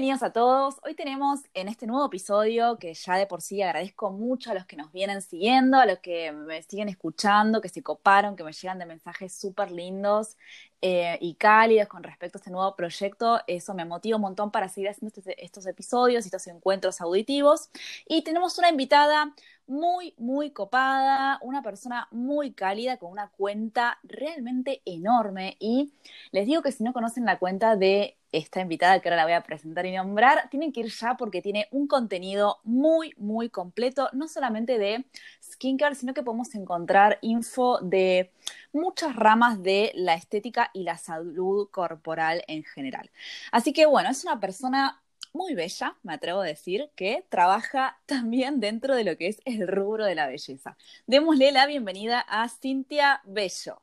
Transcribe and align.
Bienvenidos 0.00 0.22
a 0.22 0.32
todos. 0.32 0.76
Hoy 0.82 0.94
tenemos 0.94 1.40
en 1.52 1.68
este 1.68 1.86
nuevo 1.86 2.06
episodio, 2.06 2.78
que 2.78 2.94
ya 2.94 3.16
de 3.16 3.26
por 3.26 3.42
sí 3.42 3.60
agradezco 3.60 4.10
mucho 4.10 4.50
a 4.50 4.54
los 4.54 4.64
que 4.64 4.74
nos 4.74 4.90
vienen 4.92 5.20
siguiendo, 5.20 5.76
a 5.76 5.84
los 5.84 5.98
que 5.98 6.32
me 6.32 6.62
siguen 6.62 6.88
escuchando, 6.88 7.60
que 7.60 7.68
se 7.68 7.82
coparon, 7.82 8.34
que 8.34 8.42
me 8.42 8.54
llegan 8.54 8.78
de 8.78 8.86
mensajes 8.86 9.34
súper 9.34 9.70
lindos 9.70 10.38
eh, 10.80 11.18
y 11.20 11.34
cálidos 11.34 11.86
con 11.88 12.02
respecto 12.02 12.38
a 12.38 12.40
este 12.40 12.50
nuevo 12.50 12.74
proyecto. 12.76 13.40
Eso 13.46 13.74
me 13.74 13.84
motiva 13.84 14.16
un 14.16 14.22
montón 14.22 14.50
para 14.50 14.70
seguir 14.70 14.88
haciendo 14.88 15.12
este, 15.14 15.44
estos 15.44 15.66
episodios 15.66 16.24
y 16.24 16.28
estos 16.28 16.46
encuentros 16.46 17.02
auditivos. 17.02 17.68
Y 18.08 18.22
tenemos 18.22 18.56
una 18.56 18.70
invitada 18.70 19.34
muy, 19.66 20.14
muy 20.16 20.50
copada, 20.50 21.38
una 21.42 21.62
persona 21.62 22.08
muy 22.10 22.54
cálida 22.54 22.96
con 22.96 23.12
una 23.12 23.28
cuenta 23.28 23.98
realmente 24.02 24.80
enorme. 24.86 25.58
Y 25.60 25.92
les 26.32 26.46
digo 26.46 26.62
que 26.62 26.72
si 26.72 26.84
no 26.84 26.94
conocen 26.94 27.26
la 27.26 27.38
cuenta 27.38 27.76
de 27.76 28.16
esta 28.32 28.60
invitada 28.60 29.00
que 29.00 29.08
ahora 29.08 29.16
la 29.16 29.24
voy 29.24 29.32
a 29.32 29.42
presentar 29.42 29.86
y 29.86 29.92
nombrar, 29.92 30.48
tienen 30.50 30.72
que 30.72 30.80
ir 30.80 30.90
ya 30.90 31.16
porque 31.16 31.42
tiene 31.42 31.68
un 31.70 31.86
contenido 31.86 32.60
muy, 32.64 33.14
muy 33.16 33.50
completo, 33.50 34.08
no 34.12 34.28
solamente 34.28 34.78
de 34.78 35.04
skincare, 35.42 35.94
sino 35.94 36.14
que 36.14 36.22
podemos 36.22 36.54
encontrar 36.54 37.18
info 37.22 37.78
de 37.80 38.32
muchas 38.72 39.16
ramas 39.16 39.62
de 39.62 39.92
la 39.94 40.14
estética 40.14 40.70
y 40.72 40.82
la 40.84 40.98
salud 40.98 41.68
corporal 41.70 42.44
en 42.46 42.64
general. 42.64 43.10
Así 43.52 43.72
que 43.72 43.86
bueno, 43.86 44.10
es 44.10 44.24
una 44.24 44.40
persona 44.40 45.02
muy 45.32 45.54
bella, 45.54 45.96
me 46.02 46.14
atrevo 46.14 46.40
a 46.40 46.46
decir, 46.46 46.90
que 46.96 47.24
trabaja 47.28 47.98
también 48.06 48.60
dentro 48.60 48.94
de 48.94 49.04
lo 49.04 49.16
que 49.16 49.28
es 49.28 49.40
el 49.44 49.66
rubro 49.68 50.04
de 50.04 50.14
la 50.14 50.26
belleza. 50.26 50.76
Démosle 51.06 51.52
la 51.52 51.66
bienvenida 51.66 52.20
a 52.20 52.48
Cintia 52.48 53.20
Bello. 53.24 53.82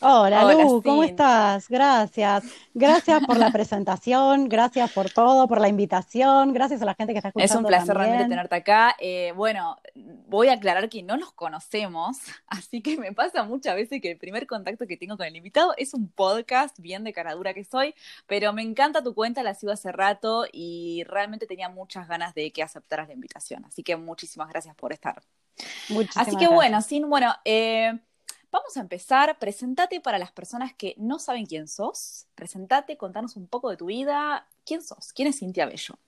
Hola, 0.00 0.52
Lu, 0.52 0.82
¿cómo 0.82 1.02
estás? 1.02 1.66
Gracias. 1.66 2.44
Gracias 2.74 3.24
por 3.24 3.38
la 3.38 3.50
presentación, 3.50 4.48
gracias 4.48 4.92
por 4.92 5.08
todo, 5.08 5.48
por 5.48 5.62
la 5.62 5.68
invitación, 5.68 6.52
gracias 6.52 6.82
a 6.82 6.84
la 6.84 6.94
gente 6.94 7.14
que 7.14 7.20
está 7.20 7.28
escuchando. 7.28 7.54
Es 7.54 7.56
un 7.56 7.64
placer 7.64 7.96
realmente 7.96 8.28
tenerte 8.28 8.54
acá. 8.54 8.94
Eh, 8.98 9.32
bueno, 9.34 9.78
voy 9.94 10.48
a 10.48 10.54
aclarar 10.54 10.90
que 10.90 11.02
no 11.02 11.16
nos 11.16 11.32
conocemos, 11.32 12.18
así 12.48 12.82
que 12.82 12.98
me 12.98 13.12
pasa 13.12 13.44
muchas 13.44 13.74
veces 13.74 14.02
que 14.02 14.10
el 14.10 14.18
primer 14.18 14.46
contacto 14.46 14.86
que 14.86 14.98
tengo 14.98 15.16
con 15.16 15.26
el 15.26 15.36
invitado 15.36 15.72
es 15.78 15.94
un 15.94 16.08
podcast, 16.08 16.78
bien 16.78 17.02
de 17.02 17.14
caradura 17.14 17.54
que 17.54 17.64
soy, 17.64 17.94
pero 18.26 18.52
me 18.52 18.62
encanta 18.62 19.02
tu 19.02 19.14
cuenta, 19.14 19.42
la 19.42 19.54
sigo 19.54 19.72
hace 19.72 19.90
rato 19.90 20.44
y 20.52 21.02
realmente 21.04 21.46
tenía 21.46 21.70
muchas 21.70 22.08
ganas 22.08 22.34
de 22.34 22.52
que 22.52 22.62
aceptaras 22.62 23.08
la 23.08 23.14
invitación. 23.14 23.64
Así 23.64 23.82
que 23.82 23.96
muchísimas 23.96 24.50
gracias 24.50 24.74
por 24.74 24.92
estar. 24.92 25.22
Muchísimas 25.88 26.28
así 26.28 26.36
que 26.36 26.48
bueno, 26.48 26.82
sin, 26.82 27.08
bueno, 27.08 27.34
eh, 27.44 27.98
Vamos 28.52 28.76
a 28.76 28.80
empezar. 28.80 29.38
Presentate 29.38 30.00
para 30.00 30.18
las 30.18 30.30
personas 30.30 30.74
que 30.74 30.94
no 30.98 31.18
saben 31.18 31.46
quién 31.46 31.66
sos. 31.68 32.26
Presentate, 32.34 32.98
contanos 32.98 33.34
un 33.36 33.46
poco 33.48 33.70
de 33.70 33.78
tu 33.78 33.86
vida. 33.86 34.46
¿Quién 34.66 34.82
sos? 34.82 35.12
¿Quién 35.14 35.28
es 35.28 35.38
Cintia 35.38 35.64
Bello? 35.66 35.98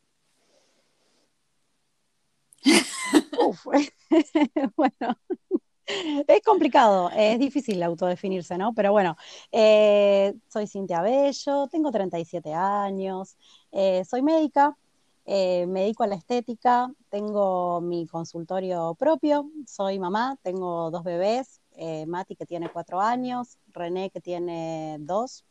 Uf, 3.38 3.66
bueno, 4.76 5.18
es 5.86 6.42
complicado, 6.42 7.10
es 7.14 7.38
difícil 7.38 7.82
autodefinirse, 7.82 8.56
¿no? 8.56 8.72
Pero 8.74 8.92
bueno, 8.92 9.16
eh, 9.52 10.34
soy 10.48 10.66
Cintia 10.66 11.02
Bello, 11.02 11.66
tengo 11.68 11.90
37 11.90 12.52
años, 12.54 13.36
eh, 13.70 14.04
soy 14.04 14.22
médica, 14.22 14.76
eh, 15.26 15.66
me 15.66 15.80
dedico 15.80 16.04
a 16.04 16.06
la 16.06 16.14
estética, 16.16 16.90
tengo 17.10 17.80
mi 17.82 18.06
consultorio 18.06 18.94
propio, 18.94 19.50
soy 19.66 19.98
mamá, 19.98 20.38
tengo 20.42 20.90
dos 20.90 21.04
bebés, 21.04 21.60
eh, 21.74 22.06
Mati 22.06 22.36
que 22.36 22.46
tiene 22.46 22.68
cuatro 22.68 23.00
años, 23.00 23.58
René 23.72 24.10
que 24.10 24.20
tiene 24.20 24.96
dos, 25.00 25.44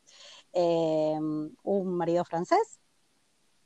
eh, 0.54 1.18
un 1.64 1.98
marido 1.98 2.26
francés. 2.26 2.80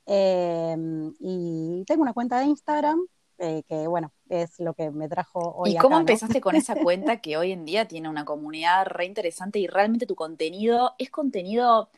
Eh, 0.05 0.75
y 1.19 1.83
tengo 1.85 2.01
una 2.01 2.13
cuenta 2.13 2.39
de 2.39 2.45
Instagram 2.45 2.99
que, 3.37 3.87
bueno, 3.87 4.11
es 4.29 4.59
lo 4.59 4.73
que 4.73 4.89
me 4.89 5.07
trajo 5.07 5.39
hoy. 5.39 5.75
¿Y 5.75 5.77
cómo 5.77 5.99
empezaste 5.99 6.41
con 6.41 6.55
esa 6.55 6.75
cuenta 6.83 7.21
que 7.21 7.37
hoy 7.37 7.51
en 7.51 7.65
día 7.65 7.87
tiene 7.87 8.09
una 8.09 8.25
comunidad 8.25 8.87
re 8.87 9.05
interesante 9.05 9.59
y 9.59 9.67
realmente 9.67 10.07
tu 10.07 10.15
contenido 10.15 10.95
es 10.97 11.11
contenido 11.11 11.91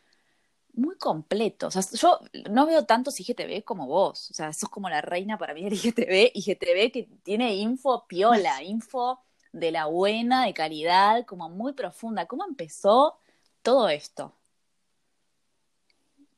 muy 0.73 0.97
completo. 0.97 1.67
O 1.67 1.71
sea, 1.71 1.81
yo 1.93 2.19
no 2.49 2.65
veo 2.65 2.85
tantos 2.85 3.19
IGTV 3.19 3.63
como 3.63 3.87
vos. 3.87 4.31
O 4.31 4.33
sea, 4.33 4.53
sos 4.53 4.69
como 4.69 4.89
la 4.89 5.01
reina 5.01 5.37
para 5.37 5.53
mí 5.53 5.63
del 5.63 5.73
IGTV. 5.73 6.31
IGTV 6.33 6.91
que 6.91 7.09
tiene 7.23 7.55
info 7.55 8.05
piola, 8.07 8.63
info 8.63 9.19
de 9.51 9.71
la 9.71 9.85
buena, 9.85 10.45
de 10.45 10.53
calidad, 10.53 11.25
como 11.25 11.49
muy 11.49 11.73
profunda. 11.73 12.25
¿Cómo 12.25 12.45
empezó 12.45 13.17
todo 13.61 13.89
esto? 13.89 14.33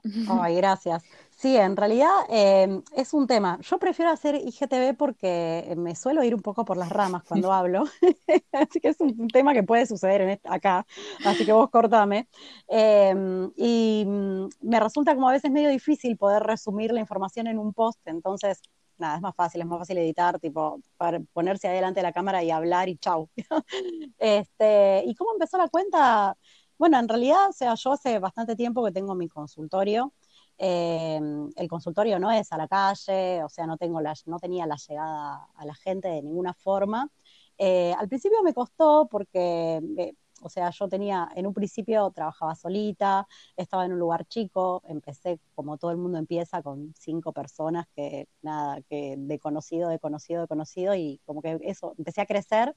Ay, 0.29 0.55
gracias. 0.55 1.03
Sí, 1.41 1.57
en 1.57 1.75
realidad 1.75 2.11
em, 2.29 2.83
es 2.95 3.13
un 3.13 3.25
tema. 3.25 3.59
Yo 3.61 3.79
prefiero 3.79 4.11
hacer 4.11 4.35
IGTV 4.35 4.93
porque 4.95 5.73
me 5.75 5.95
suelo 5.95 6.23
ir 6.23 6.35
un 6.35 6.41
poco 6.41 6.65
por 6.65 6.77
las 6.77 6.89
ramas 6.89 7.23
cuando 7.23 7.51
hablo, 7.53 7.85
así 8.51 8.79
que 8.79 8.89
es 8.89 8.99
un, 8.99 9.27
tema 9.27 9.53
que 9.53 9.63
puede 9.63 9.85
suceder 9.87 10.21
en 10.21 10.39
acá, 10.43 10.85
así 11.25 11.45
que 11.45 11.53
vos 11.53 11.69
cortame. 11.71 12.27
Em, 12.67 13.51
y 13.55 14.03
mm, 14.05 14.49
me 14.61 14.79
resulta 14.79 15.15
como 15.15 15.29
a 15.29 15.33
veces 15.33 15.49
medio 15.51 15.69
difícil 15.69 16.15
poder 16.17 16.43
resumir 16.43 16.91
la 16.91 16.99
información 16.99 17.47
en 17.47 17.57
un 17.57 17.73
post, 17.73 17.99
entonces 18.05 18.61
nada, 19.01 19.15
es 19.17 19.21
más 19.21 19.35
fácil, 19.35 19.61
es 19.61 19.67
más 19.67 19.79
fácil 19.79 19.97
editar, 19.97 20.39
tipo, 20.39 20.79
para 20.97 21.19
ponerse 21.33 21.67
adelante 21.67 21.99
de 21.99 22.03
la 22.03 22.13
cámara 22.13 22.43
y 22.43 22.51
hablar 22.51 22.89
y 22.89 22.97
chau. 22.97 23.29
este, 24.17 25.03
¿Y 25.05 25.15
cómo 25.15 25.33
empezó 25.33 25.57
la 25.57 25.67
cuenta? 25.69 26.37
Bueno, 26.77 26.99
en 26.99 27.07
realidad, 27.09 27.49
o 27.49 27.53
sea, 27.53 27.75
yo 27.75 27.91
hace 27.93 28.19
bastante 28.19 28.55
tiempo 28.55 28.83
que 28.85 28.91
tengo 28.91 29.15
mi 29.15 29.27
consultorio. 29.27 30.13
Em, 30.57 31.49
el 31.55 31.67
consultorio 31.67 32.19
no 32.19 32.31
es 32.31 32.51
a 32.51 32.57
la 32.57 32.67
calle, 32.67 33.43
o 33.43 33.49
sea, 33.49 33.65
no, 33.67 33.77
tengo 33.77 34.01
la, 34.01 34.13
no 34.25 34.39
tenía 34.39 34.65
la 34.67 34.77
llegada 34.77 35.47
a 35.55 35.65
la 35.65 35.75
gente 35.75 36.07
de 36.07 36.21
ninguna 36.21 36.53
forma. 36.53 37.09
Eh, 37.57 37.93
al 37.97 38.07
principio 38.07 38.41
me 38.43 38.53
costó 38.53 39.07
porque 39.09 39.81
eh, 39.97 40.13
o 40.41 40.49
sea, 40.49 40.69
yo 40.71 40.87
tenía, 40.89 41.29
en 41.35 41.47
un 41.47 41.53
principio 41.53 42.11
trabajaba 42.11 42.55
solita, 42.55 43.27
estaba 43.57 43.85
en 43.85 43.93
un 43.93 43.99
lugar 43.99 44.25
chico, 44.27 44.81
empecé 44.87 45.39
como 45.55 45.77
todo 45.77 45.91
el 45.91 45.97
mundo 45.97 46.17
empieza 46.17 46.61
con 46.61 46.93
cinco 46.99 47.33
personas 47.33 47.87
que 47.95 48.27
nada, 48.41 48.81
que 48.89 49.15
de 49.17 49.39
conocido, 49.39 49.89
de 49.89 49.99
conocido, 49.99 50.41
de 50.41 50.47
conocido, 50.47 50.95
y 50.95 51.19
como 51.25 51.41
que 51.41 51.59
eso, 51.63 51.93
empecé 51.97 52.21
a 52.21 52.25
crecer 52.25 52.75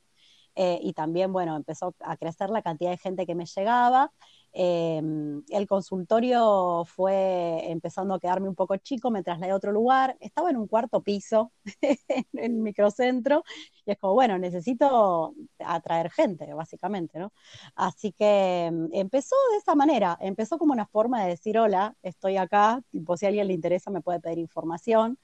eh, 0.56 0.78
y 0.82 0.92
también, 0.92 1.32
bueno, 1.32 1.56
empezó 1.56 1.94
a 2.00 2.16
crecer 2.16 2.50
la 2.50 2.62
cantidad 2.62 2.90
de 2.90 2.96
gente 2.98 3.26
que 3.26 3.34
me 3.34 3.46
llegaba. 3.46 4.12
Em, 4.56 5.42
el 5.48 5.66
consultorio 5.66 6.84
fue 6.86 7.70
empezando 7.72 8.14
a 8.14 8.20
quedarme 8.20 8.48
un 8.48 8.54
poco 8.54 8.76
chico, 8.76 9.10
me 9.10 9.24
trasladé 9.24 9.50
a 9.52 9.56
otro 9.56 9.72
lugar, 9.72 10.16
estaba 10.20 10.50
en 10.50 10.56
un 10.56 10.68
cuarto 10.68 11.02
piso 11.02 11.52
en 11.82 12.24
el 12.34 12.52
microcentro 12.52 13.42
y 13.84 13.90
es 13.92 13.98
como, 13.98 14.14
bueno, 14.14 14.38
necesito 14.38 15.34
atraer 15.58 16.10
gente, 16.10 16.52
básicamente, 16.54 17.18
¿no? 17.18 17.32
Así 17.74 18.12
que 18.12 18.66
em, 18.66 18.88
empezó 18.92 19.34
de 19.52 19.58
esa 19.58 19.74
manera, 19.74 20.16
empezó 20.20 20.58
como 20.58 20.72
una 20.72 20.86
forma 20.86 21.22
de 21.24 21.30
decir, 21.30 21.58
hola, 21.58 21.96
estoy 22.02 22.36
acá, 22.36 22.80
tipo, 22.90 23.16
si 23.16 23.26
a 23.26 23.28
alguien 23.28 23.48
le 23.48 23.54
interesa 23.54 23.90
me 23.90 24.02
puede 24.02 24.20
pedir 24.20 24.38
información. 24.38 25.18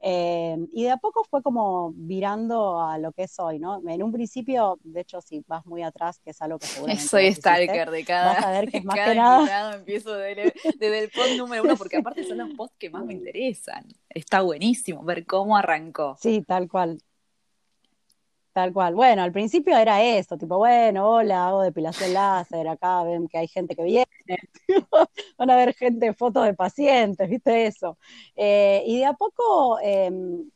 Eh, 0.00 0.56
y 0.72 0.84
de 0.84 0.90
a 0.90 0.96
poco 0.98 1.24
fue 1.24 1.42
como 1.42 1.92
virando 1.94 2.80
a 2.80 2.98
lo 2.98 3.12
que 3.12 3.24
es 3.24 3.38
hoy, 3.38 3.58
¿no? 3.58 3.82
En 3.88 4.02
un 4.02 4.12
principio, 4.12 4.78
de 4.82 5.00
hecho, 5.00 5.20
si 5.20 5.42
vas 5.46 5.64
muy 5.66 5.82
atrás, 5.82 6.20
que 6.22 6.30
es 6.30 6.42
algo 6.42 6.58
que 6.58 6.66
seguramente. 6.66 7.08
Soy 7.08 7.32
stalker 7.32 7.90
de 7.90 8.04
cada. 8.04 8.34
Vas 8.34 8.44
a 8.44 8.50
ver 8.50 8.70
que 8.70 8.78
es 8.78 8.84
más 8.84 8.96
que 8.96 9.14
nada. 9.14 9.74
empiezo 9.74 10.14
desde, 10.14 10.52
el 10.80 11.10
post 11.10 11.36
número 11.36 11.62
uno, 11.62 11.76
porque 11.76 11.96
aparte 11.96 12.24
son 12.24 12.38
los 12.38 12.50
posts 12.54 12.76
que 12.78 12.90
más 12.90 13.04
me 13.04 13.14
interesan. 13.14 13.86
Está 14.08 14.42
buenísimo 14.42 15.02
ver 15.02 15.26
cómo 15.26 15.56
arrancó. 15.56 16.16
Sí, 16.20 16.42
tal 16.46 16.68
cual. 16.68 17.00
Tal 18.56 18.72
cual. 18.72 18.94
Bueno, 18.94 19.22
al 19.22 19.32
principio 19.32 19.76
era 19.76 20.02
esto, 20.02 20.38
tipo, 20.38 20.56
bueno, 20.56 21.06
hola, 21.10 21.46
hago 21.48 21.60
depilación 21.60 22.14
láser, 22.14 22.66
acá 22.68 23.02
ven 23.02 23.28
que 23.28 23.36
hay 23.36 23.48
gente 23.48 23.76
que 23.76 23.82
viene, 23.84 24.06
van 25.36 25.50
a 25.50 25.56
ver 25.56 25.74
gente, 25.74 26.14
fotos 26.14 26.46
de 26.46 26.54
pacientes, 26.54 27.28
viste 27.28 27.66
eso. 27.66 27.98
Eh, 28.34 28.82
y 28.86 28.96
de 28.96 29.04
a 29.04 29.12
poco 29.12 29.78
em, 29.82 30.50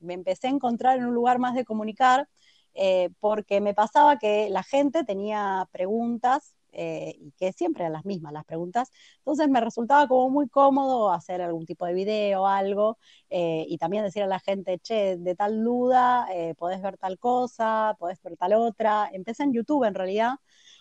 me 0.00 0.12
empecé 0.12 0.48
a 0.48 0.50
encontrar 0.50 0.98
en 0.98 1.06
un 1.06 1.14
lugar 1.14 1.38
más 1.38 1.54
de 1.54 1.64
comunicar, 1.64 2.28
eh, 2.74 3.08
porque 3.18 3.62
me 3.62 3.72
pasaba 3.72 4.18
que 4.18 4.50
la 4.50 4.62
gente 4.62 5.02
tenía 5.04 5.66
preguntas 5.72 6.54
eh, 6.72 7.14
y 7.18 7.32
que 7.32 7.52
siempre 7.52 7.84
eran 7.84 7.94
las 7.94 8.04
mismas 8.04 8.32
las 8.32 8.44
preguntas. 8.44 8.90
Entonces 9.18 9.48
me 9.48 9.60
resultaba 9.60 10.06
como 10.08 10.30
muy 10.30 10.48
cómodo 10.48 11.12
hacer 11.12 11.40
algún 11.42 11.66
tipo 11.66 11.86
de 11.86 11.94
video 11.94 12.46
algo 12.46 12.98
eh, 13.30 13.64
y 13.68 13.78
también 13.78 14.04
decir 14.04 14.22
a 14.22 14.26
la 14.26 14.40
gente, 14.40 14.78
che, 14.78 15.16
de 15.16 15.34
tal 15.34 15.62
duda, 15.64 16.26
eh, 16.32 16.54
podés 16.56 16.82
ver 16.82 16.98
tal 16.98 17.18
cosa, 17.18 17.96
podés 17.98 18.22
ver 18.22 18.36
tal 18.36 18.54
otra. 18.54 19.08
Empecé 19.12 19.44
en 19.44 19.52
YouTube 19.52 19.84
en 19.84 19.94
realidad. 19.94 20.34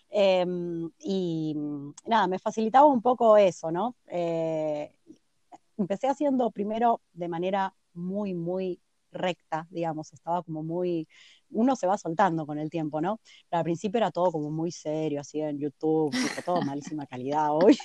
Em, 0.09 0.89
y 0.99 1.55
nada, 2.05 2.27
me 2.27 2.39
facilitaba 2.39 2.85
un 2.85 3.01
poco 3.01 3.37
eso, 3.37 3.71
¿no? 3.71 3.95
empecé 5.77 6.07
haciendo 6.07 6.49
primero 6.51 7.01
de 7.13 7.27
manera 7.27 7.75
muy, 7.93 8.33
muy 8.33 8.81
recta, 9.11 9.67
digamos, 9.69 10.13
estaba 10.13 10.43
como 10.43 10.63
muy, 10.63 11.07
uno 11.51 11.75
se 11.75 11.87
va 11.87 11.97
soltando 11.97 12.45
con 12.45 12.59
el 12.59 12.69
tiempo, 12.69 13.01
¿no? 13.01 13.19
Pero 13.49 13.59
al 13.59 13.63
principio 13.63 13.97
era 13.97 14.11
todo 14.11 14.31
como 14.31 14.51
muy 14.51 14.71
serio, 14.71 15.21
así 15.21 15.41
en 15.41 15.59
YouTube, 15.59 16.15
todo 16.45 16.61
malísima 16.61 17.05
calidad 17.07 17.49
hoy. 17.51 17.77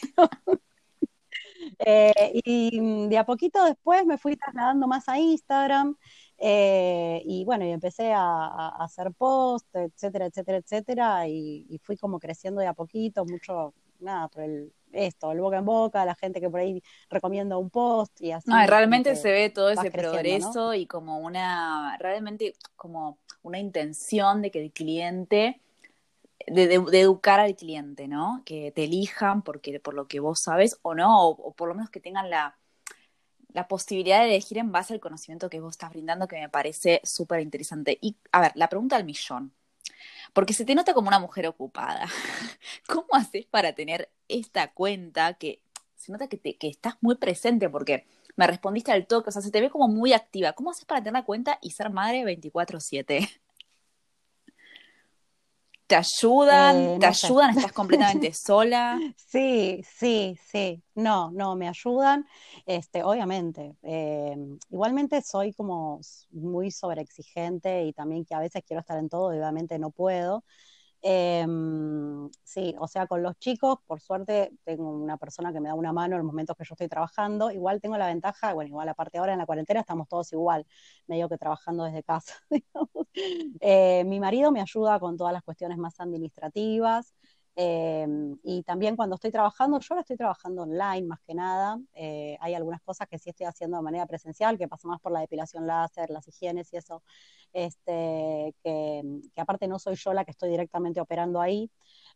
Eh, 1.78 2.32
y 2.44 3.08
de 3.08 3.18
a 3.18 3.24
poquito 3.24 3.64
después 3.64 4.04
me 4.04 4.18
fui 4.18 4.36
trasladando 4.36 4.86
más 4.86 5.08
a 5.08 5.18
Instagram 5.18 5.96
eh, 6.38 7.22
y 7.24 7.44
bueno, 7.44 7.64
y 7.64 7.70
empecé 7.70 8.12
a, 8.12 8.68
hacer 8.80 9.12
posts, 9.12 9.68
etcétera, 9.74 10.26
etcétera, 10.26 10.58
etcétera, 10.58 11.28
y, 11.28 11.66
y, 11.68 11.78
fui 11.78 11.96
como 11.96 12.18
creciendo 12.18 12.60
de 12.60 12.66
a 12.66 12.74
poquito, 12.74 13.24
mucho, 13.24 13.74
nada, 14.00 14.28
por 14.28 14.42
el, 14.42 14.72
esto, 14.92 15.32
el 15.32 15.40
boca 15.40 15.58
en 15.58 15.64
boca, 15.64 16.04
la 16.04 16.14
gente 16.14 16.40
que 16.40 16.50
por 16.50 16.60
ahí 16.60 16.82
recomienda 17.08 17.56
un 17.56 17.70
post 17.70 18.20
y 18.20 18.32
así. 18.32 18.48
No, 18.48 18.66
realmente 18.66 19.16
se 19.16 19.30
ve 19.30 19.50
todo 19.50 19.70
ese 19.70 19.90
progreso 19.90 20.74
y 20.74 20.86
como 20.86 21.18
una, 21.18 21.96
realmente 21.98 22.54
como 22.76 23.18
una 23.42 23.58
intención 23.58 24.42
de 24.42 24.50
que 24.50 24.62
el 24.62 24.72
cliente, 24.72 25.60
de, 26.46 26.74
educar 26.74 27.40
al 27.40 27.56
cliente, 27.56 28.08
¿no? 28.08 28.42
Que 28.44 28.72
te 28.72 28.84
elijan 28.84 29.42
porque, 29.42 29.80
por 29.80 29.94
lo 29.94 30.06
que 30.06 30.20
vos 30.20 30.40
sabes 30.40 30.78
o 30.82 30.94
no, 30.94 31.28
o, 31.28 31.52
por 31.52 31.68
lo 31.68 31.74
menos 31.74 31.90
que 31.90 32.00
tengan 32.00 32.30
la, 32.30 32.56
la 33.52 33.68
posibilidad 33.68 34.20
de 34.20 34.26
elegir 34.26 34.58
en 34.58 34.72
base 34.72 34.94
al 34.94 35.00
conocimiento 35.00 35.50
que 35.50 35.60
vos 35.60 35.74
estás 35.74 35.90
brindando, 35.90 36.28
que 36.28 36.40
me 36.40 36.48
parece 36.48 37.00
súper 37.04 37.40
interesante. 37.40 37.98
Y, 38.00 38.16
a 38.32 38.40
ver, 38.40 38.52
la 38.54 38.68
pregunta 38.68 38.96
al 38.96 39.04
millón. 39.04 39.52
Porque 40.32 40.54
se 40.54 40.64
te 40.64 40.74
nota 40.74 40.94
como 40.94 41.08
una 41.08 41.18
mujer 41.18 41.46
ocupada. 41.46 42.06
¿Cómo 42.88 43.06
haces 43.12 43.46
para 43.46 43.74
tener 43.74 44.10
esta 44.28 44.72
cuenta 44.72 45.34
que 45.34 45.62
se 45.94 46.12
nota 46.12 46.28
que, 46.28 46.38
te, 46.38 46.56
que 46.56 46.68
estás 46.68 46.94
muy 47.00 47.16
presente? 47.16 47.68
Porque 47.68 48.06
me 48.36 48.46
respondiste 48.46 48.92
al 48.92 49.06
toque, 49.06 49.28
o 49.28 49.32
sea, 49.32 49.42
se 49.42 49.50
te 49.50 49.60
ve 49.60 49.70
como 49.70 49.88
muy 49.88 50.12
activa. 50.12 50.52
¿Cómo 50.54 50.70
haces 50.70 50.84
para 50.84 51.00
tener 51.00 51.14
la 51.14 51.24
cuenta 51.24 51.58
y 51.60 51.72
ser 51.72 51.90
madre 51.90 52.24
24/7? 52.24 53.41
¿Te 55.86 55.96
ayudan? 55.96 56.76
Eh, 56.76 56.96
¿Te 57.00 57.06
ayudan? 57.06 57.50
¿Estás 57.50 57.72
completamente 57.72 58.32
sola? 58.34 58.98
Sí, 59.16 59.82
sí, 59.84 60.38
sí. 60.46 60.82
No, 60.94 61.30
no, 61.32 61.56
me 61.56 61.68
ayudan, 61.68 62.26
este, 62.66 63.02
obviamente. 63.02 63.76
Eh, 63.82 64.36
igualmente 64.70 65.20
soy 65.22 65.52
como 65.52 66.00
muy 66.30 66.70
sobreexigente 66.70 67.84
y 67.84 67.92
también 67.92 68.24
que 68.24 68.34
a 68.34 68.40
veces 68.40 68.62
quiero 68.66 68.80
estar 68.80 68.98
en 68.98 69.08
todo 69.08 69.28
obviamente 69.28 69.78
no 69.78 69.90
puedo. 69.90 70.44
Em, 71.04 72.30
sí, 72.44 72.74
o 72.78 72.86
sea, 72.86 73.06
con 73.08 73.22
los 73.24 73.36
chicos, 73.38 73.78
por 73.86 74.00
suerte, 74.00 74.52
tengo 74.64 74.88
una 74.90 75.16
persona 75.16 75.52
que 75.52 75.60
me 75.60 75.68
da 75.68 75.74
una 75.74 75.92
mano 75.92 76.14
en 76.14 76.18
los 76.20 76.26
momentos 76.26 76.56
que 76.56 76.64
yo 76.64 76.74
estoy 76.74 76.88
trabajando. 76.88 77.50
Igual 77.50 77.80
tengo 77.80 77.98
la 77.98 78.06
ventaja, 78.06 78.52
bueno, 78.54 78.68
igual 78.68 78.88
aparte 78.88 79.18
ahora 79.18 79.32
en 79.32 79.38
la 79.40 79.46
cuarentena 79.46 79.80
estamos 79.80 80.08
todos 80.08 80.32
igual, 80.32 80.64
medio 81.08 81.28
que 81.28 81.38
trabajando 81.38 81.84
desde 81.84 82.02
casa. 82.04 82.34
Eh, 83.60 84.04
mi 84.06 84.20
marido 84.20 84.50
me 84.52 84.60
ayuda 84.60 84.98
con 84.98 85.16
todas 85.16 85.32
las 85.32 85.42
cuestiones 85.42 85.76
más 85.78 86.00
administrativas. 86.00 87.14
Em, 87.54 88.38
y 88.42 88.62
también 88.62 88.96
cuando 88.96 89.16
estoy 89.16 89.30
trabajando, 89.30 89.78
yo 89.78 89.86
ahora 89.90 90.00
estoy 90.00 90.16
trabajando 90.16 90.62
online 90.62 91.06
más 91.06 91.20
que 91.20 91.34
nada. 91.34 91.78
Eh, 91.94 92.36
hay 92.40 92.54
algunas 92.54 92.80
cosas 92.80 93.08
que 93.08 93.18
sí 93.18 93.30
estoy 93.30 93.46
haciendo 93.46 93.76
de 93.76 93.82
manera 93.82 94.06
presencial, 94.06 94.56
que 94.56 94.68
pasa 94.68 94.88
más 94.88 95.00
por 95.00 95.12
la 95.12 95.20
depilación 95.20 95.66
láser, 95.66 96.08
las 96.10 96.26
higienes 96.28 96.72
y 96.72 96.76
eso, 96.78 97.02
este, 97.52 98.54
que, 98.62 99.02
aparte 99.36 99.68
no 99.68 99.78
soy 99.78 99.96
yo 99.96 100.14
la 100.14 100.24
que 100.24 100.30
estoy 100.30 100.50
directamente 100.50 101.00
operando 101.00 101.40
ahí. 101.40 101.70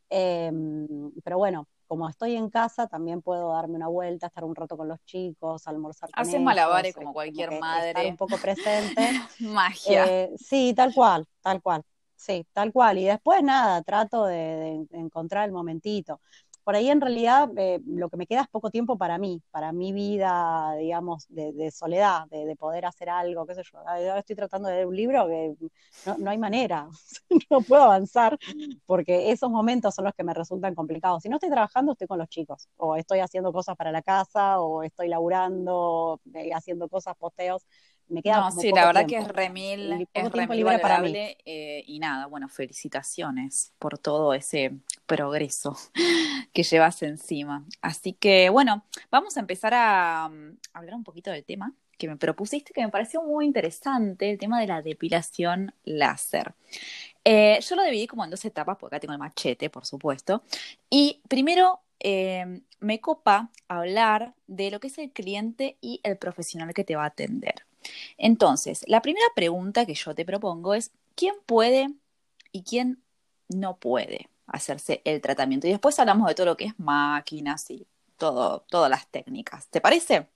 Em, 0.08 1.12
pero 1.22 1.36
bueno, 1.36 1.68
como 1.86 2.08
estoy 2.08 2.34
en 2.34 2.48
casa, 2.48 2.86
también 2.86 3.20
puedo 3.20 3.52
darme 3.52 3.76
una 3.76 3.88
vuelta, 3.88 4.28
estar 4.28 4.44
un 4.44 4.54
rato 4.54 4.76
con 4.76 4.88
los 4.88 5.04
chicos, 5.04 5.66
almorzar 5.66 6.10
con 6.10 6.22
Haces 6.22 6.40
malabares 6.40 6.94
como 6.94 7.12
cualquier 7.12 7.60
madre. 7.60 7.88
Estar 7.88 8.06
un 8.06 8.16
poco 8.16 8.38
presente. 8.38 8.96
Magia. 9.40 10.06
Eh, 10.06 10.30
sí, 10.38 10.72
tal 10.74 10.94
cual, 10.94 11.26
tal 11.42 11.60
cual. 11.60 11.84
Sí, 12.16 12.46
tal 12.52 12.72
cual. 12.72 12.98
Y 12.98 13.04
después 13.04 13.42
nada, 13.42 13.82
trato 13.82 14.24
de, 14.24 14.86
encontrar 14.92 15.44
el 15.46 15.52
momentito. 15.52 16.20
Por 16.64 16.74
ahí 16.74 16.88
en 16.88 17.00
realidad 17.00 17.48
eh, 17.56 17.80
lo 17.86 18.08
que 18.08 18.16
me 18.16 18.26
queda 18.26 18.40
es 18.42 18.48
poco 18.48 18.70
tiempo 18.70 18.98
para 18.98 19.18
mí, 19.18 19.40
para 19.52 19.70
mi 19.72 19.92
vida, 19.92 20.74
digamos, 20.76 21.26
de, 21.28 21.70
soledad, 21.70 22.26
de, 22.28 22.56
poder 22.56 22.86
hacer 22.86 23.08
algo, 23.10 23.46
qué 23.46 23.54
sé 23.54 23.62
yo. 23.70 23.78
Ahora 23.78 24.18
estoy 24.18 24.34
tratando 24.34 24.68
de 24.68 24.84
un 24.84 24.96
libro 24.96 25.28
que 25.28 25.54
no, 26.18 26.30
hay 26.30 26.38
manera, 26.38 26.88
no 27.50 27.60
puedo 27.60 27.84
avanzar 27.84 28.36
porque 28.86 29.30
esos 29.30 29.50
momentos 29.50 29.94
son 29.94 30.06
los 30.06 30.14
que 30.14 30.24
me 30.24 30.34
resultan 30.34 30.74
complicados. 30.74 31.22
Si 31.22 31.28
no 31.28 31.36
estoy 31.36 31.50
trabajando, 31.50 31.92
estoy 31.92 32.08
con 32.08 32.18
los 32.18 32.28
chicos, 32.28 32.68
o 32.76 32.96
estoy 32.96 33.20
haciendo 33.20 33.52
cosas 33.52 33.76
para 33.76 33.92
la 33.92 34.02
casa, 34.02 34.58
o 34.60 34.82
estoy 34.82 35.08
laburando, 35.08 36.20
eh, 36.34 36.50
haciendo 36.52 36.88
cosas, 36.88 37.14
posteos 37.16 37.64
me 38.08 38.22
queda 38.22 38.38
no, 38.38 38.50
sí, 38.50 38.70
la 38.72 38.86
verdad 38.86 39.06
que 39.06 39.16
es 39.16 39.28
remil, 39.28 40.06
es 40.12 40.32
remil 40.32 40.64
valorable 40.64 41.38
eh, 41.44 41.82
y 41.86 41.98
nada, 41.98 42.26
bueno, 42.26 42.48
felicitaciones 42.48 43.72
por 43.78 43.98
todo 43.98 44.34
ese 44.34 44.72
progreso 45.06 45.76
que 46.52 46.62
llevas 46.62 47.02
encima. 47.02 47.64
Así 47.80 48.12
que 48.12 48.48
bueno, 48.50 48.84
vamos 49.10 49.36
a 49.36 49.40
empezar 49.40 49.74
a, 49.74 50.28
mm, 50.28 50.58
hablar 50.72 50.94
un 50.94 51.04
poquito 51.04 51.30
del 51.30 51.44
tema 51.44 51.72
que 51.98 52.08
me 52.08 52.16
propusiste, 52.16 52.72
que 52.72 52.82
me 52.82 52.90
pareció 52.90 53.22
muy 53.22 53.46
interesante, 53.46 54.30
el 54.30 54.38
tema 54.38 54.60
de 54.60 54.66
la 54.66 54.82
depilación 54.82 55.72
láser. 55.84 56.54
Eh, 57.24 57.58
yo 57.60 57.74
lo 57.74 57.82
dividí 57.82 58.06
como 58.06 58.22
en 58.22 58.30
dos 58.30 58.44
etapas, 58.44 58.76
porque 58.78 58.96
acá 58.96 59.00
tengo 59.00 59.14
el 59.14 59.18
machete, 59.18 59.70
por 59.70 59.86
supuesto. 59.86 60.42
Y 60.90 61.22
primero 61.26 61.80
eh, 62.00 62.60
me 62.80 63.00
copa 63.00 63.50
hablar 63.68 64.34
de 64.46 64.70
lo 64.70 64.78
que 64.78 64.88
es 64.88 64.98
el 64.98 65.10
cliente 65.10 65.78
y 65.80 66.00
el 66.02 66.18
profesional 66.18 66.74
que 66.74 66.84
te 66.84 66.96
va 66.96 67.04
a 67.04 67.06
atender. 67.06 67.64
Entonces, 68.18 68.84
la 68.86 69.02
primera 69.02 69.26
pregunta 69.34 69.86
que 69.86 69.94
yo 69.94 70.14
te 70.14 70.24
propongo 70.24 70.74
es, 70.74 70.92
¿quién 71.14 71.34
puede 71.46 71.88
y 72.52 72.62
quién 72.62 73.02
no 73.48 73.76
puede 73.76 74.28
hacerse 74.46 75.02
el 75.04 75.20
tratamiento? 75.20 75.66
Y 75.66 75.70
después 75.70 75.98
hablamos 75.98 76.28
de 76.28 76.34
todo 76.34 76.46
lo 76.46 76.56
que 76.56 76.66
es 76.66 76.78
máquinas 76.78 77.70
y 77.70 77.86
todo, 78.16 78.64
todas 78.68 78.90
las 78.90 79.06
técnicas. 79.08 79.68
¿Te 79.68 79.80
parece? 79.80 80.28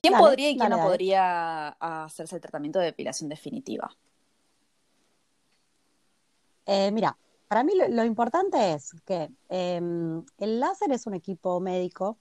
¿Quién 0.00 0.14
podría 0.14 0.50
y 0.50 0.56
quién 0.56 0.70
no 0.70 0.80
podría 0.80 1.68
hacerse 1.68 2.36
el 2.36 2.40
tratamiento 2.40 2.78
de 2.78 2.86
depilación 2.86 3.28
definitiva? 3.28 3.90
Eh, 6.66 6.90
mira, 6.92 7.16
para 7.48 7.64
mí 7.64 7.72
lo, 7.88 8.04
importante 8.04 8.72
es 8.72 8.92
que 9.04 9.28
em, 9.48 10.24
el 10.38 10.60
láser 10.60 10.92
es 10.92 11.06
un 11.06 11.14
equipo 11.14 11.60
médico 11.60 12.18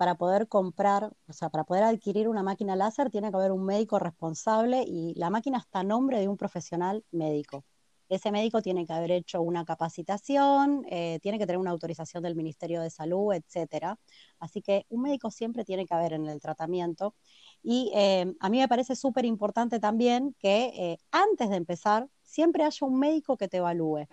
para 0.00 0.14
poder 0.14 0.48
comprar, 0.48 1.12
o 1.28 1.32
sea, 1.34 1.50
para 1.50 1.64
poder 1.64 1.84
adquirir 1.84 2.26
una 2.26 2.42
máquina 2.42 2.74
láser 2.74 3.10
tiene 3.10 3.30
que 3.30 3.36
haber 3.36 3.52
un 3.52 3.66
médico 3.66 3.98
responsable 3.98 4.82
y 4.86 5.12
la 5.16 5.28
máquina 5.28 5.58
está 5.58 5.80
a 5.80 5.84
nombre 5.84 6.18
de 6.18 6.26
un 6.26 6.38
profesional 6.38 7.04
médico. 7.10 7.66
Ese 8.08 8.32
médico 8.32 8.62
tiene 8.62 8.86
que 8.86 8.94
haber 8.94 9.10
hecho 9.10 9.42
una 9.42 9.66
capacitación, 9.66 10.86
eh, 10.88 11.18
tiene 11.20 11.38
que 11.38 11.44
tener 11.44 11.58
una 11.58 11.72
autorización 11.72 12.22
del 12.22 12.34
Ministerio 12.34 12.80
de 12.80 12.88
Salud, 12.88 13.34
etcétera. 13.34 13.98
Así 14.38 14.62
que 14.62 14.86
un 14.88 15.02
médico 15.02 15.30
siempre 15.30 15.66
tiene 15.66 15.84
que 15.84 15.92
haber 15.92 16.14
en 16.14 16.26
el 16.28 16.40
tratamiento. 16.40 17.14
Y 17.62 17.92
eh, 17.94 18.34
a 18.40 18.48
mí 18.48 18.58
me 18.58 18.68
parece 18.68 18.96
súper 18.96 19.26
importante 19.26 19.80
también 19.80 20.34
que 20.38 20.72
eh, 20.78 20.98
antes 21.10 21.50
de 21.50 21.56
empezar 21.56 22.08
siempre 22.22 22.64
haya 22.64 22.86
un 22.86 22.98
médico 22.98 23.36
que 23.36 23.48
te 23.48 23.58
evalúe. 23.58 24.06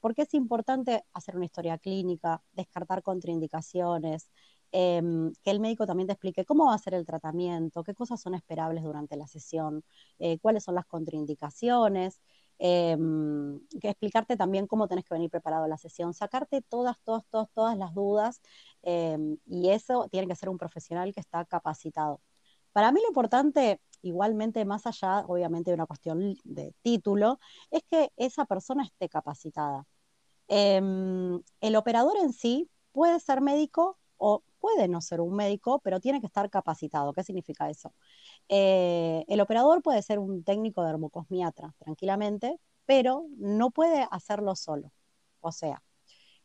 porque 0.00 0.22
es 0.22 0.34
importante 0.34 1.04
hacer 1.12 1.36
una 1.36 1.44
historia 1.44 1.78
clínica, 1.78 2.42
descartar 2.52 3.00
contraindicaciones, 3.02 4.28
Em, 4.70 5.32
que 5.42 5.50
el 5.50 5.60
médico 5.60 5.86
también 5.86 6.06
te 6.06 6.12
explique 6.12 6.44
cómo 6.44 6.66
va 6.66 6.74
a 6.74 6.78
ser 6.78 6.92
el 6.94 7.06
tratamiento, 7.06 7.82
qué 7.84 7.94
cosas 7.94 8.20
son 8.20 8.34
esperables 8.34 8.84
durante 8.84 9.16
la 9.16 9.26
sesión, 9.26 9.82
eh, 10.18 10.38
cuáles 10.40 10.64
son 10.64 10.74
las 10.74 10.84
contraindicaciones, 10.86 12.20
em, 12.58 13.60
que 13.80 13.88
explicarte 13.88 14.36
también 14.36 14.66
cómo 14.66 14.86
tenés 14.88 15.04
que 15.04 15.14
venir 15.14 15.30
preparado 15.30 15.64
a 15.64 15.68
la 15.68 15.78
sesión, 15.78 16.12
sacarte 16.12 16.60
todas, 16.62 17.00
todas, 17.02 17.24
todas, 17.30 17.48
todas 17.52 17.78
las 17.78 17.94
dudas 17.94 18.40
em, 18.82 19.38
y 19.46 19.70
eso 19.70 20.08
tiene 20.10 20.26
que 20.26 20.34
ser 20.34 20.48
un 20.48 20.58
profesional 20.58 21.12
que 21.14 21.20
está 21.20 21.44
capacitado. 21.44 22.20
Para 22.72 22.92
mí 22.92 23.00
lo 23.00 23.08
importante, 23.08 23.80
igualmente 24.02 24.64
más 24.64 24.86
allá, 24.86 25.24
obviamente, 25.26 25.70
de 25.70 25.74
una 25.76 25.86
cuestión 25.86 26.36
de 26.44 26.74
título, 26.82 27.38
es 27.70 27.82
que 27.90 28.12
esa 28.16 28.44
persona 28.46 28.84
esté 28.84 29.08
capacitada. 29.08 29.86
el 30.48 31.76
operador 31.76 32.16
en 32.18 32.32
sí 32.32 32.70
puede 32.92 33.20
ser 33.20 33.40
médico 33.40 33.98
o 34.16 34.42
puede 34.60 34.88
no 34.88 35.00
ser 35.00 35.20
un 35.20 35.34
médico, 35.34 35.80
pero 35.82 36.00
tiene 36.00 36.20
que 36.20 36.26
estar 36.26 36.50
capacitado. 36.50 37.12
¿Qué 37.12 37.22
significa 37.24 37.70
eso? 37.70 37.92
Eh, 38.48 39.24
el 39.28 39.40
operador 39.40 39.82
puede 39.82 40.02
ser 40.02 40.18
un 40.18 40.44
técnico 40.44 40.82
de 40.82 40.90
hermocosmiatra, 40.90 41.74
tranquilamente, 41.78 42.58
pero 42.86 43.26
no 43.38 43.70
puede 43.70 44.06
hacerlo 44.10 44.56
solo. 44.56 44.92
O 45.40 45.52
sea, 45.52 45.82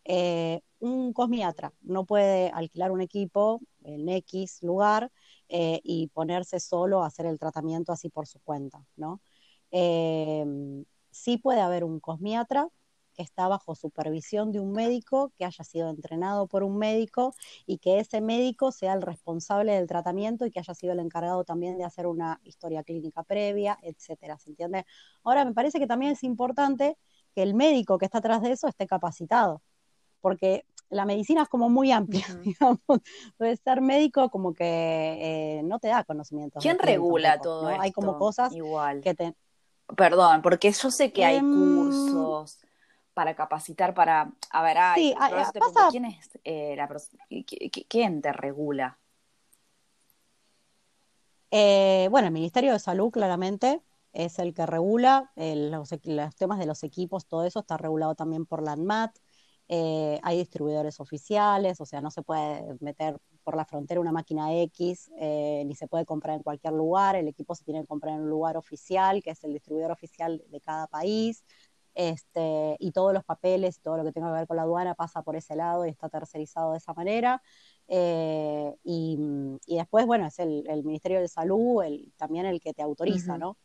eh, 0.05 0.61
un 0.79 1.13
cosmiatra 1.13 1.73
no 1.81 2.05
puede 2.05 2.49
alquilar 2.49 2.91
un 2.91 3.01
equipo 3.01 3.61
en 3.83 4.09
X 4.09 4.61
lugar 4.63 5.11
eh, 5.49 5.79
y 5.83 6.07
ponerse 6.07 6.59
solo 6.59 7.03
a 7.03 7.07
hacer 7.07 7.25
el 7.25 7.39
tratamiento 7.39 7.91
así 7.91 8.09
por 8.09 8.27
su 8.27 8.39
cuenta, 8.41 8.85
¿no? 8.95 9.21
Sí 11.11 11.37
puede 11.37 11.61
haber 11.61 11.83
un 11.83 11.99
cosmiatra 11.99 12.67
que 13.13 13.21
está 13.23 13.47
bajo 13.47 13.75
supervisión 13.75 14.51
de 14.51 14.59
un 14.59 14.71
médico 14.71 15.31
que 15.35 15.45
haya 15.45 15.63
sido 15.63 15.89
entrenado 15.89 16.47
por 16.47 16.63
un 16.63 16.77
médico 16.77 17.33
y 17.65 17.77
que 17.77 17.99
ese 17.99 18.21
médico 18.21 18.71
sea 18.71 18.93
el 18.93 19.01
responsable 19.01 19.73
del 19.73 19.87
tratamiento 19.87 20.45
y 20.45 20.51
que 20.51 20.59
haya 20.59 20.73
sido 20.73 20.93
el 20.93 20.99
encargado 20.99 21.43
también 21.43 21.77
de 21.77 21.85
hacer 21.85 22.07
una 22.07 22.39
historia 22.43 22.83
clínica 22.83 23.23
previa, 23.23 23.77
etcétera, 23.81 24.37
¿se 24.37 24.49
entiende? 24.49 24.85
Ahora, 25.23 25.45
me 25.45 25.53
parece 25.53 25.79
que 25.79 25.87
también 25.87 26.11
es 26.13 26.23
importante 26.23 26.97
que 27.33 27.43
el 27.43 27.53
médico 27.53 27.97
que 27.97 28.05
está 28.05 28.19
atrás 28.19 28.41
de 28.41 28.51
eso 28.51 28.67
esté 28.67 28.87
capacitado, 28.87 29.61
porque 30.21 30.65
la 30.89 31.05
medicina 31.05 31.43
es 31.43 31.49
como 31.49 31.69
muy 31.69 31.91
amplia, 31.91 32.25
digamos. 32.43 32.79
Entonces, 32.87 33.59
ser 33.63 33.81
médico 33.81 34.29
como 34.29 34.53
que 34.53 34.63
eh, 35.59 35.61
no 35.63 35.79
te 35.79 35.89
da 35.89 36.03
conocimiento. 36.03 36.59
¿Quién 36.59 36.79
regula 36.79 37.39
todo 37.39 37.67
Hay 37.67 37.91
como 37.91 38.17
cosas 38.17 38.53
igual. 38.53 39.01
que 39.01 39.13
te... 39.13 39.35
Perdón, 39.97 40.41
porque 40.41 40.71
yo 40.71 40.89
sé 40.91 41.11
que 41.11 41.25
hay 41.25 41.37
Em, 41.37 41.53
cursos 41.53 42.59
para 43.13 43.35
capacitar 43.35 43.93
para... 43.93 44.31
A 44.51 44.63
ver, 44.63 44.77
Sí, 44.95 45.13
hay- 45.17 45.41
eso 45.41 45.51
te 45.51 45.59
pasa- 45.59 45.87
¿quién 45.91 46.05
es 46.05 46.29
eh, 46.43 46.75
la 46.75 46.87
pers- 46.89 47.09
qui- 47.29 47.45
qui- 47.45 47.85
¿Quién 47.87 48.21
te 48.21 48.31
regula? 48.33 48.97
Eh, 51.51 52.07
bueno, 52.09 52.27
el 52.27 52.33
Ministerio 52.33 52.73
de 52.73 52.79
Salud 52.79 53.11
claramente 53.11 53.81
es 54.11 54.39
el 54.39 54.53
que 54.53 54.65
regula 54.65 55.31
el- 55.35 55.71
los, 55.71 55.91
equi- 55.91 56.15
los 56.15 56.35
temas 56.35 56.59
de 56.59 56.65
los 56.65 56.83
equipos, 56.83 57.27
todo 57.27 57.45
eso 57.45 57.59
está 57.59 57.77
regulado 57.77 58.15
también 58.15 58.45
por 58.45 58.63
la 58.63 58.71
ANMAT. 58.73 59.17
Eh, 59.69 60.19
hay 60.23 60.37
distribuidores 60.37 60.99
oficiales, 60.99 61.79
o 61.79 61.85
sea, 61.85 62.01
no 62.01 62.11
se 62.11 62.21
puede 62.21 62.75
meter 62.81 63.17
por 63.43 63.55
la 63.55 63.65
frontera 63.65 64.01
una 64.01 64.11
máquina 64.11 64.53
X, 64.53 65.11
eh, 65.17 65.63
ni 65.65 65.75
se 65.75 65.87
puede 65.87 66.05
comprar 66.05 66.35
en 66.35 66.43
cualquier 66.43 66.73
lugar, 66.73 67.15
el 67.15 67.27
equipo 67.27 67.55
se 67.55 67.63
tiene 67.63 67.81
que 67.81 67.87
comprar 67.87 68.15
en 68.15 68.21
un 68.23 68.29
lugar 68.29 68.57
oficial, 68.57 69.21
que 69.23 69.31
es 69.31 69.43
el 69.43 69.53
distribuidor 69.53 69.91
oficial 69.91 70.43
de 70.49 70.59
cada 70.61 70.87
país, 70.87 71.43
este, 71.93 72.75
y 72.79 72.91
todos 72.91 73.13
los 73.13 73.23
papeles, 73.23 73.79
todo 73.79 73.97
lo 73.97 74.03
que 74.03 74.11
tenga 74.11 74.27
que 74.27 74.39
ver 74.39 74.47
con 74.47 74.57
la 74.57 74.63
aduana 74.63 74.95
pasa 74.95 75.21
por 75.21 75.35
ese 75.35 75.55
lado 75.55 75.85
y 75.85 75.89
está 75.89 76.09
tercerizado 76.09 76.71
de 76.71 76.77
esa 76.77 76.93
manera. 76.93 77.41
Eh, 77.87 78.73
y, 78.83 79.17
y 79.65 79.77
después, 79.77 80.05
bueno, 80.05 80.25
es 80.25 80.39
el, 80.39 80.63
el 80.67 80.83
Ministerio 80.83 81.19
de 81.19 81.27
Salud 81.27 81.83
el, 81.83 82.11
también 82.17 82.45
el 82.45 82.59
que 82.59 82.73
te 82.73 82.81
autoriza. 82.81 83.37
¿no? 83.37 83.57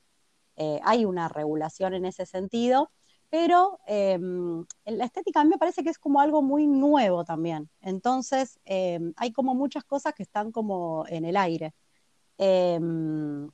Eh, 0.56 0.80
hay 0.82 1.04
una 1.04 1.28
regulación 1.28 1.94
en 1.94 2.04
ese 2.04 2.26
sentido, 2.26 2.90
pero 3.30 3.78
eh, 3.86 4.14
en 4.14 4.66
la 4.84 5.04
estética 5.04 5.40
a 5.40 5.44
mí 5.44 5.50
me 5.50 5.58
parece 5.58 5.82
que 5.82 5.90
es 5.90 5.98
como 5.98 6.20
algo 6.20 6.42
muy 6.42 6.66
nuevo 6.66 7.24
también. 7.24 7.70
Entonces, 7.80 8.58
hay 8.64 9.32
como 9.32 9.54
muchas 9.54 9.84
cosas 9.84 10.14
que 10.14 10.22
están 10.22 10.52
como 10.52 11.04
en 11.08 11.24
el 11.24 11.36
aire. 11.36 11.74
Eh, 12.40 12.78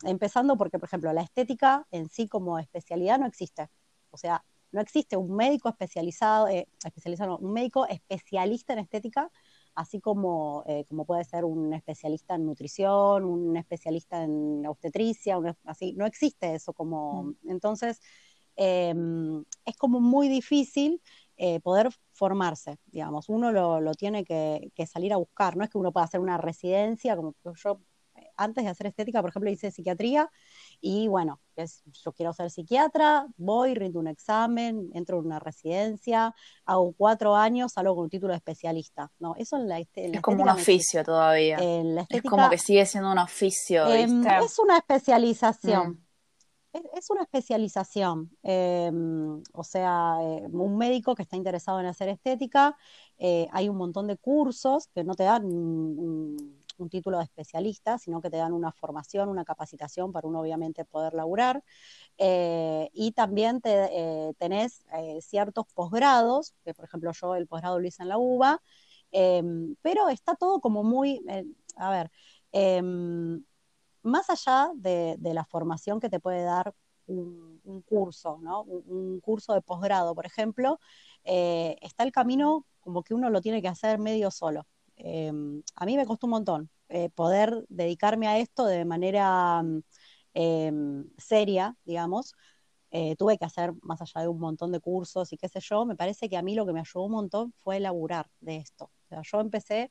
empezando 0.04 0.59
porque, 0.59 0.78
por 0.78 0.88
ejemplo, 0.88 1.12
la 1.12 1.23
estética 1.23 1.87
en 1.90 2.11
sí 2.11 2.28
como 2.28 2.59
especialidad 2.59 3.19
no 3.19 3.26
existe. 3.26 3.69
O 4.11 4.19
sea, 4.19 4.45
no 4.75 4.81
existe 4.83 5.16
un 5.16 5.35
médico 5.37 5.69
especializado, 5.71 6.49
eh, 6.49 6.69
especializado 6.85 7.31
no, 7.33 7.38
un 7.38 7.52
médico 7.54 7.87
especialista 7.88 8.73
en 8.75 8.81
estética, 8.81 9.31
así 9.75 10.00
como, 10.00 10.64
eh, 10.66 10.85
como 10.88 11.04
puede 11.07 11.25
ser 11.25 11.45
un 11.45 11.73
especialista 11.75 12.35
en 12.37 12.47
nutrición, 12.47 13.25
un 13.25 13.57
especialista 13.57 14.23
en 14.25 14.66
obstetricia, 14.66 15.38
un- 15.38 15.57
así, 15.64 15.95
no 15.95 16.07
existe 16.07 16.54
eso 16.54 16.73
como, 16.75 17.35
entonces, 17.49 18.00
eh, 18.57 18.95
es 19.64 19.76
como 19.76 20.00
muy 20.00 20.28
difícil 20.28 21.02
eh, 21.37 21.61
poder 21.61 21.90
formarse, 22.12 22.78
digamos, 22.87 23.28
uno 23.28 23.50
lo, 23.52 23.81
lo 23.81 23.95
tiene 23.95 24.25
que, 24.25 24.71
que 24.75 24.87
salir 24.87 25.12
a 25.12 25.16
buscar, 25.16 25.57
no 25.57 25.64
es 25.64 25.71
que 25.71 25.78
uno 25.78 25.93
pueda 25.93 26.04
hacer 26.07 26.21
una 26.21 26.38
residencia, 26.38 27.16
como 27.16 27.35
yo 27.57 27.81
antes 28.37 28.64
de 28.64 28.71
hacer 28.71 28.87
estética, 28.87 29.21
por 29.21 29.31
ejemplo, 29.31 29.50
hice 29.50 29.71
psiquiatría 29.71 30.31
y 30.81 31.09
bueno, 31.09 31.41
es- 31.57 31.83
yo 32.05 32.12
quiero 32.12 32.33
ser 32.33 32.50
psiquiatra, 32.50 33.26
voy, 33.37 33.75
rindo 33.75 34.00
un 34.00 34.09
examen, 34.09 34.91
entro 34.95 35.19
en 35.21 35.26
una 35.26 35.38
residencia, 35.38 36.35
hago 36.64 36.93
cuatro 36.93 37.37
años, 37.37 37.73
salgo 37.73 37.95
con 37.95 38.05
un 38.05 38.11
título 38.11 38.33
de 38.33 38.38
especialista. 38.38 39.11
No, 39.19 39.35
eso 39.37 39.57
en 39.57 39.69
la, 39.69 39.79
este- 39.81 40.05
en 40.07 40.12
la 40.12 40.19
Es 40.19 40.23
como 40.23 40.43
un 40.43 40.49
oficio 40.50 41.05
todavía. 41.05 41.59
En 41.61 41.95
la 41.95 42.07
es 42.11 42.23
como 42.23 42.50
que 42.50 42.59
sigue 42.59 42.87
siendo 42.87 43.12
un 43.12 43.19
oficio, 43.19 43.87
em, 43.87 44.23
¿viste? 44.23 44.45
es 44.45 44.59
una 44.59 44.79
especialización. 44.79 45.91
Mm. 45.91 46.05
Es, 46.73 46.83
es 46.97 47.11
una 47.11 47.23
especialización, 47.23 48.37
eh, 48.43 48.91
o 49.53 49.62
sea, 49.62 50.17
eh, 50.23 50.43
un 50.50 50.76
médico 50.76 51.14
que 51.14 51.23
está 51.23 51.37
interesado 51.37 51.79
en 51.79 51.87
hacer 51.87 52.09
estética, 52.09 52.76
eh, 53.17 53.47
hay 53.53 53.69
un 53.69 53.76
montón 53.76 54.09
de 54.09 54.17
cursos 54.17 54.88
que 54.93 55.05
no 55.05 55.14
te 55.14 55.23
dan 55.23 55.45
un, 56.78 56.88
título 56.88 57.19
de 57.19 57.25
especialista, 57.25 57.99
sino 57.99 58.21
que 58.21 58.31
te 58.31 58.37
dan 58.37 58.52
una 58.52 58.73
formación, 58.73 59.28
una 59.28 59.45
capacitación 59.45 60.12
para 60.12 60.28
uno 60.28 60.40
obviamente 60.40 60.85
poder 60.85 61.14
laburar, 61.14 61.62
eh, 62.19 62.90
y 62.93 63.12
también 63.12 63.61
te, 63.61 63.71
eh, 63.90 64.35
tenés 64.38 64.85
eh, 64.93 65.21
ciertos 65.23 65.66
posgrados, 65.75 66.54
que 66.64 66.75
por 66.75 66.85
ejemplo 66.85 67.12
yo 67.12 67.35
el 67.35 67.47
posgrado 67.47 67.78
lo 67.78 67.87
hice 67.87 68.02
en 68.02 68.09
la 68.09 68.19
UBA, 68.19 68.61
eh, 69.12 69.43
pero 69.83 70.09
está 70.09 70.35
todo 70.37 70.61
como 70.61 70.83
muy, 70.85 71.25
a 71.76 71.90
ver, 71.90 72.11
em, 72.52 73.45
más 74.02 74.31
allá 74.31 74.71
de, 74.75 75.16
la 75.21 75.45
formación 75.45 76.00
que 76.00 76.11
te 76.11 76.21
puede 76.21 76.43
dar 76.43 76.75
un, 77.07 77.83
curso, 77.87 78.38
¿no? 78.43 78.62
Un, 78.62 79.21
curso 79.21 79.54
de 79.54 79.62
posgrado, 79.62 80.14
por 80.14 80.26
ejemplo, 80.26 80.78
está 81.25 82.04
el 82.04 82.12
camino 82.12 82.66
como 82.85 83.02
que 83.02 83.14
uno 83.14 83.31
lo 83.31 83.40
tiene 83.40 83.62
que 83.62 83.69
hacer 83.69 83.99
medio 83.99 84.31
solo. 84.31 84.66
Eh, 84.97 85.33
a 85.77 85.87
mí 85.87 85.97
me 85.97 86.07
costó 86.07 86.27
un 86.27 86.31
montón 86.33 86.71
eh, 86.89 87.11
poder 87.11 87.65
dedicarme 87.69 88.29
a 88.29 88.39
esto 88.39 88.67
de 88.67 88.85
manera 88.85 89.63
mm, 89.63 89.81
eh, 90.35 90.73
seria, 91.19 91.77
digamos. 91.85 92.35
Eh, 92.91 93.17
tuve 93.17 93.39
que 93.39 93.45
hacer 93.45 93.73
más 93.83 94.01
allá 94.03 94.23
de 94.23 94.29
un 94.29 94.39
montón 94.41 94.71
de 94.73 94.81
cursos 94.81 95.33
y 95.33 95.37
qué 95.39 95.49
sé 95.49 95.61
yo, 95.61 95.85
me 95.85 95.97
parece 95.97 96.29
que 96.29 96.37
a 96.37 96.43
mí 96.43 96.55
lo 96.55 96.65
que 96.67 96.73
me 96.73 96.81
ayudó 96.81 97.05
un 97.07 97.13
montón 97.13 97.53
fue 97.63 97.81
laburar 97.81 98.31
de 98.41 98.57
esto. 98.59 98.91
Yo 99.33 99.41
empecé 99.41 99.91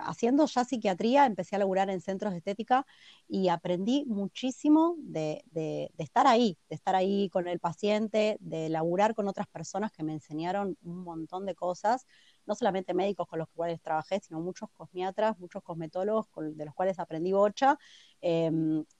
haciendo 0.00 0.46
ya 0.46 0.64
psiquiatría, 0.64 1.26
empecé 1.26 1.56
a 1.56 1.58
laburar 1.58 1.90
en 1.90 2.00
centros 2.00 2.32
de 2.32 2.38
estética 2.38 2.86
y 3.28 3.48
aprendí 3.48 4.04
muchísimo 4.06 4.94
de, 4.98 5.42
de- 5.50 5.90
de 5.96 6.04
estar 6.04 6.26
ahí, 6.26 6.56
de 6.68 6.76
estar 6.76 6.94
ahí 6.94 7.28
con 7.30 7.48
el 7.48 7.58
paciente, 7.60 8.36
de 8.40 8.68
laburar 8.68 9.14
con 9.14 9.26
otras 9.28 9.48
personas 9.48 9.90
que 9.92 10.04
me 10.04 10.12
enseñaron 10.12 10.76
un 10.82 11.02
montón 11.02 11.46
de 11.46 11.54
cosas, 11.54 12.06
no 12.50 12.54
solamente 12.56 12.94
médicos 12.94 13.28
con 13.28 13.38
los 13.38 13.48
cuales 13.54 13.80
trabajé, 13.80 14.20
sino 14.20 14.40
muchos 14.40 14.68
cosmiatras, 14.72 15.38
muchos 15.38 15.62
cosmetólogos 15.62 16.26
con- 16.28 16.56
de 16.56 16.64
los 16.64 16.74
cuales 16.74 16.98
aprendí 16.98 17.32
bocha, 17.32 17.78
eh, 18.20 18.50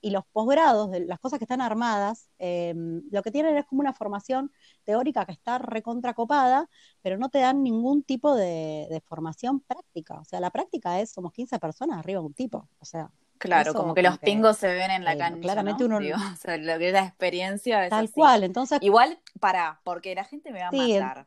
y 0.00 0.11
los 0.11 0.25
posgrados, 0.33 0.90
las 1.07 1.19
cosas 1.19 1.38
que 1.38 1.45
están 1.45 1.61
armadas, 1.61 2.30
eh, 2.38 2.75
lo 3.11 3.23
que 3.23 3.30
tienen 3.30 3.57
es 3.57 3.66
como 3.66 3.80
una 3.80 3.92
formación 3.92 4.52
teórica 4.85 5.26
que 5.26 5.33
está 5.33 5.59
recontracopada, 5.59 6.69
pero 7.02 7.19
no 7.19 7.28
te 7.28 7.38
dan 7.40 7.62
ningún 7.62 8.02
tipo 8.02 8.35
de, 8.35 8.87
de 8.90 9.00
formación 9.00 9.61
práctica. 9.61 10.21
O 10.21 10.25
sea, 10.25 10.40
la 10.40 10.50
práctica 10.50 11.00
es, 11.00 11.11
somos 11.11 11.33
15 11.33 11.59
personas 11.59 11.99
arriba 11.99 12.21
de 12.21 12.26
un 12.26 12.35
tipo. 12.35 12.69
O 12.78 12.85
sea, 12.85 13.11
Claro, 13.38 13.71
eso 13.71 13.78
como 13.78 13.95
que 13.95 14.02
los 14.02 14.19
pingos 14.19 14.59
se 14.59 14.69
ven 14.75 14.90
en 14.90 15.04
la 15.04 15.12
eh, 15.14 15.19
cancha, 15.19 15.40
claramente 15.40 15.85
¿no? 15.85 15.88
uno- 15.97 15.99
Digo, 16.00 16.16
o 16.35 16.37
sea, 16.37 16.57
lo 16.59 16.78
que 16.78 16.88
es 16.88 16.92
la 16.92 17.04
experiencia 17.04 17.85
es 17.87 17.90
tal 17.90 18.04
así. 18.04 18.12
cual. 18.14 18.45
Entonces, 18.45 18.78
Igual, 18.83 19.19
para, 19.40 19.80
porque 19.85 20.14
la 20.14 20.25
gente 20.25 20.52
me 20.52 20.61
va 20.61 20.69
a 20.69 20.71
Sí, 20.73 20.92
matar, 20.92 21.26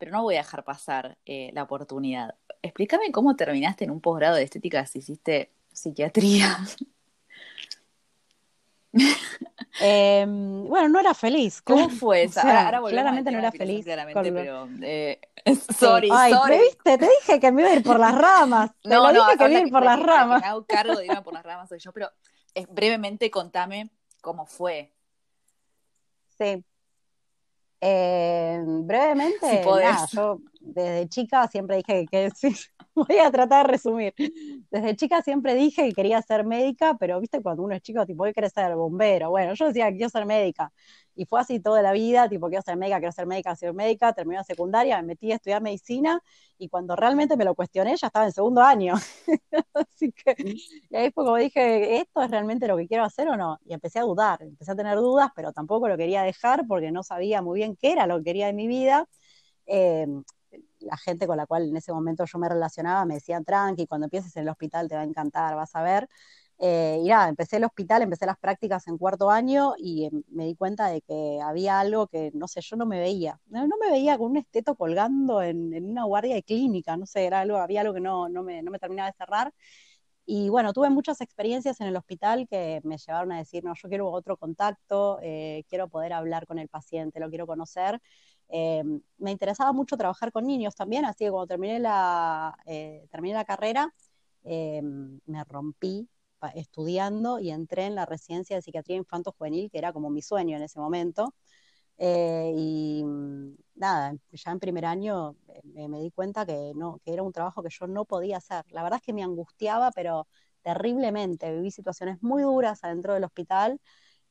pero 0.00 0.10
no 0.12 0.22
voy 0.22 0.34
a 0.36 0.38
dejar 0.38 0.64
pasar 0.64 1.18
eh, 1.26 1.50
la 1.52 1.62
oportunidad. 1.62 2.34
Explícame 2.62 3.12
cómo 3.12 3.36
terminaste 3.36 3.84
en 3.84 3.90
un 3.90 4.00
posgrado 4.00 4.36
de 4.36 4.42
estética 4.42 4.84
si 4.86 4.98
hiciste 5.00 5.50
psiquiatría. 5.72 6.58
eh, 9.82 10.24
bueno, 10.26 10.88
no 10.88 11.00
era 11.00 11.14
feliz. 11.14 11.62
¿Cómo 11.62 11.88
fue 11.90 12.26
O 12.26 12.32
sea, 12.32 12.66
ahora, 12.66 12.80
claramente 12.88 13.30
no 13.30 13.38
era 13.38 13.52
feliz. 13.52 13.84
Claramente, 13.84 14.32
pero 14.32 14.68
eh, 14.82 15.20
sorry, 15.78 16.08
Ay, 16.10 16.32
sorry. 16.32 16.56
¿te 16.56 16.62
viste? 16.62 16.98
Te 16.98 17.08
dije 17.20 17.40
que 17.40 17.52
me 17.52 17.62
iba 17.62 17.70
a 17.70 17.74
ir 17.74 17.82
por 17.82 18.00
las 18.00 18.14
ramas. 18.14 18.70
Te 18.82 18.88
No, 18.88 19.12
lo 19.12 19.12
no, 19.12 19.26
dije 19.26 19.38
que 19.38 19.44
me 19.44 19.50
iba 19.50 19.60
a 19.60 19.66
ir 19.66 19.70
por 19.72 19.84
la 19.84 19.96
las 19.96 20.02
ramas. 20.06 20.40
me 20.40 20.46
hago 20.48 20.64
cargo 20.66 20.96
de 20.98 21.06
irme 21.06 21.22
por 21.22 21.34
las 21.34 21.44
ramas 21.44 21.68
soy 21.68 21.78
yo, 21.78 21.92
pero 21.92 22.10
eh, 22.54 22.66
brevemente 22.70 23.30
contame 23.30 23.90
cómo 24.22 24.46
fue. 24.46 24.92
Sí. 26.38 26.64
Eh, 27.80 28.60
brevemente, 28.62 29.48
Si 29.58 29.64
podés. 29.64 29.84
nada, 29.86 30.06
yo 30.12 30.38
desde 30.60 31.08
chica 31.08 31.48
siempre 31.48 31.76
dije 31.76 32.06
que, 32.10 32.30
sí, 32.30 32.54
voy 32.94 33.18
a 33.18 33.30
tratar 33.30 33.66
de 33.66 33.72
resumir. 33.72 34.14
Desde 34.70 34.96
chica 34.96 35.22
siempre 35.22 35.54
dije 35.54 35.88
que 35.88 35.92
quería 35.94 36.20
ser 36.22 36.44
médica, 36.44 36.96
pero 36.98 37.18
viste 37.20 37.42
cuando 37.42 37.62
uno 37.62 37.74
es 37.74 37.82
chico, 37.82 38.04
tipo, 38.06 38.24
¿qué 38.24 38.32
querés 38.34 38.52
ser 38.52 38.74
bombero? 38.76 39.30
Bueno, 39.30 39.54
yo 39.54 39.66
decía 39.66 39.88
que 39.90 39.96
quiero 39.96 40.10
ser 40.10 40.26
médica. 40.26 40.72
Y 41.14 41.24
fue 41.26 41.40
así 41.40 41.60
toda 41.60 41.82
la 41.82 41.92
vida, 41.92 42.28
tipo, 42.28 42.48
quiero 42.48 42.62
ser 42.62 42.76
médica, 42.76 42.98
quiero 42.98 43.12
ser 43.12 43.26
médica, 43.26 43.54
quiero 43.54 43.72
ser 43.72 43.74
médica. 43.74 44.12
Terminé 44.12 44.38
la 44.38 44.44
secundaria, 44.44 44.96
me 45.00 45.08
metí 45.08 45.32
a 45.32 45.36
estudiar 45.36 45.62
medicina 45.62 46.20
y 46.58 46.68
cuando 46.68 46.94
realmente 46.96 47.36
me 47.36 47.44
lo 47.44 47.54
cuestioné 47.54 47.96
ya 47.96 48.06
estaba 48.08 48.26
en 48.26 48.32
segundo 48.32 48.62
año. 48.62 48.94
Así 49.74 50.12
que, 50.12 50.36
y 50.90 50.96
ahí 50.96 51.10
fue 51.12 51.24
como 51.24 51.36
dije, 51.36 51.96
¿esto 51.98 52.22
es 52.22 52.30
realmente 52.30 52.68
lo 52.68 52.76
que 52.76 52.86
quiero 52.86 53.04
hacer 53.04 53.28
o 53.28 53.36
no? 53.36 53.58
Y 53.64 53.74
empecé 53.74 53.98
a 53.98 54.02
dudar, 54.02 54.42
empecé 54.42 54.72
a 54.72 54.76
tener 54.76 54.96
dudas, 54.98 55.30
pero 55.34 55.52
tampoco 55.52 55.88
lo 55.88 55.96
quería 55.96 56.22
dejar 56.22 56.66
porque 56.66 56.90
no 56.92 57.02
sabía 57.02 57.42
muy 57.42 57.58
bien 57.60 57.76
qué 57.76 57.92
era 57.92 58.06
lo 58.06 58.18
que 58.18 58.24
quería 58.24 58.46
de 58.46 58.52
mi 58.52 58.66
vida. 58.66 59.06
Eh, 59.66 60.06
la 60.80 60.96
gente 60.96 61.26
con 61.26 61.36
la 61.36 61.46
cual 61.46 61.68
en 61.68 61.76
ese 61.76 61.92
momento 61.92 62.24
yo 62.24 62.38
me 62.38 62.48
relacionaba 62.48 63.04
me 63.04 63.14
decían, 63.14 63.44
tranqui, 63.44 63.86
cuando 63.86 64.06
empieces 64.06 64.36
en 64.36 64.44
el 64.44 64.48
hospital 64.50 64.88
te 64.88 64.94
va 64.96 65.02
a 65.02 65.04
encantar, 65.04 65.54
vas 65.56 65.74
a 65.74 65.82
ver. 65.82 66.08
Eh, 66.62 67.00
y 67.02 67.08
nada, 67.08 67.28
empecé 67.30 67.56
el 67.56 67.64
hospital, 67.64 68.02
empecé 68.02 68.26
las 68.26 68.38
prácticas 68.38 68.86
en 68.86 68.98
cuarto 68.98 69.30
año 69.30 69.72
y 69.78 70.04
em, 70.06 70.22
me 70.28 70.44
di 70.44 70.54
cuenta 70.54 70.88
de 70.88 71.00
que 71.00 71.40
había 71.42 71.80
algo 71.80 72.06
que, 72.06 72.30
no 72.34 72.48
sé, 72.48 72.60
yo 72.60 72.76
no 72.76 72.84
me 72.86 73.00
veía. 73.00 73.40
No, 73.46 73.66
me 73.80 73.90
veía 73.90 74.18
con 74.18 74.32
un 74.32 74.36
esteto 74.36 74.74
colgando 74.74 75.42
en, 75.42 75.72
una 75.84 76.04
guardia 76.04 76.34
de 76.34 76.42
clínica, 76.42 76.96
no 76.98 77.06
sé, 77.06 77.24
era 77.24 77.40
algo, 77.40 77.56
había 77.56 77.80
algo 77.80 77.94
que 77.94 78.00
no, 78.00 78.28
no, 78.28 78.42
me, 78.42 78.62
no 78.62 78.70
me 78.70 78.78
terminaba 78.78 79.10
de 79.10 79.16
cerrar. 79.16 79.54
Y 80.26 80.48
bueno, 80.48 80.72
tuve 80.72 80.90
muchas 80.90 81.20
experiencias 81.20 81.80
en 81.80 81.88
el 81.88 81.96
hospital 81.96 82.46
que 82.48 82.80
me 82.84 82.98
llevaron 82.98 83.32
a 83.32 83.38
decir, 83.38 83.64
no, 83.64 83.74
yo 83.74 83.88
quiero 83.88 84.10
otro 84.10 84.36
contacto, 84.36 85.18
eh, 85.22 85.64
quiero 85.68 85.88
poder 85.88 86.12
hablar 86.12 86.46
con 86.46 86.58
el 86.58 86.68
paciente, 86.68 87.20
lo 87.20 87.30
quiero 87.30 87.46
conocer. 87.46 88.00
Eh, 88.52 88.82
me 89.18 89.30
interesaba 89.30 89.72
mucho 89.72 89.96
trabajar 89.96 90.32
con 90.32 90.46
niños 90.46 90.74
también, 90.74 91.04
así 91.04 91.24
que 91.24 91.30
cuando 91.30 91.46
terminé 91.46 91.78
la, 91.78 92.56
terminé 93.10 93.34
la 93.34 93.44
carrera, 93.44 93.94
me 94.42 95.44
rompí 95.44 96.08
estudiando 96.54 97.38
y 97.38 97.50
entré 97.50 97.86
en 97.86 97.94
la 97.94 98.06
residencia 98.06 98.56
de 98.56 98.62
psiquiatría 98.62 98.96
infanto-juvenil, 98.96 99.70
que 99.70 99.78
era 99.78 99.92
como 99.92 100.10
mi 100.10 100.22
sueño 100.22 100.56
en 100.56 100.62
ese 100.62 100.80
momento. 100.80 101.34
Eh, 101.98 102.52
y 102.56 103.04
mm, 103.04 103.56
nada, 103.74 104.14
ya 104.32 104.50
en 104.52 104.58
primer 104.60 104.86
año 104.86 105.36
eh, 105.74 105.88
me, 105.88 106.00
di 106.00 106.10
cuenta 106.10 106.46
que, 106.46 106.72
no, 106.74 106.98
que 107.04 107.12
era 107.12 107.22
un 107.22 107.32
trabajo 107.32 107.62
que 107.62 107.68
yo 107.70 107.86
no 107.86 108.04
podía 108.06 108.38
hacer. 108.38 108.64
La 108.70 108.82
verdad 108.82 108.98
es 109.00 109.06
que 109.06 109.12
me 109.12 109.22
angustiaba, 109.22 109.90
pero 109.92 110.26
terriblemente. 110.62 111.52
Viví 111.52 111.70
situaciones 111.70 112.22
muy 112.22 112.42
duras 112.42 112.82
adentro 112.84 113.14
del 113.14 113.24
hospital, 113.24 113.80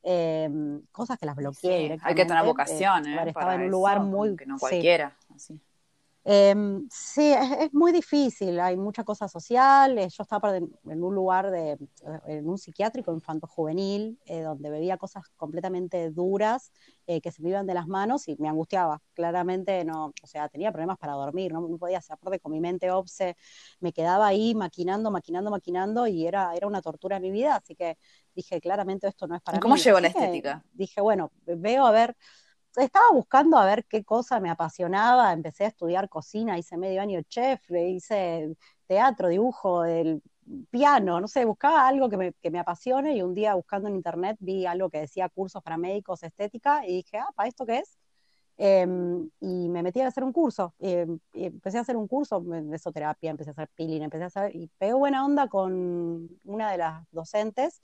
eh, 0.02 0.48
cosas 0.92 1.18
que 1.18 1.26
las 1.26 1.36
bloqueé. 1.36 1.98
hay 2.02 2.14
que 2.14 2.24
tener 2.24 2.44
vocación, 2.44 3.06
estaba 3.06 3.54
en 3.54 3.62
un 3.62 3.70
lugar 3.70 4.00
muy. 4.00 4.36
Que 4.36 4.46
no 4.46 4.58
cualquiera. 4.58 5.16
Así. 5.34 5.60
Em, 6.22 6.86
sí, 6.90 7.32
es, 7.32 7.72
muy 7.72 7.92
difícil, 7.92 8.60
hay 8.60 8.76
mucha 8.76 9.04
cosa 9.04 9.26
social. 9.26 9.96
Eh, 9.98 10.08
yo 10.10 10.22
estaba 10.22 10.56
en, 10.56 10.70
un 10.84 11.14
lugar, 11.14 11.50
de, 11.50 11.78
en 12.26 12.48
un 12.48 12.58
psiquiátrico 12.58 13.12
infanto-juvenil, 13.12 14.18
eh, 14.26 14.42
donde 14.42 14.68
bebía 14.70 14.98
cosas 14.98 15.24
completamente 15.36 16.10
duras 16.10 16.72
eh, 17.06 17.22
que 17.22 17.32
se 17.32 17.42
me 17.42 17.48
iban 17.48 17.66
de 17.66 17.72
las 17.72 17.86
manos 17.86 18.28
y 18.28 18.36
me 18.38 18.48
angustiaba. 18.48 19.00
Claramente 19.14 19.82
no, 19.84 20.12
o 20.22 20.26
sea, 20.26 20.48
tenía 20.50 20.70
problemas 20.72 20.98
para 20.98 21.14
dormir, 21.14 21.52
no, 21.52 21.66
podía 21.78 21.98
hacer, 21.98 22.14
aparte 22.14 22.38
con 22.38 22.52
mi 22.52 22.60
mente 22.60 22.90
obse, 22.90 23.36
me 23.80 23.92
quedaba 23.92 24.26
ahí 24.26 24.54
maquinando, 24.54 25.10
maquinando, 25.10 25.50
maquinando 25.50 26.06
y 26.06 26.26
era, 26.26 26.54
era 26.54 26.66
una 26.66 26.82
tortura 26.82 27.16
en 27.16 27.22
mi 27.22 27.30
vida, 27.30 27.56
así 27.56 27.74
que 27.74 27.96
dije, 28.34 28.60
claramente 28.60 29.08
esto 29.08 29.26
no 29.26 29.36
es 29.36 29.42
para 29.42 29.58
¿Cómo 29.58 29.74
mí. 29.74 29.80
¿Cómo 29.80 29.84
llegó 29.84 30.00
la 30.00 30.08
estética? 30.08 30.64
Dije, 30.74 31.00
bueno, 31.00 31.32
veo 31.46 31.86
a 31.86 31.90
ver 31.90 32.14
estaba 32.76 33.06
buscando 33.12 33.58
a 33.58 33.64
ver 33.64 33.84
qué 33.86 34.04
cosa 34.04 34.40
me 34.40 34.50
apasionaba, 34.50 35.32
empecé 35.32 35.64
a 35.64 35.68
estudiar 35.68 36.08
cocina, 36.08 36.58
hice 36.58 36.76
medio 36.76 37.02
año 37.02 37.20
chef, 37.22 37.60
hice 37.70 38.56
teatro, 38.86 39.28
dibujo, 39.28 39.84
el 39.84 40.22
piano, 40.70 41.20
no 41.20 41.28
sé, 41.28 41.44
buscaba 41.44 41.86
algo 41.86 42.08
que 42.08 42.16
me, 42.16 42.32
que 42.34 42.50
me 42.50 42.58
apasione 42.58 43.16
y 43.16 43.22
un 43.22 43.34
día 43.34 43.54
buscando 43.54 43.88
en 43.88 43.96
internet 43.96 44.36
vi 44.40 44.66
algo 44.66 44.90
que 44.90 44.98
decía 45.00 45.28
cursos 45.28 45.62
para 45.62 45.76
médicos 45.76 46.22
estética 46.22 46.86
y 46.86 46.96
dije, 46.96 47.18
ah, 47.18 47.28
¿para 47.34 47.48
esto 47.48 47.66
qué 47.66 47.78
es? 47.78 47.98
Em, 48.56 49.30
y 49.40 49.68
me 49.70 49.82
metí 49.82 50.00
a 50.00 50.08
hacer 50.08 50.22
un 50.24 50.32
curso, 50.32 50.74
em, 50.80 51.18
y 51.32 51.46
empecé 51.46 51.78
a 51.78 51.80
hacer 51.82 51.96
un 51.96 52.06
curso 52.08 52.40
de 52.40 52.62
mesoterapia, 52.62 53.30
empecé 53.30 53.50
a 53.50 53.52
hacer 53.52 53.68
peeling, 53.74 54.02
empecé 54.02 54.24
a 54.24 54.26
hacer, 54.26 54.56
y 54.56 54.68
pegué 54.78 54.92
buena 54.92 55.24
onda 55.24 55.48
con 55.48 56.28
una 56.44 56.70
de 56.70 56.78
las 56.78 57.04
docentes 57.10 57.80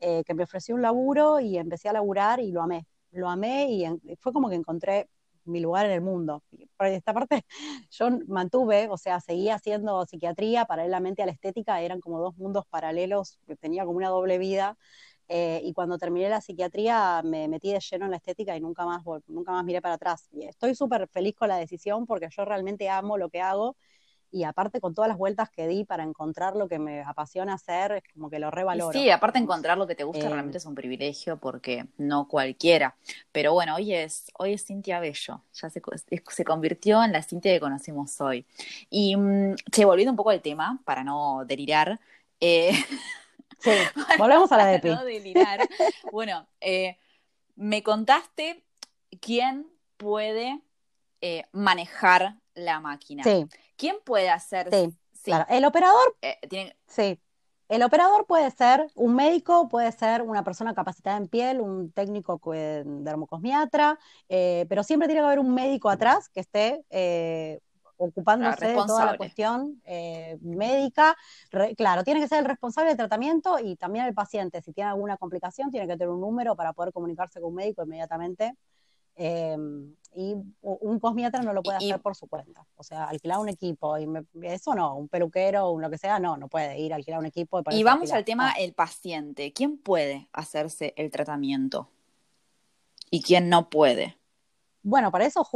eh, 0.00 0.24
que 0.24 0.34
me 0.34 0.44
ofreció 0.44 0.74
un 0.74 0.82
laburo 0.82 1.40
y 1.40 1.58
empecé 1.58 1.88
a 1.88 1.92
laburar 1.94 2.40
y 2.40 2.52
lo 2.52 2.62
amé 2.62 2.86
lo 3.12 3.28
amé 3.28 3.68
y 3.70 3.86
fue 4.20 4.32
como 4.32 4.48
que 4.48 4.56
encontré 4.56 5.08
mi 5.44 5.60
lugar 5.60 5.86
en 5.86 5.92
el 5.92 6.00
mundo. 6.00 6.42
Por 6.76 6.88
esta 6.88 7.14
parte, 7.14 7.44
yo 7.90 8.08
mantuve, 8.28 8.88
o 8.90 8.98
sea, 8.98 9.20
seguía 9.20 9.54
haciendo 9.54 10.04
psiquiatría 10.06 10.64
paralelamente 10.64 11.22
a 11.22 11.26
la 11.26 11.32
estética, 11.32 11.80
eran 11.80 12.00
como 12.00 12.20
dos 12.20 12.36
mundos 12.36 12.66
paralelos, 12.68 13.38
tenía 13.60 13.84
como 13.84 13.98
una 13.98 14.08
doble 14.08 14.38
vida. 14.38 14.76
Eh, 15.28 15.60
y 15.64 15.72
cuando 15.72 15.98
terminé 15.98 16.28
la 16.28 16.40
psiquiatría 16.40 17.20
me 17.24 17.48
metí 17.48 17.72
de 17.72 17.80
lleno 17.80 18.04
en 18.04 18.12
la 18.12 18.16
estética 18.18 18.56
y 18.56 18.60
nunca 18.60 18.84
más, 18.86 19.02
nunca 19.26 19.52
más 19.52 19.64
miré 19.64 19.82
para 19.82 19.94
atrás. 19.94 20.28
Y 20.32 20.44
estoy 20.44 20.74
súper 20.74 21.08
feliz 21.08 21.34
con 21.34 21.48
la 21.48 21.56
decisión 21.56 22.06
porque 22.06 22.28
yo 22.30 22.44
realmente 22.44 22.88
amo 22.88 23.18
lo 23.18 23.28
que 23.28 23.40
hago 23.40 23.76
y 24.36 24.44
aparte 24.44 24.82
con 24.82 24.94
todas 24.94 25.08
las 25.08 25.16
vueltas 25.16 25.48
que 25.48 25.66
di 25.66 25.84
para 25.84 26.02
encontrar 26.02 26.56
lo 26.56 26.68
que 26.68 26.78
me 26.78 27.00
apasiona 27.00 27.54
hacer, 27.54 27.92
es 27.92 28.02
como 28.12 28.28
que 28.28 28.38
lo 28.38 28.50
revaloro. 28.50 28.92
sí, 28.92 29.08
aparte 29.08 29.38
encontrar 29.38 29.78
lo 29.78 29.86
que 29.86 29.94
te 29.94 30.04
gusta 30.04 30.28
realmente 30.28 30.58
es 30.58 30.66
un 30.66 30.74
privilegio 30.74 31.38
porque 31.38 31.86
no 31.96 32.28
cualquiera. 32.28 32.96
Pero 33.32 33.54
bueno, 33.54 33.76
hoy 33.76 33.94
es, 33.94 34.30
hoy 34.38 34.52
es 34.52 34.66
Cintia 34.66 35.00
Bello, 35.00 35.42
ya 35.54 35.70
se, 35.70 35.80
se 36.28 36.44
convirtió 36.44 37.02
en 37.02 37.12
la 37.12 37.22
Cintia 37.22 37.50
que 37.54 37.60
conocemos 37.60 38.20
hoy. 38.20 38.44
Y, 38.90 39.16
mm, 39.16 39.54
che, 39.72 39.86
volviendo 39.86 40.12
un 40.12 40.18
poco 40.18 40.28
al 40.28 40.42
tema, 40.42 40.82
para 40.84 41.02
no 41.02 41.46
delirar. 41.46 41.98
Eh, 42.38 42.72
sí, 43.60 43.70
volvemos 44.18 44.52
a 44.52 44.58
la 44.58 44.66
de 44.78 44.90
no 44.90 45.02
delirar. 45.02 45.66
bueno, 46.12 46.46
eh, 46.60 46.98
me 47.54 47.82
contaste 47.82 48.62
quién 49.18 49.66
puede 49.96 50.60
eh, 51.22 51.46
manejar 51.52 52.34
la 52.54 52.80
máquina. 52.80 53.22
Sí. 53.22 53.46
¿Quién 53.76 53.96
puede 54.04 54.30
hacer? 54.30 54.68
Sí, 54.72 54.96
claro. 55.22 55.46
El 55.48 55.64
operador. 55.64 56.16
Eh, 56.22 56.74
sí. 56.86 57.20
El 57.68 57.82
operador 57.82 58.26
puede 58.26 58.48
ser 58.52 58.86
un 58.94 59.16
médico, 59.16 59.68
puede 59.68 59.90
ser 59.90 60.22
una 60.22 60.44
persona 60.44 60.72
capacitada 60.72 61.16
en 61.16 61.26
piel, 61.26 61.60
un 61.60 61.90
técnico 61.90 62.40
dermocosmiatra, 62.44 63.98
eh, 64.28 64.66
pero 64.68 64.84
siempre 64.84 65.08
tiene 65.08 65.20
que 65.20 65.26
haber 65.26 65.40
un 65.40 65.52
médico 65.52 65.90
atrás 65.90 66.28
que 66.28 66.38
esté 66.38 66.84
eh, 66.90 67.58
ocupándose 67.96 68.68
de 68.68 68.74
toda 68.74 69.06
la 69.06 69.16
cuestión 69.16 69.82
médica. 70.42 71.16
claro, 71.76 72.04
tiene 72.04 72.20
que 72.20 72.28
ser 72.28 72.38
el 72.38 72.44
responsable 72.44 72.90
del 72.90 72.98
tratamiento 72.98 73.58
y 73.58 73.74
también 73.74 74.04
el 74.04 74.14
paciente. 74.14 74.62
Si 74.62 74.72
tiene 74.72 74.90
alguna 74.90 75.16
complicación, 75.16 75.72
tiene 75.72 75.88
que 75.88 75.94
tener 75.94 76.10
un 76.10 76.20
número 76.20 76.54
para 76.54 76.72
poder 76.72 76.92
comunicarse 76.92 77.40
con 77.40 77.48
un 77.48 77.56
médico 77.56 77.82
inmediatamente 77.82 78.54
y 80.16 80.34
un 80.62 80.98
cosmiatra 80.98 81.42
no 81.42 81.52
lo 81.52 81.62
puede 81.62 81.76
hacer 81.76 82.00
por 82.00 82.16
su 82.16 82.26
cuenta. 82.26 82.66
O 82.76 82.82
sea, 82.82 83.04
alquilar 83.04 83.38
un 83.38 83.50
equipo, 83.50 83.98
y 83.98 84.08
eso 84.42 84.74
no, 84.74 84.96
un 84.96 85.08
peluquero 85.08 85.66
o 85.66 85.78
lo 85.78 85.90
que 85.90 85.98
sea, 85.98 86.18
no, 86.18 86.38
no 86.38 86.48
puede 86.48 86.78
ir 86.80 86.94
a 86.94 86.96
alquilar 86.96 87.20
un 87.20 87.26
equipo. 87.26 87.62
Y, 87.70 87.82
vamos 87.82 88.10
al 88.12 88.24
tema 88.24 88.52
el 88.52 88.72
paciente. 88.72 89.52
¿Quién 89.52 89.76
puede 89.76 90.28
hacerse 90.32 90.94
el 90.96 91.10
tratamiento? 91.10 91.90
¿Y 93.10 93.22
quién 93.22 93.50
no 93.50 93.68
puede? 93.68 94.16
Bueno, 94.82 95.12
para 95.12 95.26
eso, 95.26 95.46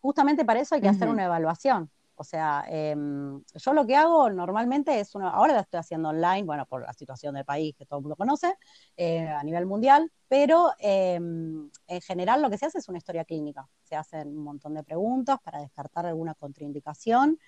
justamente 0.00 0.44
para 0.44 0.60
eso 0.60 0.74
hay 0.74 0.80
que 0.80 0.88
hacer 0.88 1.08
una 1.08 1.24
evaluación. 1.24 1.90
O 2.16 2.24
sea, 2.24 2.64
em, 2.68 3.42
yo 3.54 3.72
lo 3.72 3.86
que 3.86 3.96
hago 3.96 4.30
normalmente 4.30 5.00
es 5.00 5.14
una, 5.14 5.30
ahora 5.30 5.54
la 5.54 5.60
estoy 5.60 5.80
haciendo 5.80 6.10
online, 6.10 6.44
bueno, 6.44 6.66
por 6.66 6.82
la 6.82 6.92
situación 6.92 7.34
del 7.34 7.44
país 7.44 7.74
que 7.76 7.86
todo 7.86 7.98
el 7.98 8.02
mundo 8.02 8.16
conoce, 8.16 8.54
eh, 8.96 9.26
a 9.28 9.42
nivel 9.42 9.66
mundial, 9.66 10.10
pero 10.28 10.72
em, 10.78 11.70
en 11.86 12.00
general 12.00 12.42
lo 12.42 12.50
que 12.50 12.58
se 12.58 12.66
hace 12.66 12.78
es 12.78 12.88
una 12.88 12.98
historia 12.98 13.24
clínica. 13.24 13.68
Se 13.82 13.96
hacen 13.96 14.28
un 14.28 14.44
montón 14.44 14.74
de 14.74 14.84
preguntas 14.84 15.38
para 15.42 15.60
descartar 15.60 16.06
alguna 16.06 16.34
contraindicación, 16.34 17.38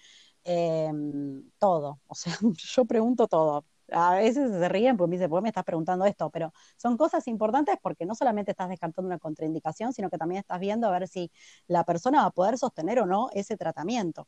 em, 0.44 1.50
todo. 1.58 2.00
O 2.06 2.14
sea, 2.14 2.32
yo 2.56 2.84
pregunto 2.84 3.28
todo 3.28 3.64
a 3.92 4.14
veces 4.16 4.50
se 4.50 4.68
ríen 4.68 4.96
porque 4.96 5.10
me 5.10 5.16
dicen, 5.16 5.30
¿por 5.30 5.40
qué 5.40 5.42
me 5.44 5.48
estás 5.48 5.64
preguntando 5.64 6.04
esto? 6.04 6.30
Pero 6.30 6.52
son 6.76 6.96
cosas 6.96 7.26
importantes 7.28 7.76
porque 7.80 8.06
no 8.06 8.14
solamente 8.14 8.50
estás 8.50 8.68
descartando 8.68 9.06
una 9.06 9.18
contraindicación, 9.18 9.92
sino 9.92 10.10
que 10.10 10.18
también 10.18 10.40
estás 10.40 10.60
viendo 10.60 10.88
a 10.88 10.90
ver 10.90 11.08
si 11.08 11.30
la 11.66 11.84
persona 11.84 12.22
va 12.22 12.26
a 12.26 12.30
poder 12.30 12.58
sostener 12.58 13.00
o 13.00 13.06
no 13.06 13.30
ese 13.32 13.56
tratamiento. 13.56 14.26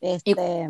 Este, 0.00 0.68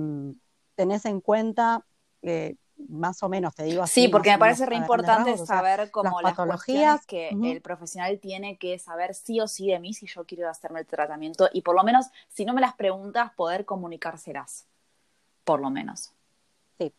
tenés 0.75 1.05
en 1.05 1.21
cuenta, 1.21 1.87
eh, 2.23 2.57
más 2.89 3.23
o 3.23 3.29
menos, 3.29 3.55
te 3.55 3.65
digo 3.65 3.83
así. 3.83 4.03
Sí, 4.03 4.09
porque 4.09 4.31
me 4.31 4.39
parece 4.39 4.67
re 4.67 4.77
importante 4.77 5.37
saber 5.39 5.91
cómo 5.93 6.21
las, 6.21 6.33
patologías 6.33 7.07
que 7.07 7.29
el 7.29 7.63
profesional 7.63 8.19
tiene 8.19 8.59
que 8.59 8.79
saber 8.79 9.15
sí 9.15 9.41
o 9.41 9.47
sí 9.47 9.69
de 9.69 9.79
mí 9.79 9.95
si 9.95 10.07
yo 10.07 10.25
quiero 10.25 10.51
hacerme 10.51 10.81
el 10.81 10.87
tratamiento 10.87 11.49
y 11.53 11.63
por 11.63 11.77
lo 11.77 11.85
menos, 11.85 12.07
si 12.29 12.45
no 12.45 12.53
me 12.53 12.61
las 12.61 12.75
preguntas, 12.75 13.33
poder 13.37 13.65
comunicárselas. 13.65 14.67
Por 15.45 15.61
lo 15.61 15.71
menos. 15.71 16.13
Sí. 16.79 16.93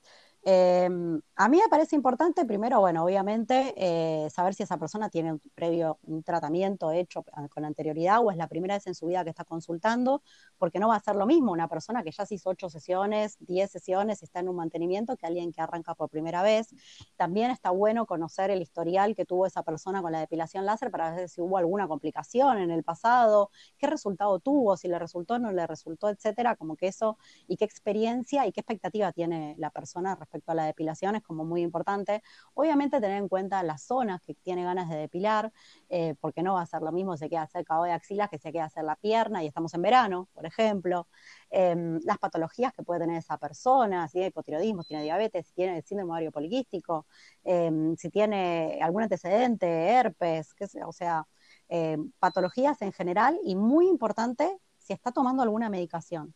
Em, 0.48 1.20
a 1.38 1.50
mí 1.50 1.58
me 1.58 1.68
parece 1.70 1.96
importante, 1.96 2.46
primero, 2.46 2.80
bueno, 2.80 3.04
obviamente, 3.04 3.74
eh, 3.78 4.30
saber 4.30 4.54
si 4.54 4.62
esa 4.62 4.78
persona 4.78 5.10
tiene 5.10 5.34
un 5.34 5.40
previo 5.56 5.98
un 6.04 6.22
tratamiento 6.22 6.92
hecho 6.92 7.26
con 7.50 7.66
anterioridad 7.66 8.20
o 8.24 8.30
es 8.30 8.38
la 8.38 8.48
primera 8.48 8.76
vez 8.76 8.86
en 8.86 8.94
su 8.94 9.08
vida 9.08 9.24
que 9.24 9.32
está 9.32 9.44
consultando, 9.44 10.22
porque 10.60 10.78
no 10.78 10.90
va 10.90 10.98
a 10.98 11.00
ser 11.00 11.16
lo 11.16 11.26
mismo 11.26 11.52
una 11.52 11.68
persona 11.68 12.04
que 12.04 12.12
ya 12.12 12.28
se 12.28 12.36
hizo 12.36 12.52
ocho 12.52 12.70
sesiones, 12.70 13.38
diez 13.40 13.72
sesiones, 13.72 14.22
está 14.22 14.40
en 14.40 14.50
un 14.50 14.58
mantenimiento, 14.58 15.18
que 15.18 15.26
alguien 15.26 15.52
que 15.52 15.62
arranca 15.62 15.96
por 15.96 16.12
primera 16.12 16.44
vez. 16.44 16.76
También 17.16 17.50
está 17.50 17.72
bueno 17.72 18.06
conocer 18.06 18.52
el 18.52 18.62
historial 18.62 19.16
que 19.16 19.26
tuvo 19.26 19.48
esa 19.48 19.64
persona 19.64 20.04
con 20.04 20.12
la 20.12 20.20
depilación 20.20 20.64
láser 20.64 20.92
para 20.92 21.16
ver 21.16 21.28
si 21.28 21.42
hubo 21.42 21.58
alguna 21.58 21.88
complicación 21.88 22.60
en 22.60 22.70
el 22.70 22.84
pasado, 22.84 23.50
qué 23.80 23.88
resultado 23.88 24.38
tuvo, 24.38 24.78
si 24.78 24.90
le 24.90 25.00
resultó, 25.00 25.40
no 25.40 25.52
le 25.52 25.66
resultó, 25.66 26.08
etcétera, 26.10 26.56
como 26.56 26.76
que 26.76 26.86
eso, 26.88 27.18
y 27.48 27.58
qué 27.58 27.66
experiencia 27.66 28.46
y 28.46 28.52
qué 28.52 28.62
expectativa 28.62 29.12
tiene 29.12 29.56
la 29.58 29.72
persona 29.72 30.14
respecto 30.14 30.35
respecto 30.36 30.52
a 30.52 30.56
la 30.56 30.65
depilación 30.65 31.15
es 31.15 31.24
como 31.24 31.45
muy 31.45 31.62
importante. 31.62 32.21
Obviamente 32.54 33.00
tener 33.00 33.17
en 33.17 33.30
cuenta 33.30 33.63
las 33.63 33.84
zonas 33.84 34.21
que 34.21 34.34
tiene 34.34 34.63
ganas 34.63 34.89
de 34.89 34.98
depilar, 34.98 35.52
eh, 35.89 36.15
porque 36.19 36.43
no 36.43 36.56
va 36.56 36.62
a 36.62 36.65
ser 36.65 36.82
lo 36.82 36.91
mismo 36.91 37.15
se 37.17 37.30
queda 37.30 37.43
hacer 37.43 37.63
cabo 37.65 37.86
de 37.86 37.91
axilas 37.91 38.30
que 38.30 38.38
se 38.38 38.52
queda 38.52 38.65
hacer 38.65 38.84
la 38.84 38.95
pierna 38.95 39.43
y 39.43 39.48
estamos 39.48 39.74
en 39.74 39.82
verano, 39.82 40.28
por 40.34 40.45
ejemplo. 40.45 41.08
Em, 41.50 42.00
las 42.04 42.17
patologías 42.17 42.74
que 42.74 42.84
puede 42.84 43.00
tener 43.02 43.17
esa 43.17 43.38
persona, 43.38 44.08
si 44.08 44.13
tiene 44.13 44.28
hipotiroidismo, 44.28 44.84
si 44.84 44.89
tiene 44.89 45.04
diabetes, 45.04 45.48
si 45.48 45.54
tiene 45.54 45.82
síndrome 45.84 46.12
ovario 46.12 46.32
poliquístico, 46.32 47.06
em, 47.43 47.95
si 47.95 48.10
tiene 48.10 48.80
algún 48.82 49.04
antecedente, 49.04 49.67
herpes, 49.67 50.54
o 50.86 50.91
sea, 50.91 51.26
em, 51.69 52.12
patologías 52.19 52.82
en 52.82 52.91
general 52.91 53.39
y 53.43 53.56
muy 53.56 53.88
importante 53.88 54.60
si 54.78 54.93
está 54.93 55.12
tomando 55.12 55.43
alguna 55.43 55.69
medicación. 55.69 56.34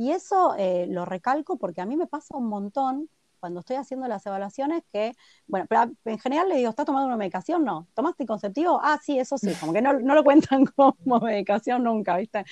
Y 0.00 0.12
eso 0.12 0.54
eh, 0.56 0.86
lo 0.88 1.04
recalco 1.04 1.58
porque 1.58 1.82
a 1.82 1.86
mí 1.86 1.94
me 1.94 2.06
pasa 2.06 2.34
un 2.36 2.48
montón 2.48 3.10
cuando 3.40 3.60
estoy 3.60 3.76
haciendo 3.76 4.06
las 4.06 4.24
evaluaciones 4.26 4.82
que, 4.92 5.14
bueno, 5.46 5.66
pero 5.68 5.90
en 6.04 6.18
general 6.18 6.48
le 6.48 6.56
digo, 6.56 6.70
¿está 6.70 6.84
tomando 6.84 7.06
una 7.06 7.16
medicación? 7.16 7.64
No. 7.64 7.88
¿Tomaste 7.94 8.22
anticonceptivo? 8.22 8.78
Ah, 8.82 8.98
sí, 9.02 9.18
eso 9.18 9.38
sí, 9.38 9.52
como 9.58 9.72
que 9.72 9.82
no, 9.82 9.94
lo 9.94 10.22
cuentan 10.24 10.66
como 10.76 11.20
medicación 11.20 11.84
nunca, 11.84 12.16
¿viste? 12.16 12.44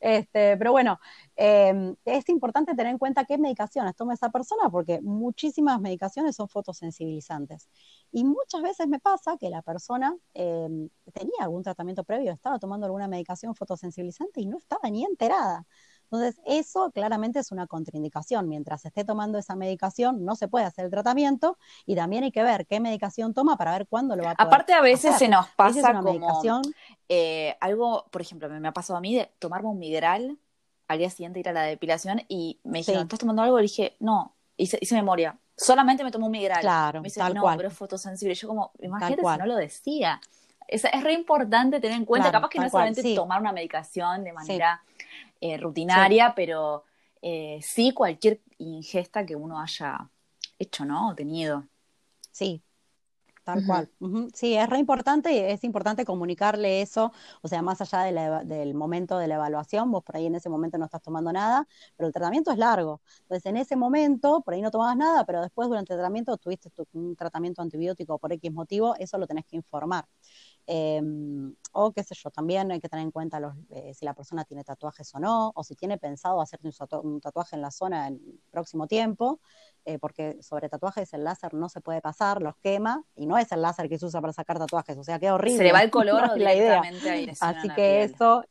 Este, 0.00 0.56
pero 0.56 0.72
bueno, 0.72 0.98
em, 1.34 1.96
es 2.04 2.28
importante 2.28 2.74
tener 2.74 2.92
en 2.92 2.98
cuenta 2.98 3.24
qué 3.24 3.38
medicaciones 3.38 3.96
toma 3.96 4.14
esa 4.14 4.30
persona 4.30 4.70
porque 4.70 5.00
muchísimas 5.02 5.80
medicaciones 5.80 6.36
son 6.36 6.48
fotosensibilizantes. 6.48 7.68
Y 8.12 8.24
muchas 8.24 8.62
veces 8.62 8.86
me 8.88 9.00
pasa 9.00 9.36
que 9.38 9.50
la 9.50 9.62
persona 9.62 10.16
em, 10.34 10.88
tenía 11.12 11.36
algún 11.40 11.62
tratamiento 11.62 12.04
previo, 12.04 12.32
estaba 12.32 12.58
tomando 12.58 12.86
alguna 12.86 13.08
medicación 13.08 13.54
fotosensibilizante 13.54 14.40
y 14.40 14.46
no 14.46 14.58
estaba 14.58 14.88
ni 14.90 15.04
enterada. 15.04 15.66
Entonces, 16.10 16.40
eso 16.46 16.90
claramente 16.92 17.40
es 17.40 17.50
una 17.50 17.66
contraindicación. 17.66 18.48
Mientras 18.48 18.84
esté 18.84 19.04
tomando 19.04 19.38
esa 19.38 19.56
medicación, 19.56 20.24
no 20.24 20.36
se 20.36 20.48
puede 20.48 20.64
hacer 20.64 20.84
el 20.84 20.90
tratamiento 20.90 21.58
y 21.84 21.96
también 21.96 22.24
hay 22.24 22.30
que 22.30 22.42
ver 22.42 22.66
qué 22.66 22.78
medicación 22.80 23.34
toma 23.34 23.56
para 23.56 23.72
ver 23.72 23.86
cuándo 23.88 24.14
lo 24.14 24.22
va 24.22 24.30
a 24.30 24.34
poder 24.36 24.46
Aparte, 24.46 24.72
a 24.72 24.80
veces 24.80 25.16
se 25.16 25.28
nos 25.28 25.48
pasa 25.48 25.92
como 25.92 26.12
medicación. 26.12 26.62
Eh, 27.08 27.56
algo, 27.60 28.06
por 28.10 28.22
ejemplo, 28.22 28.48
me, 28.48 28.66
ha 28.68 28.72
pasado 28.72 28.96
a 28.96 29.00
mí 29.00 29.14
de 29.16 29.30
tomarme 29.38 29.68
un 29.68 29.78
migral 29.78 30.38
al 30.88 30.98
día 30.98 31.10
siguiente 31.10 31.40
ir 31.40 31.48
a 31.48 31.52
la 31.52 31.62
depilación 31.62 32.22
y 32.28 32.60
me 32.62 32.78
dijeron, 32.78 33.02
¿estás 33.02 33.18
tomando 33.18 33.42
algo? 33.42 33.58
Y 33.58 33.62
dije, 33.62 33.96
no, 33.98 34.36
hice, 34.56 34.78
hice 34.80 34.94
memoria. 34.94 35.36
Solamente 35.56 36.04
me 36.04 36.12
tomo 36.12 36.26
un 36.26 36.32
migral. 36.32 36.60
Claro, 36.60 37.00
me 37.00 37.06
dice, 37.06 37.20
no, 37.32 37.44
pero 37.56 37.68
es 37.68 37.74
fotosensible. 37.74 38.34
Yo 38.34 38.46
como, 38.46 38.70
imagínate 38.80 39.22
si 39.22 39.38
no 39.38 39.46
lo 39.46 39.56
decía. 39.56 40.20
Es, 40.68 40.84
es 40.84 41.02
re 41.02 41.12
importante 41.12 41.80
tener 41.80 41.96
en 41.96 42.04
cuenta, 42.04 42.30
capaz 42.30 42.48
que 42.48 42.58
no 42.58 42.66
es 42.66 42.72
solamente 42.72 43.14
tomar 43.14 43.40
una 43.40 43.52
medicación 43.52 44.24
de 44.24 44.32
manera 44.32 44.82
eh, 45.40 45.56
rutinaria, 45.58 46.34
pero 46.34 46.84
eh, 47.22 47.60
sí 47.62 47.92
cualquier 47.92 48.40
ingesta 48.58 49.24
que 49.26 49.36
uno 49.36 49.60
haya 49.60 50.10
hecho, 50.58 50.84
¿no? 50.84 51.10
O 51.10 51.14
tenido. 51.14 51.66
Sí, 52.30 52.62
Tal 53.46 53.64
cual. 53.64 53.88
Sí, 54.34 54.56
es 54.56 54.68
re 54.68 54.78
importante 54.78 55.32
y 55.32 55.38
es 55.38 55.62
importante 55.62 56.04
comunicarle 56.04 56.82
eso, 56.82 57.12
o 57.42 57.46
sea, 57.46 57.62
más 57.62 57.80
allá 57.80 58.00
del 58.42 58.74
momento 58.74 59.18
de 59.18 59.28
la 59.28 59.36
evaluación, 59.36 59.88
vos 59.92 60.02
por 60.02 60.16
ahí 60.16 60.26
en 60.26 60.34
ese 60.34 60.48
momento 60.48 60.78
no 60.78 60.86
estás 60.86 61.00
tomando 61.00 61.32
nada, 61.32 61.64
pero 61.96 62.08
el 62.08 62.12
tratamiento 62.12 62.50
es 62.50 62.58
largo. 62.58 63.02
Entonces, 63.20 63.46
en 63.46 63.56
ese 63.56 63.76
momento, 63.76 64.42
por 64.42 64.54
ahí 64.54 64.62
no 64.62 64.72
tomabas 64.72 64.96
nada, 64.96 65.24
pero 65.24 65.42
después 65.42 65.68
durante 65.68 65.92
el 65.92 65.98
tratamiento 65.98 66.36
tuviste 66.38 66.70
un 66.94 67.14
tratamiento 67.14 67.62
antibiótico 67.62 68.18
por 68.18 68.32
X 68.32 68.52
motivo, 68.52 68.96
eso 68.98 69.16
lo 69.16 69.28
tenés 69.28 69.46
que 69.46 69.54
informar. 69.54 70.08
Em, 70.68 71.54
o 71.72 71.92
qué 71.92 72.02
sé 72.02 72.14
yo, 72.16 72.30
también 72.30 72.72
hay 72.72 72.80
que 72.80 72.88
tener 72.88 73.04
en 73.04 73.12
cuenta 73.12 73.38
los, 73.38 73.54
eh, 73.70 73.94
si 73.94 74.04
la 74.04 74.14
persona 74.14 74.44
tiene 74.44 74.64
tatuajes 74.64 75.14
o 75.14 75.20
no, 75.20 75.52
o 75.54 75.62
si 75.62 75.76
tiene 75.76 75.96
pensado 75.96 76.40
hacerte 76.40 76.70
un, 77.02 77.20
tatuaje 77.20 77.54
en 77.54 77.62
la 77.62 77.70
zona 77.70 78.08
en 78.08 78.14
el 78.14 78.40
próximo 78.50 78.88
tiempo, 78.88 79.40
eh, 79.84 79.98
porque 80.00 80.42
sobre 80.42 80.68
tatuajes 80.68 81.12
el 81.14 81.22
láser 81.22 81.54
no 81.54 81.68
se 81.68 81.80
puede 81.80 82.00
pasar, 82.00 82.42
los 82.42 82.56
quema, 82.56 83.04
y 83.14 83.26
no 83.26 83.38
es 83.38 83.52
el 83.52 83.62
láser 83.62 83.88
que 83.88 83.98
se 83.98 84.06
usa 84.06 84.20
para 84.20 84.32
sacar 84.32 84.58
tatuajes, 84.58 84.98
o 84.98 85.04
sea, 85.04 85.20
qué 85.20 85.30
horrible. 85.30 85.58
Se 85.58 85.64
le 85.64 85.72
va 85.72 85.82
el 85.82 85.90
color 85.92 86.30
o 86.30 86.36
la 86.36 86.54
idea. 86.54 86.82
Así 87.40 87.68
que 87.70 88.02
eso, 88.02 88.42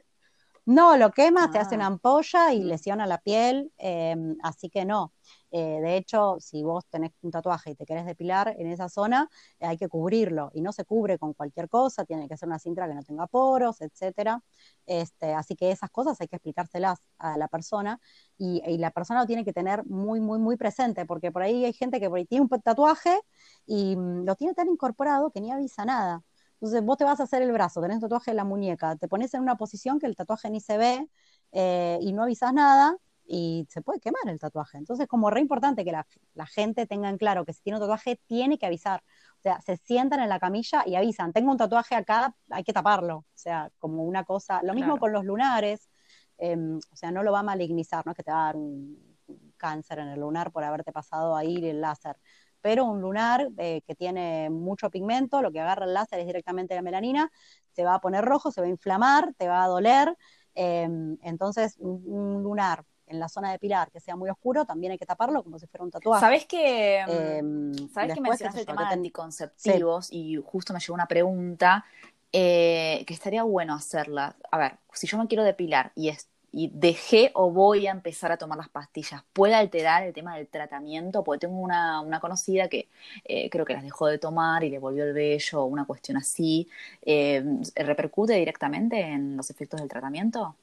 no, 0.66 0.98
lo 0.98 1.12
quema, 1.12 1.52
te 1.52 1.60
hace 1.60 1.76
una 1.76 1.86
ah. 1.86 1.88
ampolla 1.88 2.54
y 2.54 2.62
mm. 2.62 2.68
lesiona 2.68 3.06
la 3.06 3.20
piel, 3.20 3.72
em, 3.78 4.36
así 4.42 4.70
que 4.70 4.86
no. 4.86 5.14
Eh, 5.52 5.80
de 5.82 5.96
hecho, 5.96 6.38
si 6.40 6.64
vos 6.64 6.86
tenés 6.90 7.12
un 7.22 7.32
tatuaje 7.32 7.72
y 7.72 7.76
te 7.76 7.86
querés 7.86 8.06
depilar 8.06 8.56
en 8.58 8.68
esa 8.68 8.90
zona, 8.90 9.30
eh, 9.60 9.68
hay 9.68 9.78
que 9.78 9.88
cubrirlo 9.88 10.52
y 10.54 10.62
no 10.62 10.74
se 10.74 10.84
cubre 10.84 11.18
con 11.18 11.34
cualquier 11.34 11.70
cosa, 11.70 12.04
tiene 12.04 12.28
que 12.28 12.36
ser 12.36 12.50
una 12.50 12.60
cinta 12.60 12.88
que 12.88 12.94
no 12.96 13.04
tenga 13.04 13.28
poros, 13.28 13.80
etcétera. 13.82 14.44
Este, 14.86 15.34
así 15.34 15.56
que 15.56 15.72
esas 15.72 15.90
cosas 15.92 16.20
hay 16.20 16.28
que 16.28 16.36
explicárselas 16.38 17.00
a 17.20 17.38
la 17.38 17.48
persona 17.48 18.00
y, 18.38 18.62
la 18.78 18.92
persona 18.92 19.22
lo 19.22 19.28
tiene 19.28 19.46
que 19.46 19.54
tener 19.54 19.86
muy, 19.86 20.20
muy, 20.20 20.40
muy 20.40 20.58
presente, 20.58 21.06
porque 21.06 21.32
por 21.32 21.44
ahí 21.44 21.64
hay 21.66 21.74
gente 21.74 22.00
que 22.00 22.10
por 22.10 22.18
ahí 22.18 22.26
tiene 22.26 22.42
un 22.44 22.62
tatuaje 22.62 23.22
y 23.66 23.96
mm, 23.96 24.26
lo 24.26 24.36
tiene 24.36 24.54
tan 24.54 24.68
incorporado 24.68 25.32
que 25.32 25.42
ni 25.42 25.52
avisa 25.52 25.86
nada. 25.86 26.24
Entonces 26.56 26.84
vos 26.84 26.98
te 26.98 27.04
vas 27.04 27.20
a 27.20 27.24
hacer 27.24 27.42
el 27.42 27.52
brazo, 27.52 27.82
tenés 27.82 27.96
un 27.98 28.02
tatuaje 28.02 28.32
en 28.32 28.38
la 28.38 28.46
muñeca, 28.46 28.96
te 28.96 29.08
pones 29.08 29.34
en 29.34 29.42
una 29.42 29.56
posición 29.58 30.00
que 30.00 30.08
el 30.08 30.16
tatuaje 30.16 30.50
ni 30.50 30.62
se 30.62 30.78
ve 30.78 31.08
eh, 31.52 32.00
y 32.02 32.14
no 32.14 32.24
avisas 32.24 32.54
nada, 32.54 32.98
y 33.28 33.66
se 33.70 33.82
puede 33.82 34.00
quemar 34.00 34.22
el 34.28 34.40
tatuaje. 34.40 34.78
Entonces, 34.78 35.08
como 35.08 35.30
re 35.30 35.42
importante 35.42 35.84
que 35.84 35.92
la, 35.92 36.06
gente 36.48 36.86
tenga 36.86 37.10
en 37.10 37.18
claro 37.18 37.46
que 37.46 37.54
si 37.54 37.62
tiene 37.62 37.78
un 37.78 37.82
tatuaje, 37.82 38.20
tiene 38.28 38.58
que 38.58 38.66
avisar. 38.66 39.04
O 39.40 39.42
sea, 39.42 39.62
se 39.62 39.78
sientan 39.78 40.20
en 40.20 40.30
la 40.30 40.40
camilla 40.40 40.84
y 40.86 40.96
avisan, 40.96 41.34
tengo 41.34 41.52
un 41.52 41.58
tatuaje 41.58 41.96
acá, 41.96 42.36
hay 42.52 42.64
que 42.64 42.74
taparlo. 42.74 43.18
O 43.18 43.26
sea, 43.34 43.72
como 43.80 44.04
una 44.04 44.24
cosa, 44.24 44.62
lo 44.64 44.74
mismo 44.74 44.98
con 45.00 45.12
los 45.12 45.26
lunares, 45.26 45.90
em, 46.38 46.78
o 46.78 46.96
sea, 46.96 47.12
no 47.12 47.24
lo 47.24 47.32
va 47.32 47.40
a 47.40 47.44
malignizar, 47.44 48.06
no 48.06 48.12
es 48.12 48.16
que 48.18 48.24
te 48.24 48.32
va 48.32 48.44
a 48.44 48.46
dar 48.46 48.56
un, 48.58 49.16
cáncer 49.58 50.00
en 50.00 50.10
el 50.10 50.20
lunar 50.20 50.52
por 50.52 50.64
haberte 50.64 50.92
pasado 50.92 51.36
ahí 51.36 51.58
el 51.66 51.82
láser. 51.82 52.18
Pero 52.66 52.86
un 52.86 53.00
lunar 53.00 53.48
eh, 53.60 53.84
que 53.86 53.94
tiene 53.94 54.50
mucho 54.50 54.90
pigmento, 54.90 55.44
lo 55.44 55.52
que 55.52 55.60
agarra 55.60 55.86
el 55.86 55.94
láser 55.94 56.22
es 56.22 56.26
directamente 56.26 56.74
la 56.74 56.82
melanina, 56.82 57.32
se 57.74 57.84
va 57.84 57.94
a 57.94 58.02
poner 58.02 58.26
rojo, 58.26 58.50
se 58.50 58.60
va 58.60 58.66
a 58.66 58.70
inflamar, 58.72 59.36
te 59.38 59.48
va 59.48 59.64
a 59.64 59.68
doler. 59.68 60.18
Em, 60.56 61.16
entonces, 61.22 61.76
un 61.78 62.42
lunar 62.42 62.84
en 63.06 63.20
la 63.20 63.30
zona 63.30 63.52
de 63.52 63.60
pilar 63.60 63.92
que 63.92 64.00
sea 64.00 64.16
muy 64.16 64.32
oscuro, 64.32 64.66
también 64.66 64.94
hay 64.94 64.98
que 64.98 65.06
taparlo 65.06 65.44
como 65.44 65.60
si 65.60 65.68
fuera 65.68 65.84
un 65.84 65.92
tatuaje. 65.92 66.20
¿Sabes 66.20 66.48
que, 66.48 67.02
em, 67.02 67.72
¿sabes 67.90 68.16
que 68.16 68.22
mencionaste 68.22 68.62
el 68.62 68.66
tema 68.66 68.88
de 68.88 68.96
anticonceptivos 68.96 70.12
y 70.12 70.42
justo 70.44 70.74
me 70.74 70.80
llegó 70.80 70.96
una 70.96 71.08
pregunta 71.08 71.86
eh, 72.32 73.04
que 73.06 73.14
estaría 73.14 73.44
bueno 73.44 73.76
hacerla? 73.76 74.38
A 74.50 74.58
ver, 74.58 74.80
si 74.92 75.06
yo 75.06 75.20
me 75.20 75.28
quiero 75.28 75.44
depilar 75.44 75.92
y, 75.94 76.10
y 76.58 76.72
dejé 76.74 77.32
o 77.34 77.52
voy 77.52 77.86
a 77.86 77.92
empezar 77.92 78.32
a 78.32 78.38
tomar 78.38 78.58
las 78.58 78.70
pastillas, 78.70 79.22
¿puede 79.34 79.56
alterar 79.56 80.04
el 80.04 80.14
tema 80.14 80.38
del 80.38 80.48
tratamiento? 80.48 81.22
Porque 81.22 81.48
tengo 81.48 81.60
una, 81.60 82.20
conocida 82.22 82.70
que 82.70 82.88
eh, 83.26 83.50
creo 83.50 83.66
que 83.66 83.74
las 83.74 83.84
dejó 83.84 84.08
de 84.08 84.20
tomar 84.20 84.64
y 84.64 84.70
le 84.70 84.80
volvió 84.80 85.04
el 85.04 85.12
vello 85.12 85.64
o 85.64 85.66
una 85.66 85.84
cuestión 85.86 86.16
así. 86.16 86.70
Eh, 87.02 87.44
¿Repercute 87.76 88.36
directamente 88.36 89.02
en 89.02 89.36
los 89.36 89.50
efectos 89.50 89.82
del 89.82 89.90
tratamiento? 89.90 90.56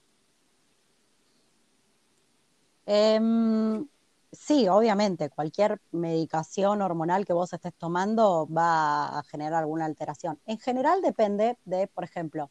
Em, 2.87 3.87
sí, 4.33 4.68
obviamente, 4.68 5.28
cualquier 5.28 5.78
medicación 5.90 6.81
hormonal 6.81 7.26
que 7.26 7.35
vos 7.35 7.52
estés 7.52 7.74
tomando 7.74 8.48
va 8.48 9.18
a 9.18 9.22
generar 9.24 9.61
alguna 9.61 9.85
alteración. 9.85 10.40
En 10.46 10.59
general 10.59 11.02
depende 11.02 11.59
de, 11.66 11.87
por 11.87 12.05
ejemplo, 12.05 12.50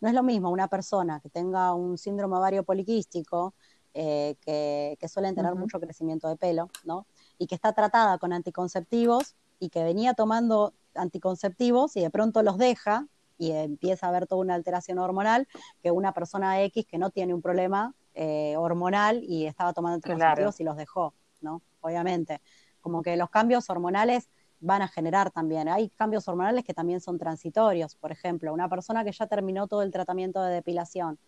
no 0.00 0.08
es 0.08 0.14
lo 0.14 0.22
mismo 0.22 0.50
una 0.50 0.68
persona 0.68 1.20
que 1.20 1.28
tenga 1.28 1.74
un 1.74 1.98
síndrome 1.98 2.36
ovario 2.36 2.62
poliquístico, 2.62 3.54
eh, 3.94 4.36
que, 4.40 5.08
suelen 5.08 5.34
tener 5.34 5.54
mucho 5.54 5.80
crecimiento 5.80 6.28
de 6.28 6.36
pelo, 6.36 6.70
¿no? 6.84 7.06
Y 7.38 7.46
que 7.46 7.54
está 7.54 7.72
tratada 7.72 8.18
con 8.18 8.32
anticonceptivos 8.32 9.34
y 9.58 9.70
que 9.70 9.82
venía 9.82 10.14
tomando 10.14 10.74
anticonceptivos 10.94 11.96
y 11.96 12.02
de 12.02 12.10
pronto 12.10 12.42
los 12.42 12.58
deja 12.58 13.06
y 13.38 13.52
empieza 13.52 14.06
a 14.06 14.10
haber 14.10 14.26
toda 14.26 14.40
una 14.40 14.54
alteración 14.54 14.98
hormonal, 14.98 15.48
que 15.82 15.90
una 15.90 16.12
persona 16.12 16.62
X 16.62 16.86
que 16.86 16.98
no 16.98 17.10
tiene 17.10 17.34
un 17.34 17.42
problema 17.42 17.94
eh, 18.14 18.56
hormonal 18.56 19.22
y 19.24 19.46
estaba 19.46 19.72
tomando 19.72 19.96
anticonceptivos 19.96 20.60
y 20.60 20.64
los 20.64 20.76
dejó, 20.76 21.14
¿no? 21.40 21.62
Obviamente. 21.80 22.40
Como 22.80 23.02
que 23.02 23.16
los 23.16 23.30
cambios 23.30 23.68
hormonales 23.70 24.28
van 24.60 24.82
a 24.82 24.88
generar 24.88 25.30
también. 25.30 25.68
Hay 25.68 25.88
cambios 25.90 26.26
hormonales 26.28 26.64
que 26.64 26.74
también 26.74 27.00
son 27.00 27.18
transitorios. 27.18 27.94
Por 27.96 28.12
ejemplo, 28.12 28.52
una 28.52 28.68
persona 28.68 29.04
que 29.04 29.12
ya 29.12 29.26
terminó 29.26 29.66
todo 29.66 29.82
el 29.82 29.90
tratamiento 29.90 30.42
de 30.42 30.54
depilación, 30.54 31.18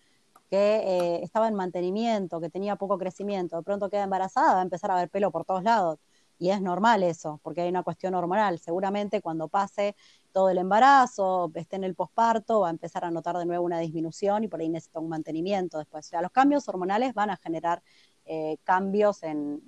que 0.51 0.77
eh, 0.77 1.23
estaba 1.23 1.49
en 1.49 1.55
mantenimiento, 1.55 2.41
que 2.41 2.51
tenía 2.51 2.77
poco 2.77 2.99
crecimiento, 2.99 3.57
de 3.57 3.63
pronto 3.63 3.89
queda 3.89 4.03
embarazada, 4.05 4.55
va 4.55 4.61
a 4.61 4.63
empezar 4.63 4.91
a 4.91 4.97
ver 4.97 5.09
pelo 5.09 5.31
por 5.31 5.45
todos 5.45 5.63
lados. 5.63 5.99
Y 6.39 6.51
es 6.51 6.63
normal 6.63 7.03
eso, 7.03 7.39
porque 7.43 7.61
hay 7.61 7.69
una 7.69 7.83
cuestión 7.83 8.15
hormonal. 8.15 8.59
Seguramente 8.59 9.21
cuando 9.21 9.49
pase 9.49 9.95
todo 10.33 10.49
el 10.49 10.59
embarazo, 10.59 11.51
esté 11.55 11.77
en 11.77 11.85
el 11.85 11.95
posparto, 11.95 12.61
va 12.61 12.69
a 12.69 12.71
empezar 12.71 13.05
a 13.05 13.11
notar 13.11 13.37
de 13.37 13.45
nuevo 13.45 13.65
una 13.65 13.79
disminución 13.79 14.45
y 14.45 14.49
por 14.49 14.61
ahí 14.61 14.71
necesita 14.71 15.01
un 15.01 15.11
mantenimiento 15.11 15.79
después. 15.79 16.07
O 16.07 16.09
sea, 16.09 16.23
los 16.23 16.31
cambios 16.31 16.67
hormonales 16.69 17.13
van 17.15 17.29
a 17.31 17.37
generar 17.37 17.83
eh, 18.25 18.59
cambios 18.65 19.23
en, 19.23 19.63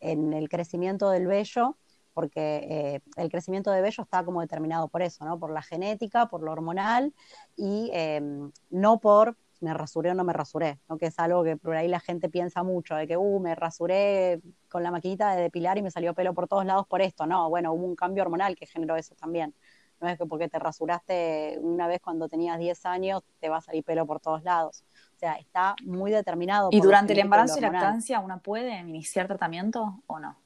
el 0.00 0.48
crecimiento 0.48 1.08
del 1.10 1.28
vello, 1.28 1.76
porque 2.12 2.66
eh, 2.70 3.00
el 3.16 3.30
crecimiento 3.30 3.70
de 3.70 3.80
vello 3.80 4.02
está 4.02 4.24
como 4.24 4.40
determinado 4.40 4.88
por 4.88 5.02
eso, 5.02 5.24
¿no? 5.24 5.38
Por 5.38 5.50
la 5.52 5.62
genética, 5.62 6.26
por 6.26 6.42
lo 6.42 6.52
hormonal 6.52 7.14
y 7.56 7.90
em, 7.92 8.50
no 8.70 9.00
por 9.00 9.36
me 9.62 9.72
rasuré 9.72 10.10
o 10.10 10.14
no 10.14 10.24
me 10.24 10.32
rasuré, 10.32 10.80
¿no? 10.88 10.98
que 10.98 11.06
es 11.06 11.18
algo 11.18 11.44
que 11.44 11.56
por 11.56 11.76
ahí 11.76 11.88
la 11.88 12.00
gente 12.00 12.28
piensa 12.28 12.62
mucho, 12.62 12.96
de 12.96 13.06
que, 13.06 13.16
uh, 13.16 13.40
me 13.40 13.54
rasuré 13.54 14.40
con 14.68 14.82
la 14.82 14.90
maquinita 14.90 15.34
de 15.34 15.42
depilar 15.42 15.78
y 15.78 15.82
me 15.82 15.90
salió 15.90 16.14
pelo 16.14 16.34
por 16.34 16.48
todos 16.48 16.66
lados 16.66 16.86
por 16.86 17.00
esto, 17.00 17.26
no, 17.26 17.48
bueno, 17.48 17.72
hubo 17.72 17.86
un 17.86 17.94
cambio 17.94 18.24
hormonal 18.24 18.56
que 18.56 18.66
generó 18.66 18.96
eso 18.96 19.14
también. 19.14 19.54
No 20.00 20.08
es 20.08 20.18
que 20.18 20.26
porque 20.26 20.48
te 20.48 20.58
rasuraste 20.58 21.60
una 21.62 21.86
vez 21.86 22.00
cuando 22.00 22.28
tenías 22.28 22.58
10 22.58 22.86
años 22.86 23.22
te 23.38 23.48
va 23.48 23.58
a 23.58 23.60
salir 23.60 23.84
pelo 23.84 24.04
por 24.04 24.18
todos 24.18 24.42
lados. 24.42 24.82
O 25.14 25.18
sea, 25.18 25.34
está 25.34 25.76
muy 25.84 26.10
determinado. 26.10 26.70
¿Y 26.72 26.80
durante 26.80 27.12
el 27.12 27.20
embarazo 27.20 27.58
y 27.58 27.60
lactancia 27.60 28.18
una 28.18 28.38
puede 28.38 28.80
iniciar 28.80 29.28
tratamiento 29.28 30.02
o 30.08 30.18
no? 30.18 30.41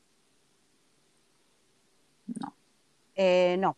No. 2.26 2.54
Eh, 3.14 3.56
no. 3.58 3.76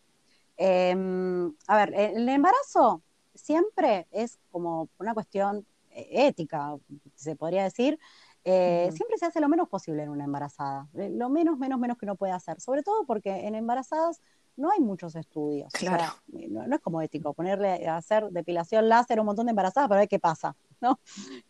Em, 0.57 1.53
a 1.67 1.77
ver, 1.77 1.93
el 1.95 2.27
embarazo 2.27 3.01
siempre 3.33 4.07
es 4.11 4.39
como 4.51 4.89
una 4.97 5.13
cuestión 5.13 5.65
eh, 5.91 6.27
ética, 6.27 6.75
se 7.15 7.35
podría 7.35 7.63
decir. 7.63 7.99
Eh, 8.43 8.89
siempre 8.93 9.17
se 9.17 9.25
hace 9.25 9.41
lo 9.41 9.49
menos 9.49 9.67
posible 9.67 10.03
en 10.03 10.09
una 10.09 10.23
embarazada, 10.23 10.87
lo 10.93 11.29
menos, 11.29 11.57
menos, 11.57 11.79
menos 11.79 11.97
que 11.97 12.05
uno 12.05 12.15
puede 12.15 12.31
hacer, 12.31 12.59
sobre 12.61 12.83
todo 12.83 13.05
porque 13.05 13.47
en 13.47 13.53
embarazadas 13.53 14.21
no 14.55 14.71
hay 14.71 14.79
muchos 14.79 15.15
estudios. 15.15 15.71
Claro. 15.73 16.13
no, 16.27 16.63
es 16.63 16.81
como 16.81 17.01
ético 17.01 17.33
ponerle 17.33 17.87
a 17.87 17.97
hacer 17.97 18.29
depilación 18.29 18.89
láser 18.89 19.17
a 19.17 19.21
un 19.21 19.27
montón 19.27 19.45
de 19.45 19.51
embarazadas 19.51 19.87
para 19.89 20.01
ver 20.01 20.09
qué 20.09 20.19
pasa, 20.19 20.55
¿no? 20.81 20.99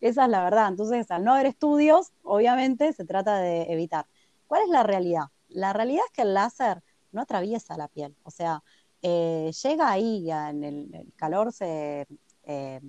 Esa 0.00 0.24
es 0.24 0.30
la 0.30 0.44
verdad. 0.44 0.68
Entonces, 0.68 1.10
al 1.10 1.24
no 1.24 1.34
haber 1.34 1.46
estudios, 1.46 2.12
obviamente 2.22 2.92
se 2.92 3.04
trata 3.04 3.38
de 3.38 3.72
evitar. 3.72 4.06
¿Cuál 4.46 4.62
es 4.62 4.68
la 4.68 4.82
realidad? 4.82 5.24
La 5.48 5.72
realidad 5.72 6.02
es 6.06 6.12
que 6.12 6.22
el 6.22 6.34
láser 6.34 6.82
no 7.12 7.22
atraviesa 7.22 7.76
la 7.76 7.88
piel. 7.88 8.16
O 8.22 8.30
sea, 8.30 8.62
eh, 9.02 9.50
llega 9.62 9.90
ahí, 9.90 10.30
en 10.30 10.64
el, 10.64 11.12
calor 11.16 11.52
se, 11.52 12.06
eh, 12.44 12.80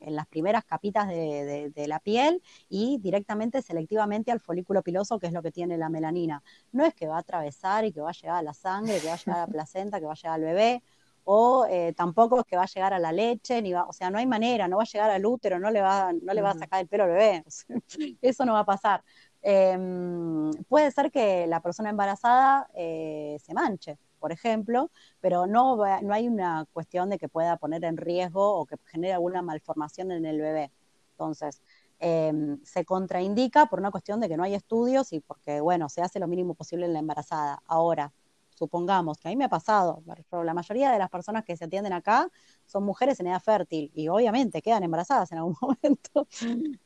en 0.00 0.16
las 0.16 0.26
primeras 0.26 0.64
capitas 0.64 1.08
de, 1.08 1.84
la 1.86 2.00
piel 2.00 2.42
y 2.68 2.98
directamente 2.98 3.62
selectivamente 3.62 4.32
al 4.32 4.40
folículo 4.40 4.82
piloso, 4.82 5.18
que 5.18 5.26
es 5.26 5.32
lo 5.32 5.42
que 5.42 5.52
tiene 5.52 5.78
la 5.78 5.88
melanina. 5.88 6.42
No 6.72 6.84
es 6.84 6.94
que 6.94 7.06
va 7.06 7.16
a 7.16 7.20
atravesar 7.20 7.84
y 7.84 7.92
que 7.92 8.00
va 8.00 8.10
a 8.10 8.12
llegar 8.12 8.36
a 8.36 8.42
la 8.42 8.54
sangre, 8.54 8.98
que 9.00 9.08
va 9.08 9.14
a 9.14 9.16
llegar 9.16 9.38
a 9.38 9.46
la 9.46 9.46
placenta, 9.46 10.00
que 10.00 10.06
va 10.06 10.12
a 10.12 10.16
llegar 10.16 10.34
al 10.34 10.40
bebé, 10.42 10.82
o 11.24 11.66
eh, 11.68 11.92
tampoco 11.96 12.40
es 12.40 12.46
que 12.46 12.56
va 12.56 12.62
a 12.62 12.66
llegar 12.66 12.94
a 12.94 12.98
la 12.98 13.12
leche, 13.12 13.62
ni 13.62 13.72
va, 13.72 13.84
o 13.84 13.92
sea, 13.92 14.10
no 14.10 14.18
hay 14.18 14.26
manera, 14.26 14.68
no 14.68 14.78
va 14.78 14.82
a 14.82 14.86
llegar 14.86 15.10
al 15.10 15.24
útero, 15.26 15.58
no 15.58 15.70
le 15.70 15.80
va, 15.82 16.12
no 16.12 16.34
le 16.34 16.42
va 16.42 16.50
a 16.50 16.58
sacar 16.58 16.80
el 16.80 16.88
pelo 16.88 17.04
al 17.04 17.10
bebé, 17.10 17.44
eso 18.22 18.44
no 18.44 18.54
va 18.54 18.60
a 18.60 18.64
pasar. 18.64 19.04
Em, 19.42 20.50
puede 20.68 20.90
ser 20.90 21.10
que 21.10 21.46
la 21.46 21.60
persona 21.60 21.90
embarazada 21.90 22.68
eh, 22.74 23.38
se 23.42 23.54
manche, 23.54 23.98
por 24.18 24.32
ejemplo, 24.32 24.90
pero 25.20 25.46
no, 25.46 25.76
no 25.76 26.12
hay 26.14 26.28
una 26.28 26.66
cuestión 26.72 27.08
de 27.08 27.18
que 27.18 27.28
pueda 27.28 27.56
poner 27.56 27.84
en 27.84 27.96
riesgo 27.96 28.58
o 28.58 28.66
que 28.66 28.76
genere 28.86 29.14
alguna 29.14 29.42
malformación 29.42 30.12
en 30.12 30.26
el 30.26 30.40
bebé. 30.40 30.72
Entonces, 31.12 31.62
em, 31.98 32.62
se 32.64 32.84
contraindica 32.84 33.66
por 33.66 33.78
una 33.80 33.90
cuestión 33.90 34.20
de 34.20 34.28
que 34.28 34.36
no 34.36 34.42
hay 34.42 34.54
estudios 34.54 35.12
y 35.12 35.20
porque, 35.20 35.60
bueno, 35.60 35.88
se 35.88 36.02
hace 36.02 36.18
lo 36.18 36.28
mínimo 36.28 36.54
posible 36.54 36.86
en 36.86 36.92
la 36.92 36.98
embarazada. 37.00 37.62
Ahora, 37.66 38.12
supongamos 38.60 39.18
que 39.18 39.28
a 39.28 39.30
mí 39.30 39.36
me 39.36 39.44
ha 39.46 39.48
pasado, 39.48 40.02
la 40.44 40.52
mayoría 40.52 40.92
de 40.92 40.98
las 40.98 41.08
personas 41.08 41.44
que 41.44 41.56
se 41.56 41.64
atienden 41.64 41.94
acá 41.94 42.28
son 42.66 42.84
mujeres 42.84 43.18
en 43.20 43.28
edad 43.28 43.40
fértil 43.40 43.90
y 43.94 44.08
obviamente 44.08 44.60
quedan 44.60 44.82
embarazadas 44.82 45.32
en 45.32 45.38
algún 45.38 45.56
momento. 45.62 46.28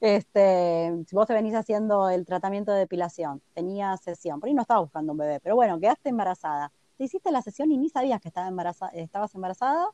Este, 0.01 0.93
si 1.07 1.17
vos 1.17 1.27
te 1.27 1.35
venís 1.35 1.55
haciendo 1.55 2.09
el 2.09 2.25
tratamiento 2.25 2.71
de 2.71 2.79
depilación, 2.79 3.43
tenías 3.55 4.01
sesión, 4.03 4.39
por 4.39 4.49
ahí 4.49 4.55
no 4.55 4.63
estaba 4.63 4.81
buscando 4.81 5.13
un 5.13 5.19
bebé, 5.19 5.41
pero 5.41 5.57
bueno, 5.57 5.81
quedaste 5.81 6.11
embarazada, 6.11 6.71
te 6.97 7.05
hiciste 7.05 7.33
la 7.33 7.43
sesión 7.43 7.73
y 7.73 7.79
ni 7.79 7.89
sabías 7.89 8.21
que 8.21 8.29
estabas 8.29 9.35
embarazada, 9.35 9.91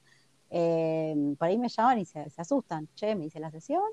eh, 0.50 1.34
por 1.38 1.48
ahí 1.48 1.56
me 1.58 1.68
llaman 1.68 1.98
y 1.98 2.04
se 2.04 2.26
asustan, 2.36 2.88
che, 2.94 3.14
me 3.14 3.24
hice 3.24 3.40
la 3.40 3.50
sesión, 3.50 3.84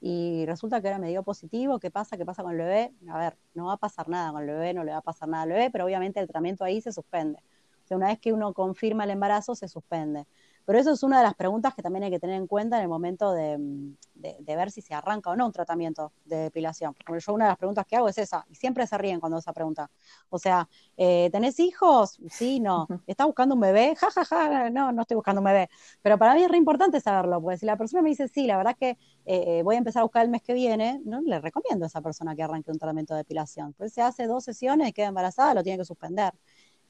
y 0.00 0.46
resulta 0.46 0.80
que 0.80 0.88
ahora 0.88 0.98
me 0.98 1.08
dio 1.08 1.22
positivo, 1.22 1.78
¿qué 1.80 1.90
pasa? 1.90 2.16
¿Qué 2.16 2.24
pasa 2.24 2.42
con 2.42 2.52
el 2.52 2.58
bebé? 2.58 2.92
A 3.08 3.18
ver, 3.18 3.38
no 3.54 3.66
va 3.66 3.74
a 3.74 3.76
pasar 3.76 4.08
nada 4.08 4.32
con 4.32 4.42
el 4.42 4.48
bebé, 4.48 4.74
no 4.74 4.84
le 4.84 4.92
va 4.92 4.98
a 4.98 5.02
pasar 5.02 5.28
nada 5.28 5.42
al 5.42 5.50
bebé, 5.50 5.70
pero 5.70 5.84
obviamente 5.84 6.20
el 6.20 6.26
tratamiento 6.26 6.64
ahí 6.64 6.80
se 6.80 6.92
suspende. 6.92 7.42
O 7.90 7.94
una 7.96 8.08
vez 8.08 8.18
que 8.18 8.32
uno 8.32 8.52
confirma 8.52 9.04
el 9.04 9.10
embarazo, 9.10 9.54
se 9.54 9.66
suspende. 9.66 10.26
Pero 10.68 10.80
eso 10.80 10.92
es 10.92 11.02
una 11.02 11.16
de 11.16 11.24
las 11.24 11.32
preguntas 11.32 11.74
que 11.74 11.80
también 11.80 12.04
hay 12.04 12.10
que 12.10 12.20
tener 12.20 12.36
en 12.36 12.46
cuenta 12.46 12.76
en 12.76 12.82
el 12.82 12.88
momento 12.90 13.32
de, 13.32 13.96
ver 14.14 14.70
si 14.70 14.82
se 14.82 14.92
arranca 14.92 15.30
o 15.30 15.34
no 15.34 15.46
un 15.46 15.52
tratamiento 15.52 16.12
de 16.26 16.36
depilación. 16.36 16.92
Porque 17.06 17.24
yo 17.24 17.32
una 17.32 17.46
de 17.46 17.52
las 17.52 17.56
preguntas 17.56 17.86
que 17.86 17.96
hago 17.96 18.06
es 18.06 18.18
esa, 18.18 18.44
y 18.50 18.54
siempre 18.54 18.86
se 18.86 18.98
ríen 18.98 19.18
cuando 19.18 19.38
esa 19.38 19.54
pregunta. 19.54 19.90
O 20.28 20.38
sea, 20.38 20.68
eh, 20.98 21.30
¿tenés 21.32 21.58
hijos? 21.58 22.20
Sí, 22.30 22.60
no. 22.60 22.86
¿Estás 23.06 23.26
buscando 23.26 23.54
un 23.54 23.62
bebé? 23.62 23.96
Ja, 23.96 24.10
ja, 24.10 24.24
ja, 24.26 24.68
no, 24.68 24.92
no 24.92 25.00
estoy 25.00 25.14
buscando 25.14 25.40
un 25.40 25.46
bebé. 25.46 25.70
Pero 26.02 26.18
para 26.18 26.34
mí 26.34 26.42
es 26.42 26.50
re 26.50 26.58
importante 26.58 27.00
saberlo, 27.00 27.40
porque 27.40 27.56
si 27.56 27.64
la 27.64 27.78
persona 27.78 28.02
me 28.02 28.10
dice, 28.10 28.28
sí, 28.28 28.46
la 28.46 28.58
verdad 28.58 28.76
que 28.78 28.98
eh, 29.24 29.62
voy 29.62 29.76
a 29.76 29.78
empezar 29.78 30.00
a 30.00 30.04
buscar 30.04 30.22
el 30.22 30.30
mes 30.30 30.42
que 30.42 30.52
viene, 30.52 31.00
no 31.02 31.22
le 31.22 31.40
recomiendo 31.40 31.86
a 31.86 31.88
esa 31.88 32.02
persona 32.02 32.36
que 32.36 32.42
arranque 32.42 32.70
un 32.70 32.78
tratamiento 32.78 33.14
de 33.14 33.20
depilación. 33.20 33.72
Pues 33.72 33.94
se 33.94 34.02
hace 34.02 34.26
dos 34.26 34.44
sesiones 34.44 34.90
y 34.90 34.92
queda 34.92 35.06
embarazada, 35.06 35.54
lo 35.54 35.62
tiene 35.62 35.78
que 35.78 35.86
suspender. 35.86 36.34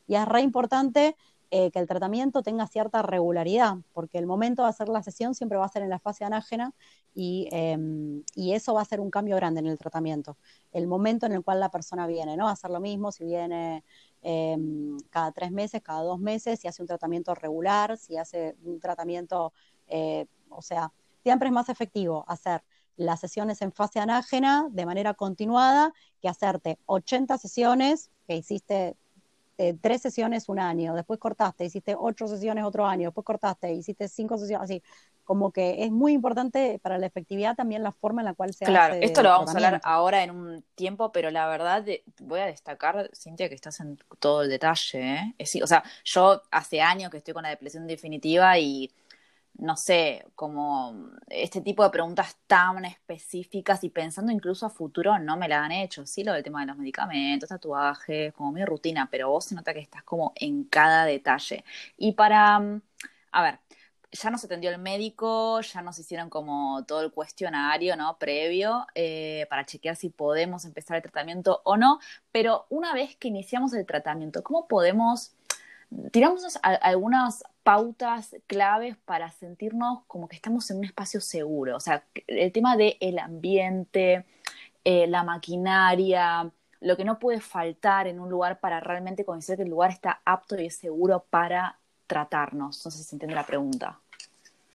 Y 0.08 0.16
es 0.16 0.26
re 0.26 0.40
importante 0.40 1.14
eh, 1.50 1.70
que 1.70 1.78
el 1.78 1.86
tratamiento 1.86 2.42
tenga 2.42 2.66
cierta 2.66 3.00
regularidad, 3.00 3.76
porque 3.94 4.18
el 4.18 4.26
momento 4.26 4.62
de 4.62 4.68
hacer 4.68 4.88
la 4.90 5.02
sesión 5.02 5.34
siempre 5.34 5.56
va 5.56 5.64
a 5.64 5.68
ser 5.68 5.82
en 5.82 5.88
la 5.88 5.98
fase 5.98 6.24
anágena 6.24 6.74
y, 7.14 7.48
em, 7.52 8.22
eso 8.36 8.74
va 8.74 8.82
a 8.82 8.84
ser 8.84 9.00
un 9.00 9.10
cambio 9.10 9.36
grande 9.36 9.60
en 9.60 9.66
el 9.66 9.78
tratamiento. 9.78 10.36
El 10.72 10.86
momento 10.86 11.24
en 11.24 11.32
el 11.32 11.42
cual 11.42 11.60
la 11.60 11.70
persona 11.70 12.06
viene, 12.06 12.36
¿no? 12.36 12.48
A 12.48 12.56
ser 12.56 12.70
lo 12.70 12.80
mismo 12.80 13.12
si 13.12 13.24
viene 13.24 13.82
em, 14.20 14.98
cada 15.10 15.32
tres 15.32 15.50
meses, 15.52 15.80
cada 15.82 16.02
dos 16.02 16.18
meses, 16.18 16.60
si 16.60 16.68
hace 16.68 16.82
un 16.82 16.88
tratamiento 16.88 17.34
regular, 17.34 17.96
si 17.96 18.16
hace 18.16 18.56
un 18.64 18.78
tratamiento, 18.80 19.52
eh, 19.86 20.26
o 20.50 20.60
sea, 20.60 20.92
siempre 21.22 21.48
es 21.48 21.54
más 21.54 21.68
efectivo 21.68 22.24
hacer 22.28 22.62
las 22.96 23.20
sesiones 23.20 23.62
en 23.62 23.72
fase 23.72 24.00
anágena 24.00 24.68
de 24.70 24.84
manera 24.84 25.14
continuada 25.14 25.94
que 26.20 26.28
hacerte 26.28 26.78
80 26.86 27.38
sesiones 27.38 28.10
que 28.26 28.36
hiciste 28.36 28.96
eh, 29.58 29.76
tres 29.80 30.02
sesiones 30.02 30.48
un 30.48 30.60
año, 30.60 30.94
después 30.94 31.18
cortaste, 31.18 31.64
hiciste 31.64 31.96
ocho 31.98 32.28
sesiones 32.28 32.64
otro 32.64 32.86
año, 32.86 33.08
después 33.08 33.24
cortaste, 33.24 33.72
hiciste 33.72 34.06
cinco 34.06 34.38
sesiones, 34.38 34.64
así, 34.64 34.82
como 35.24 35.50
que 35.50 35.84
es 35.84 35.90
muy 35.90 36.12
importante 36.12 36.78
para 36.82 36.96
la 36.96 37.06
efectividad 37.06 37.56
también 37.56 37.82
la 37.82 37.92
forma 37.92 38.22
en 38.22 38.26
la 38.26 38.34
cual 38.34 38.54
se 38.54 38.64
hace. 38.64 38.72
Claro, 38.72 38.94
esto 38.94 39.22
lo 39.22 39.30
vamos 39.30 39.50
a 39.50 39.52
hablar 39.54 39.80
ahora 39.82 40.22
en 40.22 40.30
un 40.30 40.64
tiempo, 40.74 41.12
pero 41.12 41.30
la 41.30 41.48
verdad 41.48 41.84
voy 42.20 42.40
a 42.40 42.46
destacar, 42.46 43.10
Cintia, 43.14 43.48
que 43.48 43.54
estás 43.56 43.80
en 43.80 43.98
todo 44.20 44.42
el 44.42 44.48
detalle, 44.48 45.34
¿eh? 45.38 45.62
o 45.62 45.66
sea, 45.66 45.82
yo 46.04 46.40
hace 46.50 46.80
años 46.80 47.10
que 47.10 47.18
estoy 47.18 47.34
con 47.34 47.42
la 47.42 47.50
depresión 47.50 47.86
definitiva 47.86 48.58
y 48.58 48.90
no 49.58 49.76
sé, 49.76 50.24
como 50.36 51.10
este 51.28 51.60
tipo 51.60 51.82
de 51.82 51.90
preguntas 51.90 52.36
tan 52.46 52.84
específicas 52.84 53.82
y 53.84 53.90
pensando 53.90 54.32
incluso 54.32 54.66
a 54.66 54.70
futuro 54.70 55.18
no 55.18 55.36
me 55.36 55.48
la 55.48 55.64
han 55.64 55.72
hecho, 55.72 56.06
sí, 56.06 56.22
lo 56.24 56.32
del 56.32 56.44
tema 56.44 56.60
de 56.60 56.66
los 56.68 56.76
medicamentos, 56.76 57.48
tatuajes, 57.48 58.32
como 58.34 58.52
mi 58.52 58.64
rutina, 58.64 59.08
pero 59.10 59.30
vos 59.30 59.46
se 59.46 59.54
nota 59.56 59.74
que 59.74 59.80
estás 59.80 60.04
como 60.04 60.32
en 60.36 60.64
cada 60.64 61.04
detalle. 61.04 61.64
Y 61.96 62.12
para, 62.12 62.58
mm, 62.60 62.82
a 63.32 63.42
ver, 63.42 63.58
ya 64.12 64.30
nos 64.30 64.44
atendió 64.44 64.70
el 64.70 64.78
médico, 64.78 65.60
ya 65.60 65.82
nos 65.82 65.98
hicieron 65.98 66.30
como 66.30 66.84
todo 66.86 67.02
el 67.02 67.12
cuestionario, 67.12 67.96
¿no? 67.96 68.18
Previo, 68.18 68.86
eh, 68.94 69.46
para 69.50 69.66
chequear 69.66 69.96
si 69.96 70.08
podemos 70.08 70.64
empezar 70.64 70.96
el 70.96 71.02
tratamiento 71.02 71.62
o 71.64 71.76
no, 71.76 72.00
pero 72.32 72.66
una 72.70 72.94
vez 72.94 73.16
que 73.16 73.28
iniciamos 73.28 73.74
el 73.74 73.86
tratamiento, 73.86 74.42
¿cómo 74.42 74.68
podemos 74.68 75.32
tiramos 76.12 76.58
algunas 76.62 77.44
pautas 77.68 78.34
claves 78.46 78.96
para 79.04 79.30
sentirnos 79.30 80.02
como 80.06 80.26
que 80.26 80.36
estamos 80.36 80.70
en 80.70 80.78
un 80.78 80.84
espacio 80.86 81.20
seguro. 81.20 81.76
O 81.76 81.80
sea, 81.80 82.02
el 82.26 82.50
tema 82.50 82.78
del 82.78 82.96
el 82.98 83.18
ambiente, 83.18 84.24
eh, 84.84 85.06
la 85.06 85.22
maquinaria, 85.22 86.50
lo 86.80 86.96
que 86.96 87.04
no 87.04 87.18
puede 87.18 87.42
faltar 87.42 88.06
en 88.06 88.20
un 88.20 88.30
lugar 88.30 88.58
para 88.58 88.80
realmente 88.80 89.22
conocer 89.26 89.58
que 89.58 89.64
el 89.64 89.68
lugar 89.68 89.90
está 89.90 90.22
apto 90.24 90.58
y 90.58 90.70
seguro 90.70 91.26
para 91.28 91.78
tratarnos. 92.06 92.82
No 92.86 92.90
sé 92.90 92.96
si 92.96 93.04
se 93.04 93.16
entiende 93.16 93.34
la 93.34 93.44
pregunta. 93.44 94.00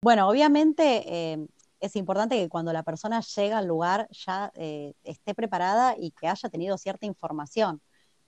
Bueno, 0.03 0.29
obviamente 0.29 1.01
eh, 1.07 1.47
es 1.79 1.95
importante 1.95 2.37
que 2.37 2.47
cuando 2.47 2.73
la 2.73 2.83
persona 2.83 3.21
llega 3.21 3.57
al 3.57 3.65
lugar 3.65 4.07
ya 4.11 4.51
eh, 4.53 4.93
esté 5.03 5.33
preparada 5.33 5.95
y 5.97 6.11
que 6.11 6.27
haya 6.27 6.47
tenido 6.47 6.77
cierta 6.77 7.07
información. 7.07 7.81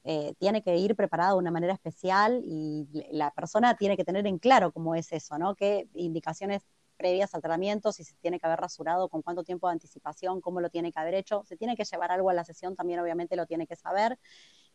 Eh, 0.08 0.36
tiene 0.38 0.62
que 0.62 0.78
ir 0.78 0.96
preparada 0.96 1.32
de 1.32 1.40
una 1.40 1.50
manera 1.50 1.74
especial 1.74 2.42
y 2.46 2.88
la 3.12 3.32
persona 3.32 3.76
tiene 3.76 3.98
que 3.98 4.06
tener 4.06 4.28
en 4.28 4.38
claro 4.38 4.72
cómo 4.72 4.94
es 4.94 5.12
eso, 5.12 5.40
¿no? 5.40 5.56
Qué 5.56 5.90
indicaciones 5.96 6.62
previas 6.96 7.34
al 7.34 7.42
tratamiento, 7.42 7.92
si 7.92 8.04
se 8.04 8.14
tiene 8.22 8.40
que 8.40 8.46
haber 8.46 8.60
rasurado, 8.60 9.10
con 9.10 9.24
cuánto 9.24 9.44
tiempo 9.44 9.68
de 9.68 9.74
anticipación, 9.74 10.42
cómo 10.42 10.62
lo 10.62 10.70
tiene 10.70 10.92
que 10.92 11.00
haber 11.00 11.16
hecho. 11.16 11.44
Se 11.46 11.58
tiene 11.58 11.76
que 11.76 11.86
llevar 11.86 12.12
algo 12.12 12.30
a 12.30 12.36
la 12.36 12.44
sesión, 12.46 12.76
también 12.76 13.00
obviamente 13.00 13.36
lo 13.36 13.48
tiene 13.48 13.66
que 13.66 13.76
saber. 13.76 14.20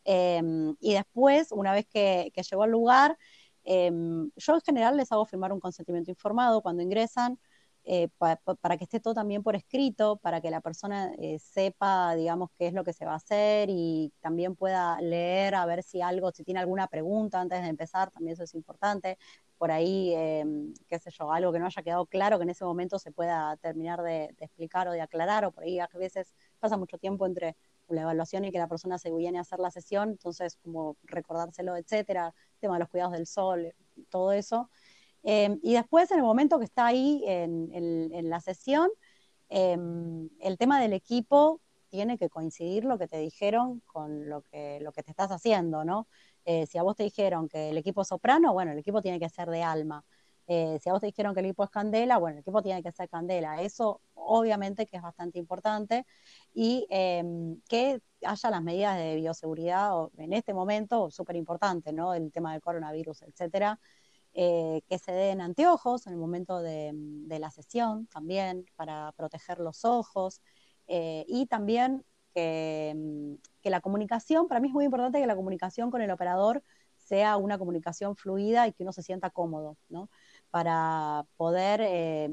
Em, 0.04 0.74
y 0.80 0.94
después, 0.94 1.52
una 1.52 1.72
vez 1.72 1.86
que, 1.86 2.32
que 2.34 2.42
llegó 2.42 2.64
al 2.64 2.70
lugar, 2.70 3.16
em, 3.64 4.30
yo 4.36 4.54
en 4.54 4.60
general 4.62 4.96
les 4.96 5.12
hago 5.12 5.26
firmar 5.26 5.52
un 5.52 5.60
consentimiento 5.60 6.10
informado 6.10 6.60
cuando 6.60 6.82
ingresan. 6.82 7.38
Eh, 7.84 8.08
para 8.18 8.76
que 8.76 8.84
esté 8.84 9.00
todo 9.00 9.14
también 9.14 9.42
por 9.42 9.56
escrito, 9.56 10.16
para 10.16 10.40
que 10.40 10.50
la 10.50 10.60
persona 10.60 11.12
eh, 11.18 11.38
sepa, 11.38 12.14
digamos, 12.14 12.50
qué 12.58 12.66
es 12.66 12.74
lo 12.74 12.84
que 12.84 12.92
se 12.92 13.04
va 13.06 13.12
a 13.12 13.16
hacer 13.16 13.68
y 13.70 14.12
también 14.20 14.54
pueda 14.54 15.00
leer 15.00 15.54
a 15.54 15.64
ver 15.66 15.82
si 15.82 16.02
algo, 16.02 16.30
si 16.30 16.44
tiene 16.44 16.60
alguna 16.60 16.88
pregunta 16.88 17.40
antes 17.40 17.62
de 17.62 17.68
empezar, 17.68 18.10
también 18.10 18.34
eso 18.34 18.44
es 18.44 18.54
importante. 18.54 19.18
Por 19.58 19.70
ahí, 19.70 20.12
em, 20.14 20.74
qué 20.88 20.98
sé 20.98 21.10
yo, 21.10 21.32
algo 21.32 21.52
que 21.52 21.58
no 21.58 21.66
haya 21.66 21.82
quedado 21.82 22.06
claro, 22.06 22.38
que 22.38 22.44
en 22.44 22.50
ese 22.50 22.64
momento 22.64 22.98
se 22.98 23.12
pueda 23.12 23.56
terminar 23.58 24.02
de, 24.02 24.34
explicar 24.38 24.88
o 24.88 24.92
de 24.92 25.00
aclarar, 25.00 25.44
o 25.44 25.52
por 25.52 25.64
ahí 25.64 25.78
a 25.80 25.88
veces 25.94 26.34
pasa 26.58 26.76
mucho 26.76 26.98
tiempo 26.98 27.26
entre 27.26 27.56
la 27.88 28.02
evaluación 28.02 28.44
y 28.44 28.52
que 28.52 28.58
la 28.58 28.68
persona 28.68 28.98
se 28.98 29.10
viene 29.10 29.38
a 29.38 29.42
hacer 29.42 29.58
la 29.58 29.70
sesión, 29.70 30.10
entonces 30.10 30.56
como 30.62 30.96
recordárselo, 31.04 31.76
etcétera, 31.76 32.34
tema 32.60 32.74
de 32.74 32.80
los 32.80 32.88
cuidados 32.88 33.12
del 33.14 33.26
sol, 33.26 33.74
todo 34.10 34.32
eso. 34.32 34.70
Em, 35.22 35.58
y 35.62 35.74
después, 35.74 36.10
en 36.10 36.18
el 36.18 36.24
momento 36.24 36.58
que 36.58 36.64
está 36.64 36.86
ahí 36.86 37.22
en, 37.26 38.30
la 38.30 38.40
sesión, 38.40 38.90
em, 39.48 40.28
el 40.40 40.58
tema 40.58 40.80
del 40.80 40.92
equipo 40.92 41.60
tiene 41.88 42.18
que 42.18 42.30
coincidir 42.30 42.84
lo 42.84 42.98
que 42.98 43.08
te 43.08 43.18
dijeron 43.18 43.82
con 43.86 44.28
lo 44.28 44.42
que, 44.42 44.78
lo 44.80 44.92
que 44.92 45.02
te 45.02 45.10
estás 45.10 45.30
haciendo, 45.30 45.84
¿no? 45.84 46.06
Eh, 46.44 46.66
si 46.66 46.78
a 46.78 46.82
vos 46.82 46.96
te 46.96 47.02
dijeron 47.02 47.48
que 47.48 47.70
el 47.70 47.78
equipo 47.78 48.02
es 48.02 48.08
soprano, 48.08 48.52
bueno, 48.52 48.72
el 48.72 48.78
equipo 48.78 49.02
tiene 49.02 49.20
que 49.20 49.28
ser 49.28 49.50
de 49.50 49.62
alma. 49.62 50.04
Eh, 50.46 50.78
si 50.82 50.88
a 50.88 50.92
vos 50.92 51.00
te 51.00 51.06
dijeron 51.06 51.34
que 51.34 51.40
el 51.40 51.46
equipo 51.46 51.64
es 51.64 51.70
candela, 51.70 52.18
bueno, 52.18 52.34
el 52.34 52.40
equipo 52.40 52.62
tiene 52.62 52.82
que 52.82 52.90
ser 52.92 53.08
candela. 53.08 53.62
Eso 53.62 54.00
obviamente 54.14 54.86
que 54.86 54.96
es 54.96 55.02
bastante 55.02 55.38
importante 55.38 56.06
y 56.52 56.86
em, 56.90 57.60
que 57.68 58.00
haya 58.24 58.50
las 58.50 58.62
medidas 58.62 58.96
de 58.96 59.16
bioseguridad 59.16 59.92
en 60.18 60.32
este 60.32 60.52
momento, 60.54 61.10
súper 61.10 61.36
importante, 61.36 61.92
¿no? 61.92 62.14
El 62.14 62.32
tema 62.32 62.52
del 62.52 62.60
coronavirus, 62.60 63.22
etcétera. 63.22 63.78
Eh, 64.32 64.82
que 64.88 64.98
se 64.98 65.10
den 65.10 65.40
anteojos 65.40 66.06
en 66.06 66.12
el 66.12 66.18
momento 66.18 66.60
de, 66.60 66.94
la 67.40 67.50
sesión 67.50 68.06
también 68.06 68.64
para 68.76 69.10
proteger 69.12 69.58
los 69.58 69.84
ojos 69.84 70.40
eh, 70.86 71.24
y 71.26 71.46
también 71.46 72.04
que, 72.32 72.94
que, 73.60 73.70
la 73.70 73.80
comunicación, 73.80 74.46
para 74.46 74.60
mí 74.60 74.68
es 74.68 74.74
muy 74.74 74.84
importante 74.84 75.20
que 75.20 75.26
la 75.26 75.34
comunicación 75.34 75.90
con 75.90 76.00
el 76.00 76.12
operador 76.12 76.62
sea 76.96 77.36
una 77.36 77.58
comunicación 77.58 78.14
fluida 78.14 78.68
y 78.68 78.72
que 78.72 78.84
uno 78.84 78.92
se 78.92 79.02
sienta 79.02 79.30
cómodo, 79.30 79.76
¿no? 79.88 80.10
Para 80.50 81.26
poder, 81.36 81.80
eh, 81.82 82.30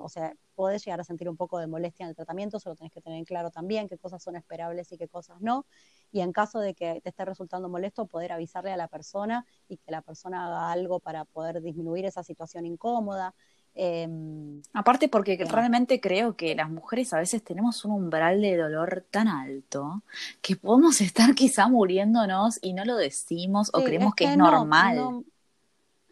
o 0.00 0.08
sea, 0.08 0.34
podés 0.54 0.84
llegar 0.84 1.00
a 1.00 1.04
sentir 1.04 1.28
un 1.28 1.36
poco 1.36 1.58
de 1.58 1.66
molestia 1.66 2.04
en 2.04 2.10
el 2.10 2.16
tratamiento, 2.16 2.60
solo 2.60 2.76
tenés 2.76 2.92
que 2.92 3.00
tener 3.00 3.24
claro 3.24 3.50
también 3.50 3.88
qué 3.88 3.98
cosas 3.98 4.22
son 4.22 4.36
esperables 4.36 4.90
y 4.92 4.98
qué 4.98 5.08
cosas 5.08 5.40
no. 5.40 5.66
Y 6.10 6.20
en 6.20 6.32
caso 6.32 6.60
de 6.60 6.74
que 6.74 7.00
te 7.00 7.08
esté 7.08 7.24
resultando 7.24 7.68
molesto, 7.68 8.06
poder 8.06 8.32
avisarle 8.32 8.72
a 8.72 8.76
la 8.76 8.88
persona 8.88 9.46
y 9.68 9.78
que 9.78 9.90
la 9.90 10.02
persona 10.02 10.46
haga 10.46 10.70
algo 10.70 11.00
para 11.00 11.24
poder 11.24 11.62
disminuir 11.62 12.04
esa 12.04 12.22
situación 12.22 12.66
incómoda. 12.66 13.34
Em, 13.74 14.60
Aparte 14.74 15.08
porque 15.08 15.42
realmente 15.48 15.98
creo 15.98 16.36
que 16.36 16.54
las 16.54 16.68
mujeres 16.68 17.12
a 17.14 17.18
veces 17.18 17.42
tenemos 17.42 17.86
un 17.86 17.92
umbral 17.92 18.42
de 18.42 18.56
dolor 18.58 19.06
tan 19.10 19.28
alto 19.28 20.02
que 20.42 20.56
podemos 20.56 21.00
estar 21.00 21.34
quizá 21.34 21.68
muriéndonos 21.68 22.58
y 22.60 22.74
no 22.74 22.84
lo 22.84 22.96
decimos 22.96 23.70
o 23.72 23.82
creemos 23.82 24.14
que, 24.14 24.24
es 24.24 24.36
normal. 24.36 24.96
No, 24.96 25.24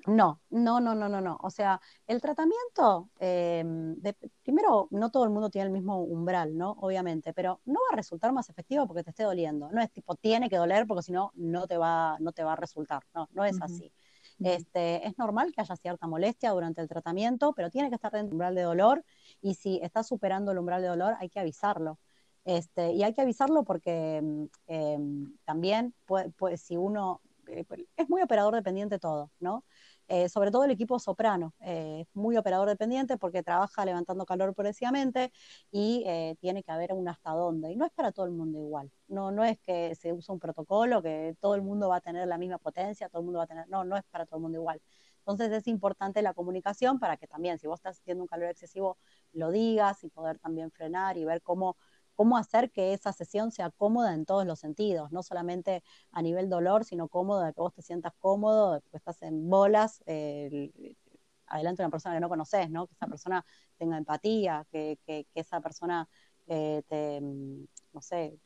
no, 0.06 0.40
no, 0.80 0.80
no, 0.80 0.94
no, 0.94 1.20
no. 1.20 1.38
O 1.42 1.50
sea, 1.50 1.80
el 2.06 2.20
tratamiento, 2.20 3.10
eh, 3.18 3.64
primero, 4.42 4.88
no 4.90 5.10
todo 5.10 5.24
el 5.24 5.30
mundo 5.30 5.50
tiene 5.50 5.66
el 5.66 5.72
mismo 5.72 6.00
umbral, 6.02 6.56
¿no? 6.56 6.72
Obviamente, 6.80 7.32
pero 7.32 7.60
no 7.64 7.74
va 7.74 7.94
a 7.94 7.96
resultar 7.96 8.32
más 8.32 8.48
efectivo 8.48 8.86
porque 8.86 9.04
te 9.04 9.10
esté 9.10 9.24
doliendo. 9.24 9.70
No 9.70 9.82
es 9.82 9.90
tipo, 9.90 10.14
tiene 10.16 10.48
que 10.48 10.56
doler 10.56 10.86
porque 10.86 11.02
si 11.02 11.12
no, 11.12 11.32
no 11.34 11.66
te 11.66 11.76
va, 11.76 12.16
no 12.20 12.32
te 12.32 12.44
va 12.44 12.54
a 12.54 12.56
resultar. 12.56 13.02
No, 13.14 13.28
no 13.32 13.44
es 13.44 13.60
así. 13.60 13.92
Este, 14.42 15.06
es 15.06 15.18
normal 15.18 15.52
que 15.52 15.60
haya 15.60 15.76
cierta 15.76 16.06
molestia 16.06 16.50
durante 16.50 16.80
el 16.80 16.88
tratamiento, 16.88 17.52
pero 17.52 17.70
tiene 17.70 17.90
que 17.90 17.96
estar 17.96 18.10
dentro 18.10 18.28
del 18.28 18.34
umbral 18.34 18.54
de 18.54 18.62
dolor 18.62 19.04
y 19.42 19.54
si 19.54 19.80
está 19.82 20.02
superando 20.02 20.52
el 20.52 20.58
umbral 20.58 20.80
de 20.80 20.88
dolor 20.88 21.14
hay 21.18 21.28
que 21.28 21.40
avisarlo. 21.40 21.98
Este, 22.44 22.92
y 22.92 23.02
hay 23.02 23.12
que 23.12 23.20
avisarlo 23.20 23.64
porque 23.64 24.20
mm, 24.22 24.44
em, 24.66 25.36
también, 25.44 25.94
pues, 26.06 26.32
si 26.62 26.76
uno, 26.76 27.20
eh, 27.48 27.66
es 27.96 28.08
muy 28.08 28.22
operador 28.22 28.54
dependiente 28.54 28.98
todo, 28.98 29.30
¿no? 29.40 29.64
Eh, 30.12 30.28
sobre 30.28 30.50
todo 30.50 30.64
el 30.64 30.72
equipo 30.72 30.98
soprano, 30.98 31.54
eh, 31.60 32.04
muy 32.14 32.36
operador 32.36 32.68
dependiente 32.68 33.16
porque 33.16 33.44
trabaja 33.44 33.84
levantando 33.84 34.26
calor 34.26 34.52
progresivamente 34.56 35.32
y 35.70 36.02
eh, 36.04 36.34
tiene 36.40 36.64
que 36.64 36.72
haber 36.72 36.92
un 36.94 37.06
hasta 37.08 37.30
dónde. 37.30 37.70
Y 37.70 37.76
no 37.76 37.84
es 37.86 37.92
para 37.92 38.10
todo 38.10 38.26
el 38.26 38.32
mundo 38.32 38.58
igual. 38.58 38.90
No, 39.06 39.30
no 39.30 39.44
es 39.44 39.60
que 39.60 39.94
se 39.94 40.12
usa 40.12 40.32
un 40.32 40.40
protocolo, 40.40 41.00
que 41.00 41.36
todo 41.40 41.54
el 41.54 41.62
mundo 41.62 41.88
va 41.88 41.96
a 41.96 42.00
tener 42.00 42.26
la 42.26 42.38
misma 42.38 42.58
potencia, 42.58 43.08
todo 43.08 43.20
el 43.20 43.26
mundo 43.26 43.38
va 43.38 43.44
a 43.44 43.46
tener. 43.46 43.68
No, 43.68 43.84
no 43.84 43.96
es 43.96 44.02
para 44.10 44.26
todo 44.26 44.38
el 44.38 44.42
mundo 44.42 44.58
igual. 44.58 44.82
Entonces 45.20 45.52
es 45.52 45.68
importante 45.68 46.22
la 46.22 46.34
comunicación 46.34 46.98
para 46.98 47.16
que 47.16 47.28
también, 47.28 47.58
si 47.60 47.68
vos 47.68 47.78
estás 47.78 47.96
sintiendo 47.98 48.24
un 48.24 48.28
calor 48.28 48.48
excesivo, 48.50 48.98
lo 49.32 49.52
digas 49.52 50.02
y 50.02 50.08
poder 50.08 50.40
también 50.40 50.72
frenar 50.72 51.18
y 51.18 51.24
ver 51.24 51.40
cómo 51.40 51.76
cómo 52.20 52.36
hacer 52.36 52.70
que 52.70 52.92
esa 52.92 53.14
sesión 53.14 53.50
sea 53.50 53.70
cómoda 53.70 54.12
en 54.12 54.26
todos 54.26 54.44
los 54.44 54.58
sentidos, 54.60 55.10
no 55.10 55.22
solamente 55.22 55.82
a 56.12 56.20
nivel 56.20 56.50
dolor, 56.50 56.84
sino 56.84 57.08
cómoda, 57.08 57.54
que 57.54 57.62
vos 57.62 57.72
te 57.72 57.80
sientas 57.80 58.12
cómodo, 58.18 58.82
que 58.90 58.98
estás 58.98 59.22
en 59.22 59.48
bolas, 59.48 60.02
adelante 61.46 61.82
de 61.82 61.86
una 61.86 61.90
persona 61.90 62.16
que 62.16 62.20
no 62.20 62.28
conoces, 62.28 62.68
¿no? 62.68 62.86
Que 62.88 62.92
esa 62.92 63.06
persona 63.06 63.46
tenga 63.78 63.96
empatía, 63.96 64.66
que, 64.70 64.98
esa 65.34 65.62
persona 65.62 66.06
eh, 66.46 66.82
te, 66.88 67.22
mm, 67.22 67.64
no 67.94 68.02
sé, 68.02 68.38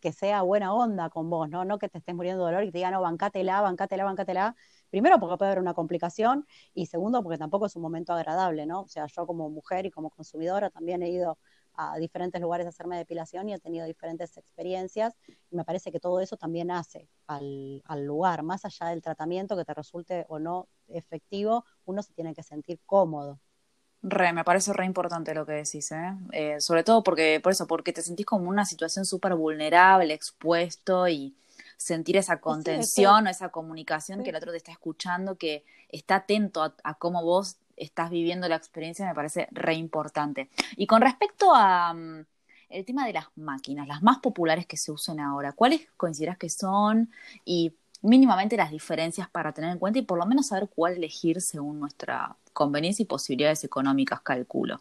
que, 0.00 0.12
sea 0.12 0.42
buena 0.42 0.72
onda 0.72 1.10
con 1.10 1.28
vos, 1.28 1.48
¿no? 1.48 1.64
No 1.64 1.78
que 1.80 1.88
te 1.88 1.98
estés 1.98 2.14
muriendo 2.14 2.46
de 2.46 2.52
dolor 2.52 2.64
y 2.64 2.70
te 2.70 2.78
diga, 2.78 2.92
no, 2.92 3.00
bancátela, 3.00 3.60
bancátela, 3.62 4.04
bancátela. 4.04 4.54
Primero, 4.90 5.18
porque 5.18 5.36
puede 5.38 5.50
haber 5.50 5.60
una 5.60 5.74
complicación, 5.74 6.46
y 6.72 6.86
segundo, 6.86 7.20
porque 7.24 7.38
tampoco 7.38 7.66
es 7.66 7.74
un 7.74 7.82
momento 7.82 8.12
agradable, 8.12 8.64
¿no? 8.64 8.82
O 8.82 8.88
sea, 8.88 9.06
yo 9.08 9.26
como 9.26 9.50
mujer 9.50 9.86
y 9.86 9.90
como 9.90 10.10
consumidora 10.10 10.70
también 10.70 11.02
he 11.02 11.10
ido 11.10 11.38
a 11.74 11.96
diferentes 11.98 12.40
lugares 12.40 12.66
a 12.66 12.70
hacerme 12.70 12.96
depilación 12.96 13.48
y 13.48 13.54
he 13.54 13.58
tenido 13.58 13.86
diferentes 13.86 14.36
experiencias 14.36 15.14
y 15.50 15.56
me 15.56 15.64
parece 15.64 15.90
que 15.90 16.00
todo 16.00 16.20
eso 16.20 16.36
también 16.36 16.70
hace 16.70 17.08
al, 17.26 17.82
lugar, 18.04 18.42
más 18.42 18.64
allá 18.64 18.88
del 18.88 19.02
tratamiento 19.02 19.56
que 19.56 19.64
te 19.64 19.74
resulte 19.74 20.26
o 20.28 20.38
no 20.38 20.68
efectivo, 20.88 21.64
uno 21.84 22.02
se 22.02 22.12
tiene 22.12 22.34
que 22.34 22.42
sentir 22.42 22.80
cómodo. 22.84 23.38
Re, 24.02 24.32
me 24.32 24.44
parece 24.44 24.72
re 24.72 24.84
importante 24.84 25.32
lo 25.32 25.46
que 25.46 25.52
decís, 25.52 25.92
¿eh? 25.92 26.16
¿eh? 26.32 26.60
sobre 26.60 26.82
todo 26.82 27.04
porque, 27.04 27.40
por 27.40 27.52
eso, 27.52 27.66
porque 27.66 27.92
te 27.92 28.02
sentís 28.02 28.26
como 28.26 28.48
una 28.48 28.64
situación 28.64 29.04
súper 29.04 29.34
vulnerable, 29.36 30.12
expuesto 30.12 31.06
y 31.06 31.34
sentir 31.76 32.16
esa 32.16 32.40
contención 32.40 33.26
o 33.26 33.30
esa 33.30 33.50
comunicación 33.50 34.22
que 34.22 34.30
el 34.30 34.36
otro 34.36 34.50
te 34.50 34.56
está 34.56 34.72
escuchando, 34.72 35.36
que 35.36 35.64
está 35.88 36.16
atento 36.16 36.62
a, 36.62 36.74
a 36.82 36.94
cómo 36.94 37.22
vos 37.22 37.56
estás 37.82 38.10
viviendo 38.10 38.48
la 38.48 38.56
experiencia 38.56 39.06
me 39.06 39.14
parece 39.14 39.48
re 39.50 39.74
importante. 39.74 40.50
Y 40.76 40.86
con 40.86 41.02
respecto 41.02 41.54
a 41.54 41.92
mm, 41.94 42.24
el 42.68 42.84
tema 42.84 43.06
de 43.06 43.12
las 43.12 43.26
máquinas, 43.36 43.86
las 43.86 44.02
más 44.02 44.18
populares 44.18 44.66
que 44.66 44.76
se 44.76 44.92
usan 44.92 45.20
ahora, 45.20 45.52
¿cuáles 45.52 45.88
consideras 45.96 46.38
que 46.38 46.48
son 46.48 47.10
y 47.44 47.74
mínimamente 48.00 48.56
las 48.56 48.70
diferencias 48.70 49.28
para 49.30 49.52
tener 49.52 49.70
en 49.70 49.78
cuenta 49.78 49.98
y 49.98 50.02
por 50.02 50.18
lo 50.18 50.26
menos 50.26 50.48
saber 50.48 50.68
cuál 50.74 50.94
elegir 50.94 51.40
según 51.40 51.80
nuestra 51.80 52.36
conveniencia 52.52 53.02
y 53.02 53.06
posibilidades 53.06 53.64
económicas, 53.64 54.20
calculo? 54.20 54.80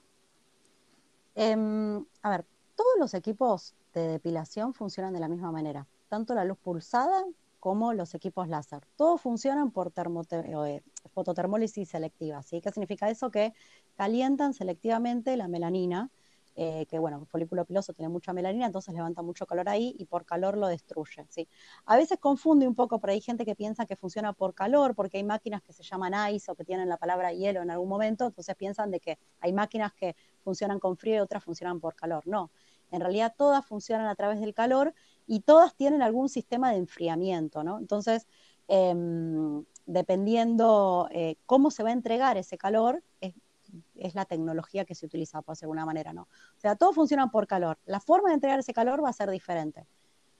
Em, 1.36 2.04
a 2.22 2.30
ver, 2.30 2.46
todos 2.76 2.94
los 3.00 3.14
equipos 3.14 3.74
de 3.94 4.08
depilación 4.08 4.74
funcionan 4.74 5.14
de 5.14 5.20
la 5.20 5.28
misma 5.28 5.52
manera, 5.52 5.86
tanto 6.10 6.34
la 6.34 6.46
luz 6.46 6.58
pulsada 6.58 7.26
como 7.62 7.94
los 7.94 8.16
equipos 8.16 8.50
láser. 8.50 8.82
Todos 8.98 9.22
funcionan 9.22 9.70
por 9.72 9.94
eh, 9.96 10.82
fototermólisis 11.14 11.88
selectiva. 11.88 12.42
¿sí? 12.42 12.60
¿Qué 12.60 12.72
significa 12.72 13.10
eso? 13.10 13.30
Que 13.30 13.54
calientan 13.96 14.56
selectivamente 14.56 15.38
la 15.38 15.48
melanina, 15.48 16.10
eh, 16.56 16.88
que 16.88 16.98
bueno, 16.98 17.20
el 17.20 17.28
folículo 17.28 17.64
piloso 17.64 17.94
tiene 17.94 18.10
mucha 18.10 18.34
melanina, 18.34 18.66
entonces 18.66 18.96
levanta 18.96 19.22
mucho 19.22 19.46
calor 19.46 19.70
ahí 19.70 19.96
y 20.00 20.06
por 20.06 20.26
calor 20.26 20.58
lo 20.58 20.68
destruye. 20.68 21.28
¿sí? 21.30 21.48
A 21.86 21.96
veces 21.98 22.18
confunde 22.20 22.68
un 22.68 22.74
poco, 22.74 23.00
pero 23.00 23.14
hay 23.14 23.22
gente 23.22 23.46
que 23.46 23.56
piensa 23.56 23.86
que 23.86 23.96
funciona 23.96 24.34
por 24.34 24.56
calor, 24.56 24.96
porque 24.96 25.18
hay 25.18 25.24
máquinas 25.24 25.62
que 25.62 25.72
se 25.72 25.84
llaman 25.84 26.34
ice 26.34 26.52
o 26.52 26.56
que 26.56 26.66
tienen 26.66 26.90
la 26.90 26.98
palabra 26.98 27.32
hielo 27.32 27.62
en 27.62 27.70
algún 27.70 27.88
momento, 27.88 28.26
entonces 28.26 28.56
piensan 28.56 28.90
de 28.90 29.00
que 29.00 29.20
hay 29.40 29.54
máquinas 29.54 29.94
que 29.94 30.16
funcionan 30.40 30.80
con 30.80 30.98
frío 30.98 31.18
y 31.18 31.20
otras 31.20 31.44
funcionan 31.44 31.80
por 31.80 31.94
calor. 31.94 32.26
No, 32.26 32.50
en 32.90 33.02
realidad 33.02 33.36
todas 33.38 33.64
funcionan 33.66 34.08
a 34.08 34.16
través 34.16 34.40
del 34.42 34.56
calor 34.56 34.96
y 35.28 35.42
todas 35.42 35.76
tienen 35.76 36.02
algún 36.02 36.30
sistema 36.30 36.72
de 36.72 36.78
enfriamiento, 36.78 37.64
¿no? 37.64 37.78
Entonces, 37.80 38.28
em, 38.68 39.64
dependiendo 39.86 41.08
eh, 41.12 41.36
cómo 41.46 41.72
se 41.72 41.84
va 41.84 41.90
a 41.90 41.94
entregar 41.94 42.38
ese 42.38 42.58
calor, 42.58 43.04
es, 43.20 44.16
la 44.16 44.26
tecnología 44.26 44.84
que 44.86 44.96
se 44.96 45.06
utiliza, 45.06 45.42
por 45.42 45.56
alguna 45.62 45.86
manera, 45.86 46.12
¿no? 46.12 46.24
O 46.24 46.60
sea, 46.60 46.76
todo 46.76 46.92
funciona 46.92 47.32
por 47.32 47.48
calor. 47.48 47.78
La 47.86 48.02
forma 48.02 48.30
de 48.30 48.36
entregar 48.36 48.60
ese 48.60 48.74
calor 48.74 49.04
va 49.04 49.10
a 49.10 49.14
ser 49.14 49.30
diferente. 49.30 49.88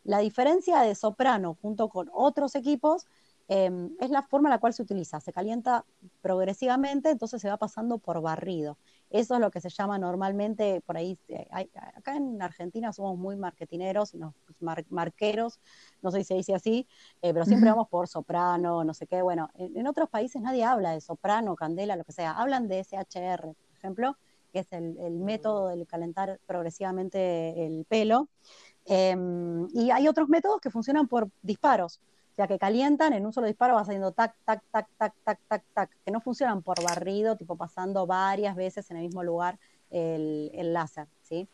La 0.04 0.20
diferencia 0.20 0.82
de 0.82 0.96
soprano 0.96 1.58
junto 1.62 1.88
con 1.90 2.10
otros 2.14 2.56
equipos 2.56 3.06
em, 3.54 3.90
es 4.00 4.10
la 4.10 4.22
forma 4.22 4.48
en 4.48 4.52
la 4.52 4.60
cual 4.60 4.74
se 4.74 4.82
utiliza. 4.82 5.20
Se 5.20 5.34
calienta 5.34 5.84
progresivamente, 6.22 7.10
entonces 7.10 7.42
se 7.42 7.50
va 7.50 7.58
pasando 7.58 7.98
por 7.98 8.22
barrido. 8.22 8.78
Eso 9.10 9.36
es 9.36 9.42
lo 9.42 9.52
que 9.52 9.60
se 9.60 9.70
llama 9.70 9.98
normalmente, 9.98 10.80
por 10.86 10.96
ahí, 10.96 11.20
eh, 11.28 11.46
acá 11.96 12.16
en 12.16 12.42
Argentina 12.42 12.94
somos 12.94 13.18
muy 13.18 13.36
marketineros 13.36 14.16
nos, 14.16 14.34
marqueros, 14.90 15.60
no 16.02 16.12
sé 16.12 16.20
si 16.20 16.24
se 16.24 16.36
dice 16.36 16.56
así, 16.56 16.88
eh, 17.22 17.34
pero 17.34 17.44
siempre 17.44 17.70
vamos 17.70 17.90
por 17.90 18.08
soprano, 18.08 18.86
no 18.86 18.94
sé 18.94 19.06
qué. 19.06 19.22
Bueno, 19.22 19.50
en, 19.56 19.86
otros 19.86 20.10
países 20.10 20.42
nadie 20.42 20.64
habla 20.64 20.92
de 20.92 21.02
soprano, 21.02 21.58
candela, 21.58 21.98
lo 21.98 22.06
que 22.06 22.14
sea, 22.14 22.32
hablan 22.32 22.70
de 22.70 22.80
SHR, 22.80 23.42
por 23.42 23.78
ejemplo, 23.78 24.18
que 24.54 24.60
es 24.60 24.72
el, 24.72 24.96
método 25.20 25.76
de 25.76 25.86
calentar 25.86 26.40
progresivamente 26.46 27.66
el 27.66 27.84
pelo. 27.84 28.30
Em, 28.86 29.68
y 29.74 29.92
hay 29.92 30.08
otros 30.08 30.30
métodos 30.30 30.62
que 30.62 30.70
funcionan 30.70 31.10
por 31.10 31.30
disparos, 31.42 32.00
o 32.32 32.36
sea, 32.36 32.48
que 32.48 32.58
calientan 32.58 33.14
en 33.14 33.26
un 33.26 33.34
solo 33.34 33.48
disparo, 33.48 33.76
vas 33.76 33.88
haciendo 33.88 34.12
tac, 34.12 34.36
tac, 34.46 34.64
tac, 34.72 34.88
tac, 34.98 35.14
tac, 35.24 35.40
tac, 35.48 35.64
tac, 35.74 35.90
que 36.06 36.12
no 36.12 36.22
funcionan 36.22 36.62
por 36.62 36.82
barrido, 36.84 37.36
tipo 37.36 37.56
pasando 37.58 38.08
varias 38.08 38.56
veces 38.56 38.90
en 38.92 38.98
el 38.98 39.04
mismo 39.04 39.24
lugar 39.24 39.60
el, 39.90 40.52
el 40.54 40.74
láser, 40.74 41.08
¿sí? 41.22 41.48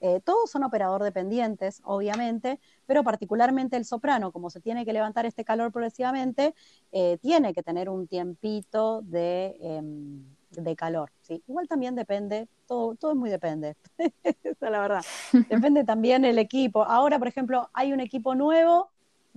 Eh, 0.00 0.20
todos 0.24 0.50
son 0.50 0.62
operador 0.62 1.02
dependientes, 1.02 1.80
obviamente, 1.84 2.60
pero 2.86 3.02
particularmente 3.02 3.76
el 3.76 3.84
soprano, 3.84 4.30
como 4.30 4.48
se 4.50 4.60
tiene 4.60 4.84
que 4.84 4.92
levantar 4.92 5.26
este 5.26 5.44
calor 5.44 5.72
progresivamente, 5.72 6.54
eh, 6.92 7.18
tiene 7.20 7.52
que 7.52 7.62
tener 7.62 7.88
un 7.88 8.06
tiempito 8.06 9.02
de, 9.02 9.56
em, 9.60 10.24
de 10.50 10.76
calor. 10.76 11.10
¿sí? 11.22 11.42
Igual 11.48 11.66
también 11.66 11.96
depende, 11.96 12.48
todo, 12.66 12.94
todo 12.94 13.12
es 13.12 13.16
muy 13.16 13.30
depende, 13.30 13.76
esa 14.24 14.66
es 14.66 14.70
la 14.70 14.80
verdad. 14.80 15.04
Depende 15.50 15.84
también 15.84 16.24
el 16.24 16.38
equipo. 16.38 16.84
Ahora, 16.84 17.18
por 17.18 17.28
ejemplo, 17.28 17.68
hay 17.72 17.92
un 17.92 18.00
equipo 18.00 18.34
nuevo, 18.36 18.90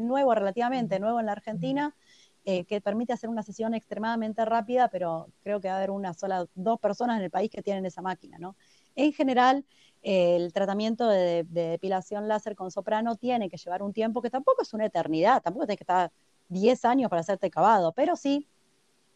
nuevo 0.07 0.33
relativamente, 0.33 0.99
nuevo 0.99 1.19
en 1.19 1.25
la 1.25 1.33
Argentina, 1.33 1.95
eh, 2.43 2.65
que 2.65 2.81
permite 2.81 3.13
hacer 3.13 3.29
una 3.29 3.43
sesión 3.43 3.73
extremadamente 3.75 4.43
rápida, 4.45 4.87
pero 4.87 5.29
creo 5.43 5.61
que 5.61 5.67
va 5.67 5.75
a 5.75 5.77
haber 5.77 5.91
una 5.91 6.13
sola, 6.13 6.47
dos 6.55 6.79
personas 6.79 7.17
en 7.17 7.23
el 7.23 7.29
país 7.29 7.51
que 7.51 7.61
tienen 7.61 7.85
esa 7.85 8.01
máquina, 8.01 8.39
¿no? 8.39 8.55
En 8.95 9.13
general, 9.13 9.63
el 10.01 10.51
tratamiento 10.51 11.07
de, 11.07 11.45
depilación 11.47 12.27
láser 12.27 12.55
con 12.55 12.71
soprano 12.71 13.15
tiene 13.15 13.49
que 13.49 13.57
llevar 13.57 13.83
un 13.83 13.93
tiempo 13.93 14.21
que 14.21 14.31
tampoco 14.31 14.63
es 14.63 14.73
una 14.73 14.85
eternidad, 14.85 15.41
tampoco 15.43 15.67
tienes 15.67 15.77
que 15.77 15.83
estar 15.83 16.11
10 16.49 16.83
años 16.85 17.09
para 17.09 17.19
hacerte 17.19 17.51
cavado, 17.51 17.91
pero 17.93 18.15
sí 18.15 18.47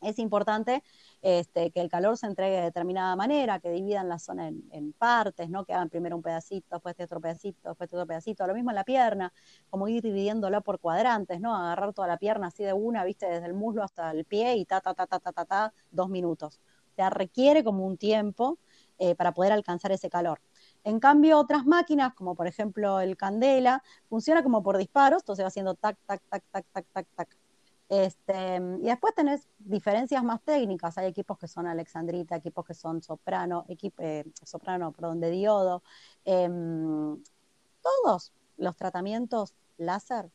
es 0.01 0.19
importante 0.19 0.83
este, 1.25 1.71
que 1.71 1.81
el 1.81 1.89
calor 1.89 2.17
se 2.17 2.27
entregue 2.27 2.57
de 2.57 2.61
determinada 2.61 3.15
manera, 3.15 3.59
que 3.59 3.71
dividan 3.71 4.07
la 4.07 4.19
zona 4.19 4.47
en, 4.47 4.93
partes, 4.93 5.49
¿no? 5.49 5.65
que 5.65 5.73
hagan 5.73 5.89
primero 5.89 6.15
un 6.15 6.21
pedacito, 6.21 6.75
después 6.75 6.95
otro 6.99 7.19
pedacito, 7.19 7.69
después 7.69 7.91
otro 7.91 8.05
pedacito, 8.05 8.45
lo 8.45 8.53
mismo 8.53 8.69
en 8.69 8.75
la 8.75 8.83
pierna, 8.83 9.33
como 9.71 9.87
ir 9.87 10.03
dividiéndola 10.03 10.61
por 10.61 10.79
cuadrantes, 10.79 11.41
¿no? 11.41 11.55
agarrar 11.55 11.93
toda 11.93 12.07
la 12.07 12.17
pierna 12.17 12.47
así 12.47 12.63
de 12.63 12.73
una, 12.73 13.03
viste, 13.03 13.25
desde 13.25 13.47
el 13.47 13.55
muslo 13.55 13.81
hasta 13.81 14.11
el 14.11 14.25
pie 14.25 14.55
y 14.57 14.65
ta, 14.65 14.81
ta, 14.81 14.93
ta, 14.93 15.07
ta, 15.07 15.19
ta, 15.19 15.31
ta, 15.31 15.45
ta 15.45 15.73
dos 15.89 16.09
minutos. 16.09 16.59
O 16.91 16.95
sea, 16.95 17.09
requiere 17.09 17.63
como 17.63 17.87
un 17.87 17.97
tiempo 17.97 18.59
eh, 18.99 19.15
para 19.15 19.33
poder 19.33 19.51
alcanzar 19.51 19.91
ese 19.93 20.11
calor. 20.11 20.39
En 20.83 20.99
cambio, 20.99 21.39
otras 21.39 21.65
máquinas, 21.65 22.13
como 22.13 22.35
por 22.35 22.45
ejemplo 22.45 22.99
el 22.99 23.17
Candela, 23.17 23.81
funciona 24.09 24.43
como 24.43 24.61
por 24.61 24.77
disparos, 24.77 25.23
entonces 25.23 25.43
va 25.43 25.47
haciendo 25.47 25.73
tac, 25.73 25.97
tac, 26.05 26.21
tac, 26.29 26.43
tac, 26.51 26.65
tac, 26.71 26.85
tac, 26.93 27.07
tac. 27.15 27.44
Este, 27.87 28.57
y 28.81 28.85
después 28.85 29.13
tenés 29.13 29.47
diferencias 29.59 30.23
más 30.23 30.41
técnicas. 30.41 30.97
Hay 30.97 31.07
equipos 31.07 31.37
que 31.37 31.47
son 31.47 31.67
alexandrita, 31.67 32.35
equipos 32.35 32.65
que 32.65 32.73
son 32.73 33.01
soprano, 33.03 33.65
eh, 33.69 34.25
soprano, 34.43 34.91
perdón, 34.91 35.19
de 35.19 35.31
diodo. 35.31 35.83
Em, 36.25 37.21
todos 37.81 38.33
los 38.57 38.75
tratamientos 38.75 39.53
láser 39.77 40.31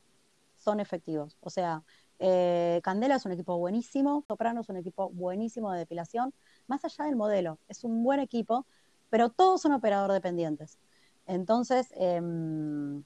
son 0.56 0.80
efectivos. 0.80 1.36
O 1.40 1.50
sea, 1.50 1.82
eh, 2.18 2.80
Candela 2.84 3.16
es 3.16 3.24
un 3.26 3.32
equipo 3.32 3.58
buenísimo, 3.58 4.22
Soprano 4.28 4.60
es 4.60 4.68
un 4.68 4.76
equipo 4.76 5.10
buenísimo 5.10 5.72
de 5.72 5.78
depilación, 5.80 6.32
más 6.66 6.84
allá 6.84 7.06
del 7.06 7.16
modelo. 7.16 7.58
Es 7.68 7.84
un 7.84 8.04
buen 8.04 8.20
equipo 8.20 8.66
pero 9.10 9.28
todos 9.28 9.60
son 9.60 9.72
operador 9.72 10.12
dependientes. 10.12 10.78
Entonces, 11.26 11.88
em, 11.96 13.04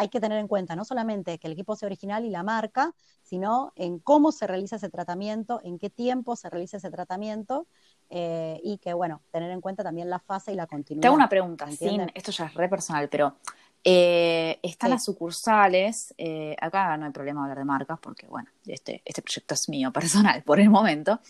hay 0.00 0.08
que 0.08 0.18
tener 0.18 0.38
en 0.38 0.48
cuenta 0.48 0.74
no 0.76 0.86
solamente 0.86 1.38
que 1.38 1.46
el 1.46 1.52
equipo 1.52 1.76
sea 1.76 1.86
original 1.86 2.24
y 2.24 2.30
la 2.30 2.42
marca, 2.42 2.94
sino 3.22 3.70
en 3.76 3.98
cómo 3.98 4.32
se 4.32 4.46
realiza 4.46 4.76
ese 4.76 4.88
tratamiento, 4.88 5.60
en 5.62 5.78
qué 5.78 5.90
tiempo 5.90 6.36
se 6.36 6.48
realiza 6.48 6.78
ese 6.78 6.90
tratamiento 6.90 7.66
eh, 8.08 8.58
y 8.64 8.78
que, 8.78 8.94
bueno, 8.94 9.20
tener 9.30 9.50
en 9.50 9.60
cuenta 9.60 9.84
también 9.84 10.08
la 10.08 10.18
fase 10.18 10.52
y 10.52 10.54
la 10.54 10.66
continuidad. 10.66 11.02
Te 11.02 11.08
hago 11.08 11.16
una 11.16 11.28
pregunta, 11.28 11.70
sin, 11.70 12.10
esto 12.14 12.32
ya 12.32 12.46
es 12.46 12.54
re 12.54 12.70
personal, 12.70 13.10
pero 13.10 13.36
eh, 13.84 14.58
están 14.62 14.88
las 14.88 15.04
sucursales, 15.04 16.14
eh, 16.16 16.56
acá 16.58 16.96
no 16.96 17.04
hay 17.04 17.12
problema 17.12 17.42
hablar 17.42 17.58
de 17.58 17.64
marcas 17.66 17.98
porque, 18.00 18.26
bueno, 18.26 18.48
este, 18.64 19.02
este 19.04 19.20
proyecto 19.20 19.52
es 19.52 19.68
mío 19.68 19.92
personal 19.92 20.42
por 20.44 20.60
el 20.60 20.70
momento. 20.70 21.20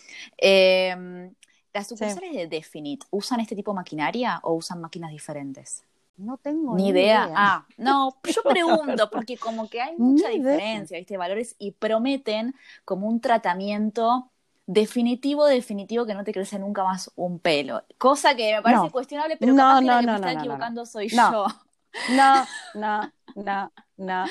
¿Las 1.73 1.87
sucursales 1.89 2.33
de 2.33 2.47
Definite 2.47 3.05
usan 3.11 3.41
este 3.41 3.53
tipo 3.53 3.71
de 3.71 3.75
maquinaria 3.75 4.39
o 4.43 4.53
usan 4.53 4.79
máquinas 4.79 5.11
diferentes? 5.11 5.83
No 6.21 6.37
tengo 6.37 6.75
ni, 6.75 6.89
idea. 6.89 7.29
Ah, 7.35 7.65
no, 7.77 8.15
yo 8.23 8.43
pregunto, 8.43 9.09
porque 9.11 9.37
como 9.37 9.67
que 9.69 9.81
hay 9.81 9.97
mucha 9.97 10.29
diferencia, 10.29 10.97
¿viste? 10.97 11.17
Valores 11.17 11.55
y 11.57 11.71
prometen 11.71 12.55
como 12.85 13.07
un 13.07 13.19
tratamiento 13.19 14.31
definitivo, 14.67 15.45
definitivo 15.45 16.05
que 16.05 16.13
no 16.13 16.23
te 16.23 16.31
crece 16.31 16.59
nunca 16.59 16.83
más 16.83 17.11
un 17.15 17.39
pelo. 17.39 17.83
Cosa 17.97 18.35
que 18.35 18.53
me 18.53 18.61
parece 18.61 18.91
cuestionable, 18.91 19.37
pero 19.37 19.53
no, 19.53 19.63
capaz 19.63 19.79
que 19.79 19.85
la 19.85 19.99
que 19.99 20.05
me 20.05 20.15
está 20.15 20.31
equivocando 20.33 20.85
soy 20.85 21.07
yo. 21.09 21.45
No, 22.09 22.47
no, 22.73 23.11
no, 23.35 23.69
no, 23.97 24.25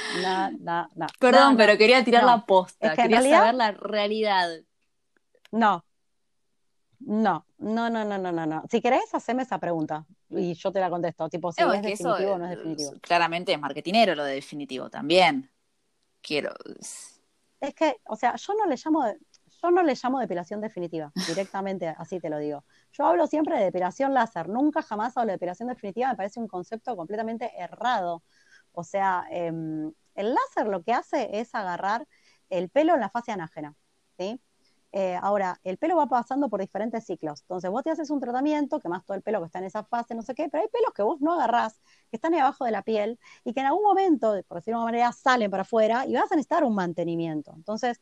no, 0.58 0.88
no, 0.94 1.06
Perdón, 1.18 1.58
pero 1.58 1.76
quería 1.76 2.02
tirar 2.02 2.24
la 2.24 2.46
posta, 2.46 2.96
quería 2.96 3.20
saber 3.20 3.54
la 3.54 3.72
realidad. 3.72 4.48
No, 5.52 5.84
no, 7.00 7.44
no, 7.58 7.90
no, 7.90 8.04
no, 8.04 8.18
no, 8.18 8.46
no, 8.46 8.62
Si 8.70 8.80
querés, 8.80 9.14
haceme 9.14 9.42
esa 9.42 9.58
pregunta 9.58 10.06
y 10.30 10.54
yo 10.54 10.72
te 10.72 10.80
la 10.80 10.90
contesto. 10.90 11.28
Tipo, 11.28 11.52
si 11.52 11.62
es, 11.62 11.82
definitivo 11.82 12.32
o 12.32 12.38
no 12.38 12.44
es 12.44 12.50
definitivo. 12.50 12.92
Claramente 13.00 13.52
es 13.52 13.60
marketinero 13.60 14.14
lo 14.14 14.24
de 14.24 14.34
definitivo 14.34 14.88
también. 14.88 15.50
Quiero. 16.22 16.52
Es 17.60 17.74
que, 17.74 17.96
o 18.06 18.16
sea, 18.16 18.36
yo 18.36 18.54
no 18.54 18.66
le 18.66 18.76
llamo, 18.76 19.04
yo 19.62 19.70
no 19.70 19.82
le 19.82 19.94
llamo 19.94 20.20
depilación 20.20 20.60
definitiva, 20.60 21.12
directamente 21.26 21.88
así 21.88 22.20
te 22.20 22.30
lo 22.30 22.38
digo. 22.38 22.64
Yo 22.92 23.04
hablo 23.04 23.26
siempre 23.26 23.58
de 23.58 23.64
depilación 23.64 24.14
láser, 24.14 24.48
nunca 24.48 24.82
jamás 24.82 25.16
hablo 25.16 25.28
de 25.28 25.34
depilación 25.34 25.68
definitiva, 25.68 26.08
me 26.08 26.16
parece 26.16 26.40
un 26.40 26.48
concepto 26.48 26.96
completamente 26.96 27.52
errado. 27.58 28.22
O 28.72 28.84
sea, 28.84 29.26
em, 29.30 29.92
el 30.14 30.34
láser 30.34 30.68
lo 30.68 30.82
que 30.82 30.92
hace 30.92 31.28
es 31.38 31.54
agarrar 31.54 32.06
el 32.48 32.70
pelo 32.70 32.94
en 32.94 33.00
la 33.00 33.10
fase 33.10 33.32
anágena, 33.32 33.76
¿sí? 34.18 34.40
Eh, 34.92 35.16
ahora, 35.22 35.60
el 35.62 35.78
pelo 35.78 35.96
va 35.96 36.06
pasando 36.06 36.48
por 36.48 36.60
diferentes 36.60 37.06
ciclos. 37.06 37.42
Entonces, 37.42 37.70
vos 37.70 37.84
te 37.84 37.90
haces 37.90 38.10
un 38.10 38.20
tratamiento, 38.20 38.80
que 38.80 38.88
más 38.88 39.04
todo 39.04 39.16
el 39.16 39.22
pelo 39.22 39.40
que 39.40 39.46
está 39.46 39.60
en 39.60 39.66
esa 39.66 39.84
fase, 39.84 40.14
no 40.14 40.22
sé 40.22 40.34
qué, 40.34 40.48
pero 40.48 40.62
hay 40.62 40.68
pelos 40.68 40.92
que 40.94 41.02
vos 41.02 41.20
no 41.20 41.32
agarrás, 41.34 41.80
que 42.10 42.16
están 42.16 42.34
abajo 42.34 42.64
de 42.64 42.72
la 42.72 42.82
piel 42.82 43.18
y 43.44 43.52
que 43.52 43.60
en 43.60 43.66
algún 43.66 43.84
momento, 43.84 44.34
por 44.48 44.58
decirlo 44.58 44.78
de 44.78 44.84
una 44.84 44.92
manera, 44.92 45.12
salen 45.12 45.50
para 45.50 45.62
afuera 45.62 46.06
y 46.06 46.14
vas 46.14 46.32
a 46.32 46.36
necesitar 46.36 46.64
un 46.64 46.74
mantenimiento. 46.74 47.52
Entonces, 47.54 48.00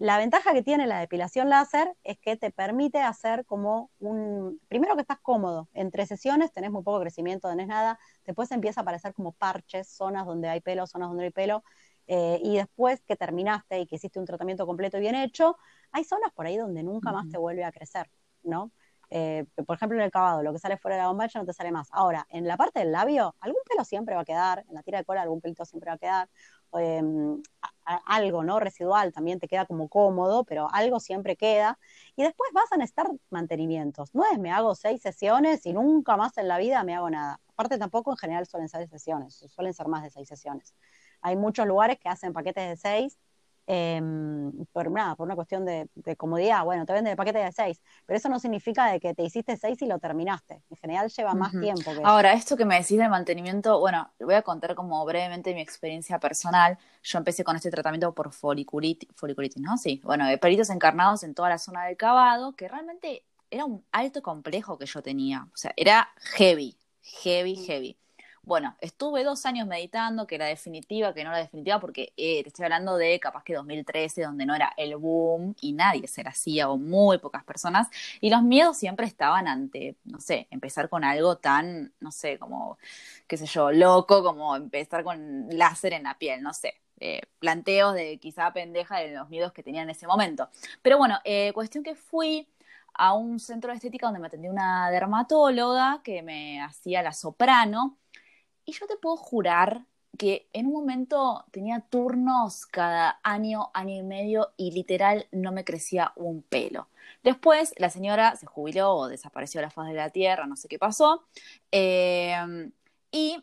la 0.00 0.16
ventaja 0.16 0.54
que 0.54 0.62
tiene 0.62 0.86
la 0.86 0.98
depilación 0.98 1.50
láser 1.50 1.94
es 2.04 2.18
que 2.18 2.34
te 2.34 2.50
permite 2.50 3.00
hacer 3.02 3.44
como 3.44 3.90
un, 3.98 4.58
primero 4.66 4.94
que 4.94 5.02
estás 5.02 5.20
cómodo, 5.20 5.68
entre 5.74 6.06
sesiones 6.06 6.52
tenés 6.52 6.70
muy 6.70 6.82
poco 6.82 7.00
crecimiento, 7.00 7.50
tenés 7.50 7.68
nada, 7.68 7.98
después 8.24 8.50
empieza 8.50 8.80
a 8.80 8.82
aparecer 8.82 9.12
como 9.12 9.32
parches, 9.32 9.88
zonas 9.88 10.24
donde 10.24 10.48
hay 10.48 10.62
pelo, 10.62 10.86
zonas 10.86 11.08
donde 11.10 11.24
no 11.24 11.26
hay 11.26 11.32
pelo, 11.32 11.64
eh, 12.12 12.40
y 12.42 12.56
después 12.56 13.00
que 13.06 13.14
terminaste 13.14 13.78
y 13.78 13.86
que 13.86 13.94
hiciste 13.94 14.18
un 14.18 14.24
tratamiento 14.24 14.66
completo 14.66 14.98
y 14.98 15.00
bien 15.00 15.14
hecho, 15.14 15.56
hay 15.92 16.02
zonas 16.02 16.32
por 16.32 16.44
ahí 16.44 16.56
donde 16.56 16.82
nunca 16.82 17.12
más 17.12 17.28
te 17.30 17.38
vuelve 17.38 17.62
a 17.62 17.70
crecer, 17.70 18.10
¿no? 18.42 18.72
Eh, 19.10 19.46
por 19.64 19.76
ejemplo, 19.76 19.96
en 19.96 20.02
el 20.02 20.10
cavado, 20.10 20.42
lo 20.42 20.52
que 20.52 20.58
sale 20.58 20.76
fuera 20.76 20.96
de 20.96 21.02
la 21.02 21.08
bombacha 21.08 21.38
no 21.38 21.44
te 21.46 21.52
sale 21.52 21.70
más. 21.70 21.86
Ahora, 21.92 22.26
en 22.30 22.48
la 22.48 22.56
parte 22.56 22.80
del 22.80 22.90
labio, 22.90 23.36
algún 23.38 23.60
pelo 23.68 23.84
siempre 23.84 24.16
va 24.16 24.22
a 24.22 24.24
quedar, 24.24 24.64
en 24.68 24.74
la 24.74 24.82
tira 24.82 24.98
de 24.98 25.04
cola 25.04 25.22
algún 25.22 25.40
pelito 25.40 25.64
siempre 25.64 25.90
va 25.90 25.94
a 25.94 25.98
quedar, 25.98 26.28
em, 26.72 27.40
algo, 28.06 28.42
¿no? 28.42 28.58
Residual 28.58 29.12
también 29.12 29.38
te 29.38 29.46
queda 29.46 29.64
como 29.66 29.88
cómodo, 29.88 30.42
pero 30.42 30.68
algo 30.72 30.98
siempre 30.98 31.36
queda. 31.36 31.78
Y 32.16 32.24
después 32.24 32.50
vas 32.52 32.72
a 32.72 32.76
necesitar 32.76 33.06
mantenimientos. 33.30 34.14
No 34.16 34.24
es 34.32 34.38
me 34.40 34.50
hago 34.50 34.74
seis 34.74 35.00
sesiones 35.00 35.64
y 35.64 35.72
nunca 35.72 36.16
más 36.16 36.36
en 36.38 36.48
la 36.48 36.58
vida 36.58 36.82
me 36.82 36.96
hago 36.96 37.08
nada. 37.08 37.40
Aparte 37.52 37.78
tampoco 37.78 38.10
en 38.10 38.16
general 38.16 38.46
suelen 38.46 38.68
ser 38.68 38.88
sesiones, 38.88 39.34
suelen 39.48 39.74
ser 39.74 39.86
más 39.86 40.02
de 40.02 40.10
seis 40.10 40.28
sesiones. 40.28 40.74
Hay 41.22 41.36
muchos 41.36 41.66
lugares 41.66 41.98
que 41.98 42.08
hacen 42.08 42.32
paquetes 42.32 42.68
de 42.68 42.76
seis, 42.76 43.18
em, 43.66 44.52
por 44.72 44.90
nada, 44.90 45.14
por 45.14 45.26
una 45.26 45.36
cuestión 45.36 45.64
de, 45.64 45.88
comodidad, 46.16 46.64
bueno, 46.64 46.84
te 46.86 46.92
venden 46.92 47.12
el 47.12 47.16
paquete 47.16 47.38
de 47.38 47.52
seis, 47.52 47.80
pero 48.04 48.16
eso 48.16 48.28
no 48.28 48.40
significa 48.40 48.90
de 48.90 48.98
que 48.98 49.14
te 49.14 49.22
hiciste 49.22 49.56
seis 49.56 49.80
y 49.82 49.86
lo 49.86 49.98
terminaste. 49.98 50.62
En 50.70 50.76
general 50.76 51.08
lleva 51.08 51.34
más 51.34 51.52
tiempo. 51.52 51.92
Ahora, 52.02 52.32
esto 52.32 52.56
que 52.56 52.64
me 52.64 52.74
decís 52.80 52.98
del 52.98 53.10
mantenimiento, 53.10 53.78
bueno, 53.78 54.10
voy 54.18 54.34
a 54.34 54.42
contar 54.42 54.74
como 54.74 55.04
brevemente 55.04 55.54
mi 55.54 55.60
experiencia 55.60 56.18
personal. 56.18 56.78
Yo 57.02 57.18
empecé 57.18 57.44
con 57.44 57.54
este 57.54 57.70
tratamiento 57.70 58.12
por 58.12 58.32
foliculitis, 58.32 59.08
foliculitis 59.14 59.62
¿no? 59.62 59.76
Sí, 59.78 60.00
bueno, 60.04 60.26
de 60.26 60.36
pelitos 60.38 60.70
encarnados 60.70 61.22
en 61.22 61.34
toda 61.34 61.48
la 61.50 61.58
zona 61.58 61.84
del 61.84 61.96
cavado, 61.96 62.52
que 62.56 62.66
realmente 62.66 63.24
era 63.50 63.64
un 63.64 63.84
alto 63.92 64.22
complejo 64.22 64.78
que 64.78 64.86
yo 64.86 65.02
tenía. 65.02 65.46
O 65.52 65.56
sea, 65.56 65.72
era 65.76 66.08
heavy, 66.36 66.76
heavy, 67.02 67.56
heavy. 67.56 67.96
Bueno, 68.50 68.76
estuve 68.80 69.22
dos 69.22 69.46
años 69.46 69.68
meditando, 69.68 70.26
que 70.26 70.34
era 70.34 70.46
definitiva, 70.46 71.14
que 71.14 71.22
no 71.22 71.30
era 71.30 71.38
definitiva, 71.38 71.78
porque 71.78 72.12
eh, 72.16 72.42
te 72.42 72.48
estoy 72.48 72.64
hablando 72.64 72.96
de 72.96 73.20
capaz 73.20 73.44
que 73.44 73.54
2013, 73.54 74.22
donde 74.22 74.44
no 74.44 74.56
era 74.56 74.72
el 74.76 74.96
boom 74.96 75.54
y 75.60 75.72
nadie 75.72 76.08
se 76.08 76.24
la 76.24 76.30
hacía, 76.30 76.68
o 76.68 76.76
muy 76.76 77.18
pocas 77.18 77.44
personas, 77.44 77.86
y 78.20 78.28
los 78.28 78.42
miedos 78.42 78.76
siempre 78.76 79.06
estaban 79.06 79.46
ante, 79.46 79.94
no 80.02 80.18
sé, 80.18 80.48
empezar 80.50 80.88
con 80.88 81.04
algo 81.04 81.36
tan, 81.38 81.92
no 82.00 82.10
sé, 82.10 82.40
como, 82.40 82.76
qué 83.28 83.36
sé 83.36 83.46
yo, 83.46 83.70
loco, 83.70 84.24
como 84.24 84.56
empezar 84.56 85.04
con 85.04 85.46
láser 85.50 85.92
en 85.92 86.02
la 86.02 86.18
piel, 86.18 86.42
no 86.42 86.52
sé. 86.52 86.74
Eh, 86.98 87.20
planteos 87.38 87.94
de 87.94 88.18
quizá 88.18 88.52
pendeja 88.52 88.98
de 88.98 89.12
los 89.12 89.28
miedos 89.28 89.52
que 89.52 89.62
tenía 89.62 89.82
en 89.82 89.90
ese 89.90 90.08
momento. 90.08 90.48
Pero 90.82 90.98
bueno, 90.98 91.20
eh, 91.22 91.52
cuestión 91.54 91.84
que 91.84 91.94
fui 91.94 92.48
a 92.94 93.14
un 93.14 93.38
centro 93.38 93.70
de 93.70 93.76
estética 93.76 94.06
donde 94.06 94.20
me 94.20 94.26
atendía 94.26 94.50
una 94.50 94.90
dermatóloga 94.90 96.00
que 96.02 96.22
me 96.22 96.60
hacía 96.60 97.00
la 97.02 97.12
soprano. 97.12 97.99
Y 98.70 98.72
yo 98.72 98.86
te 98.86 98.96
puedo 98.96 99.16
jurar 99.16 99.84
que 100.16 100.48
en 100.52 100.66
un 100.66 100.74
momento 100.74 101.44
tenía 101.50 101.80
turnos 101.80 102.66
cada 102.66 103.18
año, 103.24 103.68
año 103.74 103.96
y 103.96 104.04
medio 104.04 104.52
y 104.56 104.70
literal 104.70 105.26
no 105.32 105.50
me 105.50 105.64
crecía 105.64 106.12
un 106.14 106.42
pelo. 106.42 106.86
Después 107.24 107.74
la 107.78 107.90
señora 107.90 108.36
se 108.36 108.46
jubiló 108.46 108.92
o 108.94 109.08
desapareció 109.08 109.58
de 109.58 109.66
la 109.66 109.70
faz 109.72 109.88
de 109.88 109.94
la 109.94 110.10
tierra, 110.10 110.46
no 110.46 110.54
sé 110.54 110.68
qué 110.68 110.78
pasó. 110.78 111.24
Eh, 111.72 112.70
y 113.10 113.42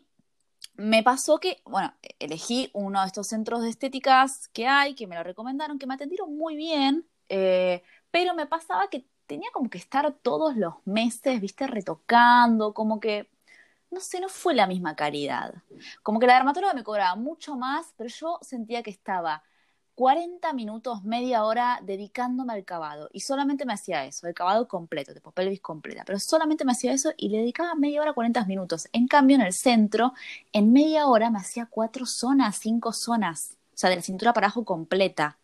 me 0.76 1.02
pasó 1.02 1.38
que, 1.40 1.60
bueno, 1.66 1.92
elegí 2.18 2.70
uno 2.72 3.02
de 3.02 3.08
estos 3.08 3.26
centros 3.26 3.60
de 3.60 3.68
estéticas 3.68 4.48
que 4.48 4.66
hay, 4.66 4.94
que 4.94 5.06
me 5.06 5.16
lo 5.16 5.24
recomendaron, 5.24 5.78
que 5.78 5.86
me 5.86 5.92
atendieron 5.92 6.38
muy 6.38 6.56
bien, 6.56 7.06
eh, 7.28 7.82
pero 8.10 8.32
me 8.32 8.46
pasaba 8.46 8.88
que 8.88 9.04
tenía 9.26 9.50
como 9.52 9.68
que 9.68 9.76
estar 9.76 10.10
todos 10.22 10.56
los 10.56 10.76
meses, 10.86 11.38
viste, 11.38 11.66
retocando, 11.66 12.72
como 12.72 12.98
que 12.98 13.28
no 13.90 14.00
sé, 14.00 14.20
no 14.20 14.28
fue 14.28 14.54
la 14.54 14.66
misma 14.66 14.94
calidad. 14.96 15.54
Como 16.02 16.20
que 16.20 16.26
la 16.26 16.34
dermatóloga 16.34 16.74
me 16.74 16.84
cobraba 16.84 17.16
mucho 17.16 17.56
más, 17.56 17.94
pero 17.96 18.10
yo 18.10 18.38
sentía 18.42 18.82
que 18.82 18.90
estaba 18.90 19.42
40 19.98 20.52
minutos, 20.52 21.02
media 21.02 21.44
hora 21.44 21.80
dedicándome 21.82 22.52
al 22.52 22.64
cavado. 22.64 23.08
Y 23.12 23.20
solamente 23.20 23.64
me 23.64 23.72
hacía 23.72 24.04
eso, 24.04 24.28
el 24.28 24.34
cavado 24.34 24.68
completo, 24.68 25.12
de 25.12 25.20
pelvis 25.20 25.60
completa. 25.60 26.04
Pero 26.06 26.20
solamente 26.20 26.64
me 26.64 26.70
hacía 26.70 26.92
eso 26.92 27.12
y 27.16 27.30
le 27.30 27.38
dedicaba 27.38 27.74
media 27.74 28.00
hora, 28.02 28.12
40 28.12 28.44
minutos. 28.44 28.88
En 28.92 29.08
cambio, 29.08 29.34
en 29.34 29.42
el 29.42 29.52
centro, 29.52 30.12
en 30.52 30.72
media 30.72 31.08
hora 31.08 31.30
me 31.30 31.38
hacía 31.38 31.66
cuatro 31.66 32.06
zonas, 32.06 32.58
cinco 32.60 32.92
zonas. 32.92 33.56
O 33.74 33.76
sea, 33.76 33.90
de 33.90 33.96
la 33.96 34.02
cintura 34.02 34.32
para 34.32 34.46
abajo 34.46 34.64
completa. 34.64 35.38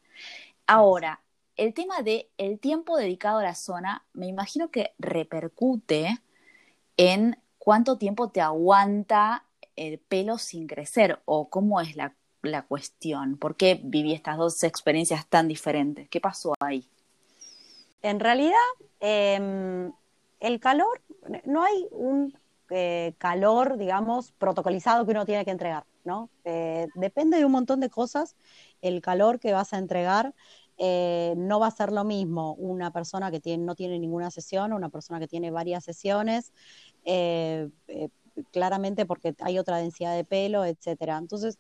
Ahora, 0.69 1.21
el 1.57 1.75
tema 1.75 2.03
de 2.03 2.31
el 2.39 2.61
tiempo 2.61 2.97
dedicado 2.97 3.39
a 3.39 3.43
la 3.43 3.55
zona, 3.57 4.07
me 4.13 4.29
imagino 4.29 4.71
que 4.71 4.95
repercute 5.01 6.23
en 6.97 7.37
cuánto 7.65 7.97
tiempo 7.97 8.29
te 8.29 8.43
aguanta 8.43 9.45
el 9.75 9.99
pelo 9.99 10.39
sin 10.39 10.67
crecer 10.67 11.21
o 11.25 11.49
cómo 11.49 11.81
es 11.81 11.97
la, 11.97 12.15
cuestión. 12.69 13.39
¿Por 13.39 13.57
qué 13.57 13.81
viví 13.83 14.13
estas 14.13 14.37
dos 14.37 14.63
experiencias 14.65 15.27
tan 15.27 15.49
diferentes? 15.49 16.11
¿Qué 16.11 16.21
pasó 16.21 16.53
ahí? 16.61 16.87
En 18.03 18.21
realidad, 18.21 18.59
em, 19.01 19.91
el 20.41 20.61
calor, 20.61 21.01
no 21.47 21.65
hay 21.65 21.89
un 21.91 22.37
eh, 22.69 23.15
calor, 23.17 23.79
digamos, 23.79 24.33
protocolizado 24.33 25.07
que 25.07 25.13
uno 25.13 25.25
tiene 25.25 25.47
que 25.47 25.53
entregar, 25.53 25.85
¿no? 26.05 26.29
Eh, 26.45 26.87
depende 26.97 27.39
de 27.39 27.47
un 27.47 27.53
montón 27.53 27.81
de 27.81 27.89
cosas. 27.89 28.37
El 28.83 29.01
calor 29.01 29.41
que 29.41 29.55
vas 29.55 29.73
a 29.73 29.79
entregar 29.79 30.35
eh, 30.79 31.35
no 31.37 31.61
va 31.61 31.69
a 31.69 31.71
ser 31.71 31.93
lo 31.93 32.05
mismo 32.05 32.55
una 32.55 32.93
persona 32.93 33.31
que 33.31 33.57
no 33.59 33.75
tiene 33.75 33.99
ninguna 33.99 34.31
sesión 34.31 34.73
o 34.73 34.77
una 34.77 34.89
persona 34.89 35.21
que 35.21 35.29
tiene 35.29 35.51
varias 35.51 35.85
sesiones. 35.85 36.53
Eh, 37.05 37.69
eh, 37.89 38.09
claramente 38.51 39.07
porque 39.07 39.35
hay 39.41 39.59
otra 39.59 39.79
densidad 39.79 40.17
de 40.17 40.25
pelo, 40.25 40.65
etcétera. 40.65 41.19
Entonces, 41.19 41.59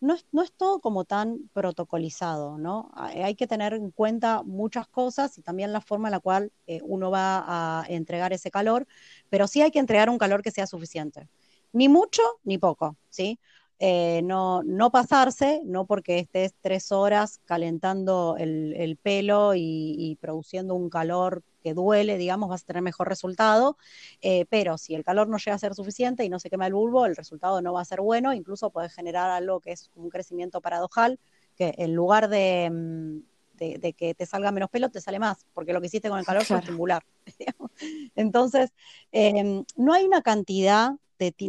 no 0.00 0.14
es, 0.14 0.52
todo 0.52 0.80
como 0.80 1.04
tan 1.04 1.50
protocolizado, 1.52 2.56
¿no? 2.56 2.90
Hay 2.94 3.34
que 3.34 3.48
tener 3.48 3.74
en 3.74 3.90
cuenta 3.90 4.42
muchas 4.44 4.86
cosas 4.86 5.36
y 5.38 5.42
también 5.42 5.72
la 5.72 5.80
forma 5.80 6.08
en 6.08 6.12
la 6.12 6.20
cual 6.20 6.52
uno 6.84 7.10
va 7.10 7.44
a 7.46 7.84
entregar 7.88 8.32
ese 8.32 8.50
calor, 8.50 8.86
pero 9.28 9.48
sí 9.48 9.60
hay 9.60 9.72
que 9.72 9.80
entregar 9.80 10.08
un 10.08 10.18
calor 10.18 10.42
que 10.42 10.52
sea 10.52 10.68
suficiente. 10.68 11.28
Ni 11.72 11.88
mucho 11.88 12.22
ni 12.44 12.58
poco, 12.58 12.96
¿sí? 13.10 13.40
Eh, 13.80 14.22
no, 14.24 14.64
no 14.64 14.90
pasarse, 14.90 15.60
no 15.64 15.86
porque 15.86 16.18
estés 16.18 16.52
tres 16.60 16.90
horas 16.90 17.40
calentando 17.44 18.34
el, 18.36 18.98
pelo 19.00 19.52
y, 19.54 20.18
produciendo 20.20 20.74
un 20.74 20.90
calor 20.90 21.44
que 21.62 21.74
duele, 21.74 22.18
digamos, 22.18 22.48
vas 22.48 22.62
a 22.62 22.66
tener 22.66 22.82
mejor 22.82 23.08
resultado, 23.08 23.76
eh, 24.20 24.46
pero 24.50 24.78
si 24.78 24.94
el 24.94 25.04
calor 25.04 25.28
no 25.28 25.38
llega 25.38 25.54
a 25.54 25.58
ser 25.58 25.74
suficiente 25.74 26.24
y 26.24 26.28
no 26.28 26.40
se 26.40 26.50
quema 26.50 26.66
el 26.66 26.74
bulbo, 26.74 27.06
el 27.06 27.14
resultado 27.14 27.62
no 27.62 27.72
va 27.72 27.82
a 27.82 27.84
ser 27.84 28.00
bueno, 28.00 28.34
incluso 28.34 28.70
puede 28.70 28.88
generar 28.88 29.30
algo 29.30 29.60
que 29.60 29.72
es 29.72 29.90
un 29.94 30.08
crecimiento 30.10 30.60
paradojal, 30.60 31.20
que 31.54 31.74
en 31.78 31.94
lugar 31.94 32.28
de, 32.28 33.22
mm, 33.60 33.92
que 33.96 34.14
te 34.14 34.26
salga 34.26 34.50
menos 34.52 34.70
pelo, 34.70 34.88
te 34.88 35.00
sale 35.00 35.18
más, 35.18 35.46
porque 35.54 35.72
lo 35.72 35.80
que 35.80 35.86
hiciste 35.86 36.08
con 36.08 36.18
el 36.18 36.24
calor 36.24 36.44
fue 36.44 36.58
estimular. 36.58 37.04
Entonces, 38.16 38.72
em, 39.12 39.64
no 39.76 39.92
hay 39.92 40.04
una 40.04 40.22
cantidad 40.22 40.92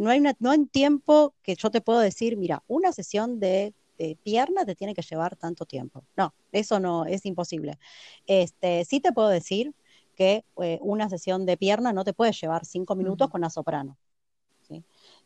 no 0.00 0.10
hay, 0.10 0.20
no 0.38 0.50
hay 0.50 0.66
tiempo 0.66 1.34
que 1.42 1.54
yo 1.54 1.70
te 1.70 1.80
puedo 1.80 2.00
decir, 2.00 2.36
mira, 2.36 2.62
una 2.66 2.92
sesión 2.92 3.38
de, 3.38 3.74
pierna 4.22 4.64
te 4.64 4.74
tiene 4.74 4.94
que 4.94 5.02
llevar 5.02 5.36
tanto 5.36 5.66
tiempo. 5.66 6.02
No, 6.16 6.32
eso 6.52 6.80
no 6.80 7.04
es 7.04 7.26
imposible. 7.26 7.78
Este, 8.26 8.86
sí 8.86 8.98
te 8.98 9.12
puedo 9.12 9.28
decir 9.28 9.74
que 10.16 10.42
eh, 10.62 10.78
una 10.80 11.10
sesión 11.10 11.44
de 11.44 11.58
pierna 11.58 11.92
no 11.92 12.02
te 12.02 12.14
puede 12.14 12.32
llevar 12.32 12.64
cinco 12.64 12.96
minutos 12.96 13.28
con 13.28 13.42
la 13.42 13.50
soprano. 13.50 13.98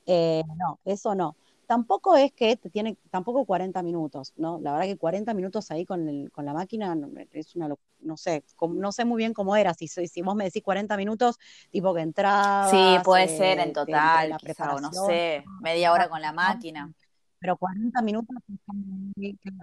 Eh, 0.06 0.42
no, 0.56 0.80
eso 0.84 1.14
no 1.14 1.36
tampoco 1.66 2.16
es 2.16 2.32
que 2.32 2.56
te 2.56 2.70
tiene, 2.70 2.96
tampoco 3.10 3.44
40 3.44 3.82
minutos, 3.82 4.32
¿no? 4.36 4.58
La 4.60 4.72
verdad 4.72 4.86
que 4.86 4.96
40 4.96 5.34
minutos 5.34 5.70
ahí 5.70 5.84
con, 5.84 6.08
el, 6.08 6.30
con 6.30 6.44
la 6.44 6.52
máquina 6.52 6.96
es 7.32 7.56
una, 7.56 7.68
no 8.00 8.16
sé, 8.16 8.44
no 8.68 8.92
sé 8.92 9.04
muy 9.04 9.18
bien 9.18 9.34
cómo 9.34 9.56
era, 9.56 9.74
si, 9.74 9.88
si 9.88 10.22
vos 10.22 10.34
me 10.34 10.44
decís 10.44 10.62
40 10.62 10.96
minutos, 10.96 11.38
tipo 11.70 11.94
que 11.94 12.02
entraba. 12.02 12.70
Sí, 12.70 12.96
puede 13.04 13.28
ser 13.28 13.58
en 13.58 13.72
total, 13.72 14.36
quizá, 14.38 14.74
o 14.74 14.80
no 14.80 14.92
sé, 14.92 15.44
media 15.60 15.92
hora 15.92 16.08
con 16.08 16.20
la 16.20 16.32
máquina. 16.32 16.92
Pero 17.38 17.56
40 17.58 18.00
minutos 18.02 18.36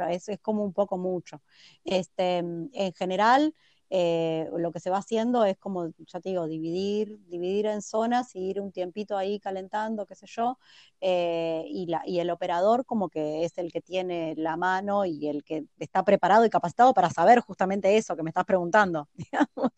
es, 0.09 0.29
es 0.29 0.39
como 0.39 0.63
un 0.63 0.73
poco 0.73 0.97
mucho. 0.97 1.41
Este, 1.83 2.37
en 2.37 2.93
general, 2.93 3.55
eh, 3.93 4.49
lo 4.57 4.71
que 4.71 4.79
se 4.79 4.89
va 4.89 4.99
haciendo 4.99 5.43
es 5.45 5.57
como, 5.57 5.89
ya 6.07 6.19
te 6.21 6.29
digo, 6.29 6.47
dividir, 6.47 7.19
dividir 7.27 7.65
en 7.67 7.81
zonas 7.81 8.33
y 8.35 8.39
ir 8.49 8.61
un 8.61 8.71
tiempito 8.71 9.17
ahí 9.17 9.39
calentando, 9.39 10.05
qué 10.05 10.15
sé 10.15 10.27
yo, 10.27 10.57
eh, 11.01 11.65
y, 11.67 11.87
la, 11.87 12.01
y 12.05 12.19
el 12.19 12.29
operador 12.29 12.85
como 12.85 13.09
que 13.09 13.43
es 13.45 13.57
el 13.57 13.71
que 13.71 13.81
tiene 13.81 14.33
la 14.37 14.57
mano 14.57 15.05
y 15.05 15.27
el 15.27 15.43
que 15.43 15.65
está 15.79 16.03
preparado 16.05 16.45
y 16.45 16.49
capacitado 16.49 16.93
para 16.93 17.09
saber 17.09 17.41
justamente 17.41 17.97
eso 17.97 18.15
que 18.15 18.23
me 18.23 18.29
estás 18.29 18.45
preguntando, 18.45 19.09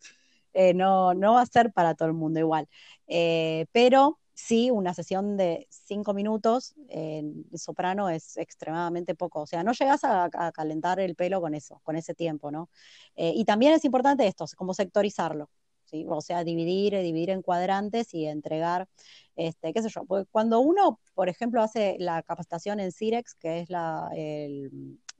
eh, 0.54 0.74
no, 0.74 1.14
no 1.14 1.34
va 1.36 1.42
a 1.42 1.46
ser 1.48 1.72
para 1.74 1.96
todo 1.96 2.08
el 2.08 2.14
mundo 2.16 2.40
igual, 2.40 2.68
pero 3.72 4.20
sí, 4.34 4.72
una 4.72 4.94
sesión 4.94 5.38
de 5.38 5.68
cinco 5.70 6.14
minutos 6.14 6.74
en 6.90 7.46
soprano 7.56 8.10
es 8.10 8.38
extremadamente 8.38 9.16
poco. 9.16 9.42
O 9.42 9.48
sea, 9.48 9.64
no 9.64 9.74
llegas 9.74 10.04
a, 10.04 10.30
calentar 10.54 11.00
el 11.00 11.16
pelo 11.16 11.42
con 11.42 11.56
eso, 11.56 11.80
con 11.84 11.96
ese 11.96 12.14
tiempo, 12.14 12.52
¿no? 12.52 12.70
Eh, 13.16 13.34
y 13.36 13.46
también 13.46 13.74
es 13.74 13.86
importante 13.86 14.28
esto, 14.28 14.46
como 14.58 14.74
sectorizarlo. 14.74 15.50
O 16.08 16.22
sea, 16.22 16.44
dividir, 16.44 16.98
dividir 17.00 17.30
en 17.30 17.44
cuadrantes 17.44 18.14
y 18.16 18.26
entregar, 18.26 18.88
este, 19.36 19.74
qué 19.74 19.82
sé 19.84 19.90
yo. 19.90 20.06
cuando 20.32 20.60
uno, 20.60 21.00
por 21.14 21.30
ejemplo, 21.30 21.62
hace 21.62 21.98
la 22.00 22.24
capacitación 22.24 22.80
en 22.80 22.92
CIREX, 22.92 23.36
que 23.36 23.60
es 23.60 23.70
la, 23.70 24.10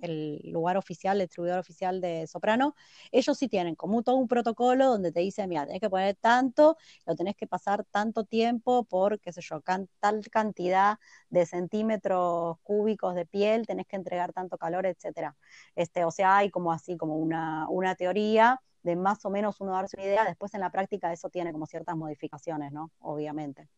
el 0.04 0.42
lugar 0.52 0.78
oficial, 0.78 1.20
el 1.20 1.28
distribuidor 1.28 1.60
oficial 1.60 2.02
de 2.02 2.28
Soprano, 2.28 2.76
ellos 3.12 3.38
sí 3.38 3.48
tienen 3.48 3.76
como 3.76 4.04
todo 4.04 4.16
un 4.18 4.28
protocolo 4.28 4.88
donde 4.88 5.12
te 5.12 5.22
dicen, 5.22 5.50
mira, 5.50 5.66
tenés 5.66 5.82
que 5.82 5.90
poner 5.90 6.16
tanto, 6.16 6.78
lo 7.06 7.16
tenés 7.16 7.36
que 7.36 7.48
pasar 7.48 7.84
tanto 7.86 8.24
tiempo 8.26 8.84
por, 8.86 9.20
qué 9.20 9.32
sé 9.32 9.42
yo, 9.42 9.62
tal 10.00 10.30
cantidad 10.32 11.00
de 11.30 11.46
centímetros 11.46 12.58
cúbicos 12.64 13.16
de 13.16 13.26
piel, 13.26 13.66
tenés 13.68 13.88
que 13.88 13.96
entregar 13.96 14.34
tanto 14.34 14.58
calor, 14.58 14.86
etcétera. 14.86 15.36
Este, 15.76 16.06
o 16.06 16.12
sea, 16.12 16.38
hay 16.38 16.50
como 16.50 16.72
así, 16.72 16.98
como 16.98 17.18
una, 17.18 17.68
una 17.70 17.96
teoría 17.96 18.62
de 18.84 18.96
más 18.96 19.26
o 19.26 19.30
menos 19.30 19.62
uno 19.62 19.72
darse 19.74 19.98
una 19.98 20.06
idea, 20.06 20.26
después 20.26 20.54
en 20.54 20.60
la 20.60 20.72
práctica 20.72 21.12
eso 21.14 21.30
tiene 21.30 21.52
como 21.54 21.66
ciertas 21.66 21.96
modificaciones, 21.96 22.72
¿no? 22.72 22.92
Obviamente. 23.00 23.70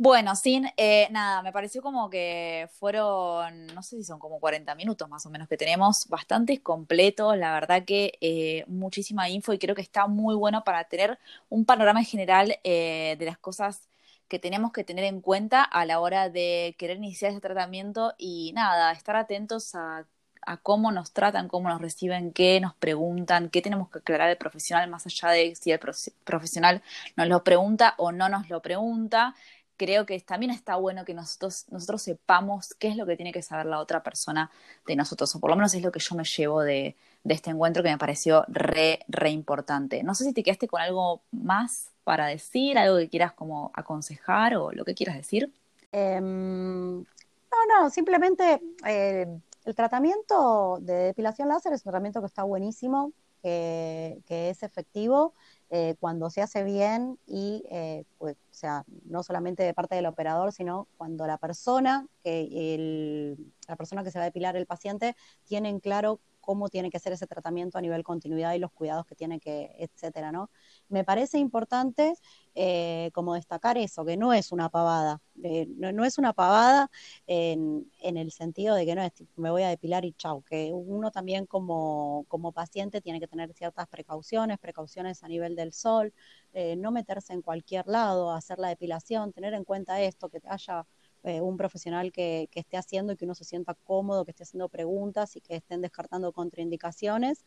Bueno, 0.00 0.36
sin 0.36 0.66
eh, 0.76 1.08
nada, 1.10 1.42
me 1.42 1.52
pareció 1.52 1.82
como 1.82 2.08
que 2.08 2.68
fueron, 2.74 3.66
no 3.74 3.82
sé 3.82 3.96
si 3.96 4.04
son 4.04 4.20
como 4.20 4.38
40 4.38 4.76
minutos 4.76 5.08
más 5.08 5.26
o 5.26 5.30
menos 5.30 5.48
que 5.48 5.56
tenemos, 5.56 6.06
bastante 6.08 6.62
completos, 6.62 7.36
la 7.36 7.52
verdad 7.52 7.84
que 7.84 8.12
eh, 8.20 8.64
muchísima 8.68 9.28
info 9.28 9.52
y 9.52 9.58
creo 9.58 9.74
que 9.74 9.82
está 9.82 10.06
muy 10.06 10.36
bueno 10.36 10.62
para 10.62 10.84
tener 10.84 11.18
un 11.48 11.64
panorama 11.64 11.98
en 11.98 12.06
general 12.06 12.58
eh, 12.62 13.16
de 13.18 13.26
las 13.26 13.38
cosas 13.38 13.88
que 14.28 14.38
tenemos 14.38 14.72
que 14.72 14.84
tener 14.84 15.04
en 15.04 15.20
cuenta 15.20 15.64
a 15.64 15.84
la 15.84 15.98
hora 16.00 16.30
de 16.30 16.76
querer 16.78 16.98
iniciar 16.98 17.32
ese 17.32 17.40
tratamiento 17.40 18.14
y 18.18 18.52
nada, 18.54 18.92
estar 18.92 19.16
atentos 19.16 19.74
a, 19.74 20.06
a 20.42 20.56
cómo 20.58 20.92
nos 20.92 21.12
tratan, 21.12 21.48
cómo 21.48 21.68
nos 21.68 21.80
reciben, 21.80 22.32
qué 22.32 22.60
nos 22.60 22.74
preguntan, 22.74 23.50
qué 23.50 23.62
tenemos 23.62 23.90
que 23.90 23.98
aclarar 23.98 24.30
el 24.30 24.36
profesional 24.38 24.88
más 24.88 25.06
allá 25.06 25.30
de 25.30 25.54
si 25.54 25.72
el 25.72 25.80
profesional 26.24 26.82
nos 27.16 27.28
lo 27.28 27.42
pregunta 27.44 27.94
o 27.98 28.12
no 28.12 28.28
nos 28.28 28.48
lo 28.48 28.62
pregunta 28.62 29.34
creo 29.78 30.04
que 30.04 30.20
también 30.20 30.50
está 30.50 30.76
bueno 30.76 31.06
que 31.06 31.14
nosotros, 31.14 31.64
nosotros 31.70 32.02
sepamos 32.02 32.74
qué 32.74 32.88
es 32.88 32.96
lo 32.96 33.06
que 33.06 33.16
tiene 33.16 33.32
que 33.32 33.40
saber 33.40 33.64
la 33.64 33.78
otra 33.78 34.02
persona 34.02 34.50
de 34.86 34.96
nosotros, 34.96 35.34
o 35.34 35.40
por 35.40 35.48
lo 35.48 35.56
menos 35.56 35.72
es 35.72 35.82
lo 35.82 35.90
que 35.90 36.00
yo 36.00 36.14
me 36.14 36.24
llevo 36.24 36.60
de, 36.60 36.96
este 37.24 37.50
encuentro 37.50 37.82
que 37.82 37.90
me 37.90 37.98
pareció 37.98 38.44
re, 38.48 39.00
re 39.08 39.30
importante. 39.30 40.02
No 40.02 40.14
sé 40.14 40.24
si 40.24 40.34
te 40.34 40.42
quedaste 40.42 40.68
con 40.68 40.82
algo 40.82 41.22
más 41.30 41.90
para 42.04 42.26
decir, 42.26 42.76
algo 42.76 42.98
que 42.98 43.08
quieras 43.08 43.32
como 43.32 43.70
aconsejar 43.74 44.56
o 44.56 44.72
lo 44.72 44.84
que 44.84 44.94
quieras 44.94 45.16
decir. 45.16 45.52
Em, 45.92 46.98
no, 46.98 47.80
no, 47.80 47.90
simplemente 47.90 48.60
eh, 48.86 49.26
el 49.64 49.74
tratamiento 49.74 50.78
de 50.80 50.94
depilación 50.94 51.48
láser 51.48 51.72
es 51.72 51.80
un 51.80 51.90
tratamiento 51.90 52.20
que 52.20 52.26
está 52.26 52.42
buenísimo, 52.42 53.12
que, 53.42 54.50
es 54.50 54.62
efectivo 54.62 55.34
eh, 55.70 55.96
cuando 56.00 56.30
se 56.30 56.42
hace 56.42 56.64
bien 56.64 57.18
y, 57.26 57.64
eh, 57.70 58.04
pues, 58.18 58.36
o 58.36 58.54
sea, 58.54 58.84
no 59.04 59.22
solamente 59.22 59.62
de 59.62 59.74
parte 59.74 59.94
del 59.96 60.06
operador, 60.06 60.52
sino 60.52 60.88
cuando 60.96 61.26
la 61.26 61.38
persona 61.38 62.06
que 62.24 63.36
la 63.66 63.76
persona 63.76 64.02
que 64.02 64.10
se 64.10 64.18
va 64.18 64.24
a 64.24 64.26
depilar 64.26 64.56
el 64.56 64.66
paciente 64.66 65.14
tiene 65.44 65.68
en 65.68 65.80
claro 65.80 66.20
cómo 66.48 66.70
tiene 66.70 66.88
que 66.88 66.98
ser 66.98 67.12
ese 67.12 67.26
tratamiento 67.26 67.76
a 67.76 67.82
nivel 67.82 68.02
continuidad 68.02 68.54
y 68.54 68.58
los 68.58 68.72
cuidados 68.72 69.04
que 69.04 69.14
tiene 69.14 69.38
que, 69.38 69.70
etcétera, 69.78 70.32
¿no? 70.32 70.48
Me 70.88 71.04
parece 71.04 71.36
importante 71.36 72.14
eh, 72.54 73.10
como 73.12 73.34
destacar 73.34 73.76
eso, 73.76 74.02
que 74.06 74.16
no 74.16 74.32
es 74.32 74.50
una 74.50 74.70
pavada, 74.70 75.20
eh, 75.44 75.66
no, 75.76 76.06
es 76.06 76.16
una 76.16 76.32
pavada 76.32 76.90
en, 77.26 77.86
el 78.00 78.32
sentido 78.32 78.76
de 78.76 78.86
que 78.86 78.94
no 78.94 79.02
es 79.02 79.12
me 79.36 79.50
voy 79.50 79.62
a 79.62 79.68
depilar 79.68 80.06
y 80.06 80.14
chau, 80.14 80.42
que 80.42 80.72
uno 80.72 81.10
también 81.10 81.44
como, 81.44 82.24
como 82.28 82.52
paciente 82.52 83.02
tiene 83.02 83.20
que 83.20 83.28
tener 83.28 83.52
ciertas 83.52 83.86
precauciones, 83.86 84.58
precauciones 84.58 85.22
a 85.22 85.28
nivel 85.28 85.54
del 85.54 85.74
sol, 85.74 86.14
eh, 86.54 86.76
no 86.76 86.92
meterse 86.92 87.34
en 87.34 87.42
cualquier 87.42 87.86
lado, 87.88 88.32
hacer 88.32 88.58
la 88.58 88.68
depilación, 88.68 89.34
tener 89.34 89.52
en 89.52 89.64
cuenta 89.64 90.00
esto, 90.00 90.30
que 90.30 90.40
haya 90.46 90.86
eh, 91.24 91.40
un 91.40 91.56
profesional 91.56 92.12
que, 92.12 92.48
esté 92.54 92.76
haciendo 92.76 93.12
y 93.12 93.16
que 93.16 93.24
uno 93.24 93.34
se 93.34 93.44
sienta 93.44 93.74
cómodo, 93.74 94.24
que 94.24 94.30
esté 94.30 94.44
haciendo 94.44 94.68
preguntas 94.68 95.36
y 95.36 95.40
que 95.40 95.56
estén 95.56 95.80
descartando 95.80 96.32
contraindicaciones. 96.32 97.44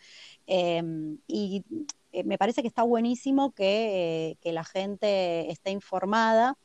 Em, 0.47 1.17
y 1.27 1.63
eh, 2.11 2.23
me 2.23 2.37
parece 2.37 2.61
que 2.61 2.67
está 2.67 2.83
buenísimo 2.83 3.51
que, 3.51 4.31
eh, 4.31 4.37
que 4.41 4.51
la 4.51 4.63
gente 4.63 5.51
esté 5.51 5.71
informada 5.71 6.57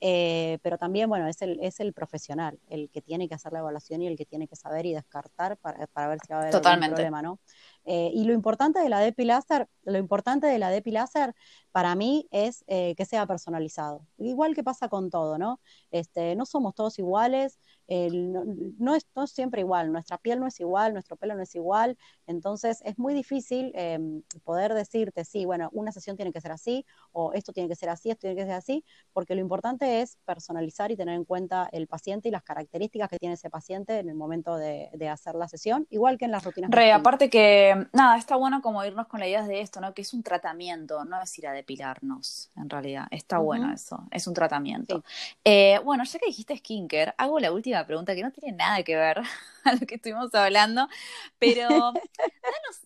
eh, 0.00 0.58
pero 0.62 0.78
también, 0.78 1.08
bueno, 1.08 1.26
es 1.26 1.42
el, 1.42 1.58
es 1.60 1.80
el 1.80 1.92
profesional 1.92 2.58
el 2.68 2.88
que 2.90 3.02
tiene 3.02 3.28
que 3.28 3.34
hacer 3.34 3.52
la 3.52 3.58
evaluación 3.58 4.00
y 4.02 4.06
el 4.06 4.16
que 4.16 4.24
tiene 4.24 4.46
que 4.46 4.54
saber 4.54 4.86
y 4.86 4.94
descartar 4.94 5.56
para, 5.56 5.86
para 5.88 6.08
ver 6.08 6.18
si 6.20 6.32
va 6.32 6.38
a 6.38 6.42
haber 6.42 6.54
algún 6.54 6.88
problema, 6.88 7.22
¿no? 7.22 7.40
Eh, 7.84 8.10
y 8.14 8.24
lo 8.24 8.32
importante 8.32 8.78
de 8.80 8.88
la 8.88 9.00
DEPI 9.00 9.26
lo 9.84 9.98
importante 9.98 10.46
de 10.46 10.58
la 10.58 10.70
DEPI 10.70 10.94
para 11.72 11.94
mí 11.94 12.28
es 12.30 12.64
eh, 12.66 12.94
que 12.96 13.04
sea 13.04 13.26
personalizado. 13.26 14.06
Igual 14.18 14.54
que 14.54 14.62
pasa 14.62 14.88
con 14.88 15.10
todo, 15.10 15.38
¿no? 15.38 15.60
Este, 15.90 16.36
no 16.36 16.46
somos 16.46 16.74
todos 16.74 16.98
iguales, 16.98 17.58
no, 17.88 18.94
es, 18.94 19.06
no, 19.14 19.26
siempre 19.26 19.62
igual, 19.62 19.90
nuestra 19.90 20.18
piel 20.18 20.40
no 20.40 20.46
es 20.46 20.60
igual, 20.60 20.92
nuestro 20.92 21.16
pelo 21.16 21.34
no 21.34 21.42
es 21.42 21.54
igual, 21.54 21.96
entonces 22.26 22.82
es 22.84 22.98
muy 22.98 23.14
difícil 23.14 23.72
em, 23.74 24.22
poder 24.44 24.74
decirte, 24.74 25.24
sí, 25.24 25.46
bueno, 25.46 25.70
una 25.72 25.90
sesión 25.90 26.16
tiene 26.16 26.30
que 26.30 26.40
ser 26.40 26.52
así, 26.52 26.84
o 27.12 27.32
esto 27.32 27.52
tiene 27.52 27.68
que 27.68 27.76
ser 27.76 27.88
así, 27.88 28.10
esto 28.10 28.22
tiene 28.22 28.36
que 28.36 28.44
ser 28.44 28.54
así, 28.54 28.84
porque 29.14 29.34
lo 29.34 29.40
importante 29.40 30.02
es 30.02 30.18
personalizar 30.26 30.90
y 30.90 30.96
tener 30.96 31.14
en 31.14 31.24
cuenta 31.24 31.68
el 31.72 31.86
paciente 31.86 32.28
y 32.28 32.30
las 32.30 32.42
características 32.42 33.08
que 33.08 33.18
tiene 33.18 33.36
ese 33.36 33.48
paciente 33.48 33.98
en 33.98 34.10
el 34.10 34.14
momento 34.14 34.56
de, 34.56 34.90
hacer 35.08 35.36
la 35.36 35.48
sesión, 35.48 35.86
igual 35.88 36.18
que 36.18 36.26
en 36.26 36.32
las 36.32 36.44
rutinas. 36.44 36.70
Re, 36.70 36.92
aparte 36.92 37.30
que, 37.30 37.86
nada, 37.94 38.18
está 38.18 38.36
bueno 38.36 38.60
como 38.60 38.84
irnos 38.84 39.06
con 39.06 39.20
la 39.20 39.26
idea 39.26 39.46
de 39.46 39.62
esto, 39.62 39.80
¿no? 39.80 39.94
Que 39.94 40.02
es 40.02 40.12
un 40.12 40.22
tratamiento, 40.22 41.06
no 41.06 41.22
es 41.22 41.38
ir 41.38 41.46
a 41.46 41.52
depilarnos, 41.52 42.50
en 42.54 42.68
realidad, 42.68 43.06
está 43.10 43.38
bueno 43.38 43.72
eso, 43.72 44.06
es 44.10 44.26
un 44.26 44.34
tratamiento. 44.34 45.02
Eh, 45.42 45.80
bueno, 45.82 46.04
ya 46.04 46.18
que 46.18 46.26
dijiste 46.26 46.54
skinker, 46.58 47.14
hago 47.16 47.40
la 47.40 47.50
última 47.50 47.77
pregunta 47.86 48.14
que 48.14 48.22
no 48.22 48.30
tiene 48.30 48.56
nada 48.56 48.82
que 48.82 48.96
ver 48.96 49.18
a 49.64 49.72
lo 49.72 49.86
que 49.86 49.96
estuvimos 49.96 50.34
hablando, 50.34 50.88
pero 51.38 51.68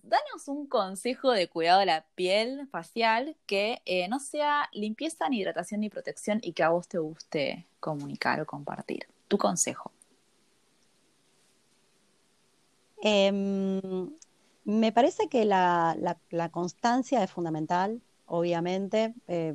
danos, 0.02 0.48
un 0.48 0.66
consejo 0.66 1.30
de 1.30 1.48
cuidado 1.48 1.80
de 1.80 1.86
la 1.86 2.04
piel 2.14 2.68
facial 2.68 3.36
que 3.46 3.82
eh, 3.84 4.08
no 4.08 4.20
sea 4.20 4.68
limpieza, 4.72 5.28
ni 5.28 5.40
hidratación, 5.40 5.80
ni 5.80 5.90
protección 5.90 6.40
y 6.42 6.52
que 6.52 6.62
a 6.62 6.70
vos 6.70 6.88
te 6.88 6.98
guste 6.98 7.66
comunicar 7.80 8.40
o 8.40 8.46
compartir. 8.46 9.06
Tu 9.28 9.38
consejo. 9.38 9.92
Em, 13.02 14.10
me 14.64 14.92
parece 14.92 15.28
que 15.28 15.44
la, 15.44 15.96
constancia 16.52 17.22
es 17.24 17.30
fundamental, 17.30 18.00
obviamente. 18.26 19.14
Eh, 19.26 19.54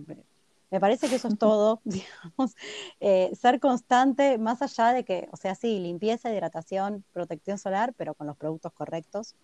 me 0.71 0.79
parece 0.79 1.09
que 1.09 1.15
eso 1.15 1.27
es 1.27 1.37
todo, 1.39 1.81
digamos, 1.85 2.55
eh, 2.99 3.31
ser 3.35 3.59
constante, 3.59 4.37
más 4.37 4.61
allá 4.61 4.93
de 4.93 5.03
que, 5.03 5.29
o 5.31 5.37
sea, 5.37 5.55
sí, 5.55 5.79
limpieza, 5.79 6.31
hidratación, 6.33 7.03
protección 7.13 7.57
solar, 7.57 7.93
pero 7.97 8.13
con 8.15 8.27
los 8.27 8.37
productos 8.37 8.73
correctos. 8.73 9.35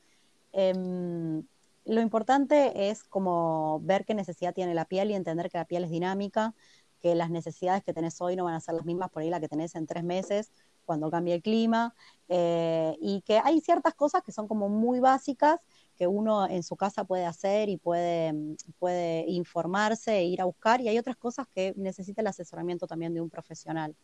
Em, 0.51 1.43
lo 1.85 2.01
importante 2.01 2.89
es 2.89 3.03
como 3.03 3.79
ver 3.83 4.05
qué 4.05 4.13
necesidad 4.13 4.53
tiene 4.53 4.73
la 4.73 4.85
piel 4.85 5.11
y 5.11 5.15
entender 5.15 5.49
que 5.49 5.57
la 5.57 5.65
piel 5.65 5.83
es 5.83 5.89
dinámica, 5.89 6.53
que 7.01 7.15
las 7.15 7.29
necesidades 7.29 7.83
que 7.83 7.93
tenés 7.93 8.21
hoy 8.21 8.35
no 8.37 8.45
van 8.45 8.53
a 8.53 8.61
ser 8.61 8.75
las 8.75 8.85
mismas 8.85 9.09
por 9.09 9.21
ahí 9.23 9.29
la 9.29 9.41
que 9.41 9.49
tenés 9.49 9.75
en 9.75 9.87
tres 9.87 10.03
meses 10.03 10.51
cuando 10.85 11.09
cambie 11.11 11.35
el 11.35 11.41
clima, 11.41 11.93
eh, 12.29 12.97
y 13.01 13.21
que 13.21 13.39
hay 13.43 13.61
ciertas 13.61 13.93
cosas 13.93 14.21
que 14.23 14.31
son 14.31 14.47
como 14.47 14.69
muy 14.69 14.99
básicas 14.99 15.59
que 15.95 16.07
uno 16.07 16.47
en 16.49 16.63
su 16.63 16.75
casa 16.75 17.03
puede 17.05 17.25
hacer 17.25 17.69
y 17.69 17.77
puede, 17.77 18.33
mm, 18.33 18.55
puede 18.79 19.25
informarse 19.29 20.17
e 20.19 20.25
ir 20.25 20.41
a 20.41 20.45
buscar, 20.45 20.81
y 20.81 20.89
hay 20.89 20.97
otras 20.97 21.17
cosas 21.17 21.47
que 21.47 21.73
necesita 21.77 22.21
el 22.21 22.27
asesoramiento 22.27 22.87
también 22.87 23.13
de 23.13 23.21
un 23.21 23.29
profesional. 23.29 23.95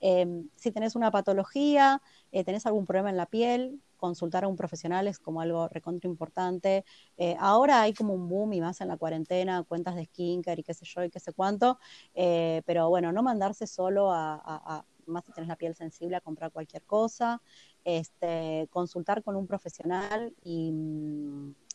Em, 0.00 0.48
si 0.56 0.70
tenés 0.72 0.96
una 0.96 1.10
patología, 1.10 2.02
eh, 2.32 2.44
tenés 2.44 2.66
algún 2.66 2.84
problema 2.86 3.10
en 3.10 3.16
la 3.16 3.26
piel, 3.26 3.80
consultar 3.96 4.44
a 4.44 4.48
un 4.48 4.56
profesional 4.56 5.08
es 5.08 5.18
como 5.18 5.40
algo 5.40 5.68
recontra 5.68 6.10
importante. 6.10 6.84
Eh, 7.16 7.36
ahora 7.38 7.80
hay 7.82 7.94
como 7.94 8.12
un 8.12 8.28
boom 8.28 8.52
y 8.52 8.60
más 8.60 8.80
en 8.82 8.88
la 8.88 8.98
cuarentena, 8.98 9.62
cuentas 9.62 9.96
de 9.96 10.04
skincare 10.04 10.60
y 10.60 10.64
qué 10.64 10.74
sé 10.74 10.84
yo 10.84 11.04
y 11.04 11.10
qué 11.10 11.20
sé 11.20 11.32
cuánto, 11.32 11.78
eh, 12.14 12.62
pero 12.66 12.88
bueno, 12.90 13.12
no 13.12 13.22
mandarse 13.22 13.66
solo 13.66 14.10
a 14.12 14.84
más 15.06 15.24
si 15.24 15.32
tenés 15.32 15.48
la 15.48 15.56
piel 15.56 15.74
sensible, 15.74 16.16
a 16.16 16.20
comprar 16.20 16.52
cualquier 16.52 16.82
cosa, 16.82 17.40
este, 17.84 18.68
consultar 18.70 19.22
con 19.22 19.36
un 19.36 19.46
profesional 19.46 20.34
y, 20.42 20.72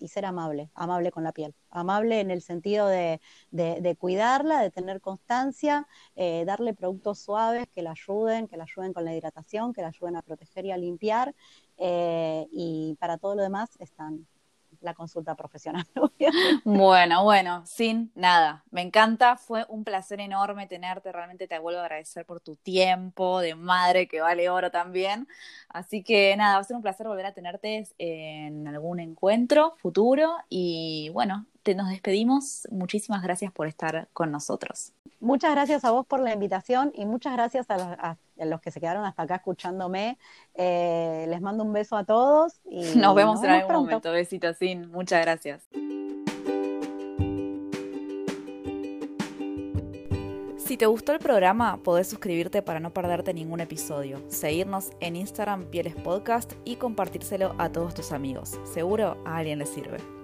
ser 0.08 0.26
amable, 0.26 0.72
amable 0.74 1.12
con 1.12 1.24
la 1.24 1.34
piel, 1.34 1.54
amable 1.70 2.22
en 2.22 2.32
el 2.32 2.42
sentido 2.42 2.88
de, 2.88 3.20
cuidarla, 4.00 4.62
de 4.62 4.72
tener 4.72 5.02
constancia, 5.02 5.88
eh, 6.16 6.46
darle 6.46 6.74
productos 6.74 7.20
suaves 7.20 7.68
que 7.68 7.82
la 7.82 7.92
ayuden, 7.92 8.48
que 8.48 8.58
la 8.58 8.64
ayuden 8.64 8.94
con 8.94 9.06
la 9.06 9.14
hidratación, 9.14 9.74
que 9.74 9.82
la 9.82 9.90
ayuden 9.90 10.16
a 10.16 10.22
proteger 10.22 10.66
y 10.66 10.72
a 10.72 10.78
limpiar, 10.78 11.36
eh, 11.78 12.48
y 12.52 12.96
para 13.00 13.18
todo 13.18 13.36
lo 13.36 13.44
demás 13.44 13.70
están 13.80 14.26
la 14.82 14.94
consulta 14.94 15.36
profesional. 15.36 15.86
bueno, 16.64 17.24
bueno, 17.24 17.66
sin 17.66 18.12
nada. 18.16 18.64
Me 18.72 18.82
encanta, 18.82 19.36
fue 19.36 19.66
un 19.70 19.84
placer 19.84 20.20
enorme 20.20 20.68
tenerte, 20.68 21.12
realmente 21.12 21.48
te 21.48 21.60
vuelvo 21.60 21.80
a 21.80 21.84
agradecer 21.84 22.26
por 22.26 22.40
tu 22.42 22.56
tiempo 22.56 23.40
de 23.42 23.56
madre 23.56 24.08
que 24.08 24.22
vale 24.22 24.50
oro 24.50 24.72
también. 24.72 25.28
Así 25.68 26.04
que 26.04 26.36
nada, 26.38 26.56
va 26.56 26.62
a 26.62 26.64
ser 26.64 26.76
un 26.76 26.82
placer 26.82 27.08
volver 27.08 27.26
a 27.26 27.34
tenerte 27.34 27.88
en 27.98 28.68
algún 28.68 29.00
encuentro 29.00 29.76
futuro 29.78 30.36
y 30.50 31.10
bueno, 31.14 31.46
te 31.70 31.76
nos 31.76 31.90
despedimos. 31.90 32.68
Muchísimas 32.72 33.22
gracias 33.22 33.52
por 33.52 33.68
estar 33.68 34.08
con 34.12 34.32
nosotros. 34.32 34.94
Muchas 35.20 35.52
gracias 35.52 35.86
a 35.86 35.92
vos 35.92 36.04
por 36.04 36.20
la 36.20 36.34
invitación 36.34 36.92
y 36.96 37.06
muchas 37.06 37.34
gracias 37.34 37.68
a, 37.70 38.18
los 38.38 38.60
que 38.62 38.72
se 38.72 38.80
quedaron 38.80 39.06
hasta 39.06 39.24
acá 39.24 39.36
escuchándome. 39.36 40.18
Eh, 40.56 41.28
les 41.30 41.42
mando 41.42 41.64
un 41.64 41.72
beso 41.72 41.96
a 41.96 42.06
todos 42.06 42.60
y 42.66 42.82
nos 42.96 43.14
vemos 43.14 43.44
en 43.44 43.52
algún 43.52 43.74
momento. 43.74 44.12
Besitos, 44.12 44.58
sin. 44.58 44.90
Muchas 44.90 45.22
gracias. 45.22 45.62
Si 50.58 50.78
te 50.78 50.88
gustó 50.88 51.14
el 51.14 51.20
programa, 51.20 51.78
podés 51.84 52.08
suscribirte 52.08 52.64
para 52.64 52.80
no 52.80 52.94
perderte 52.94 53.34
ningún 53.34 53.60
episodio, 53.60 54.24
seguirnos 54.28 54.92
en 55.02 55.16
Instagram 55.16 55.66
Pieles 55.66 55.96
Podcast 55.96 56.54
y 56.66 56.78
compartírselo 56.78 57.54
a 57.60 57.72
todos 57.72 57.94
tus 57.94 58.12
amigos. 58.12 58.60
Seguro 58.72 59.22
a 59.26 59.38
alguien 59.38 59.60
le 59.60 59.66
sirve. 59.66 60.19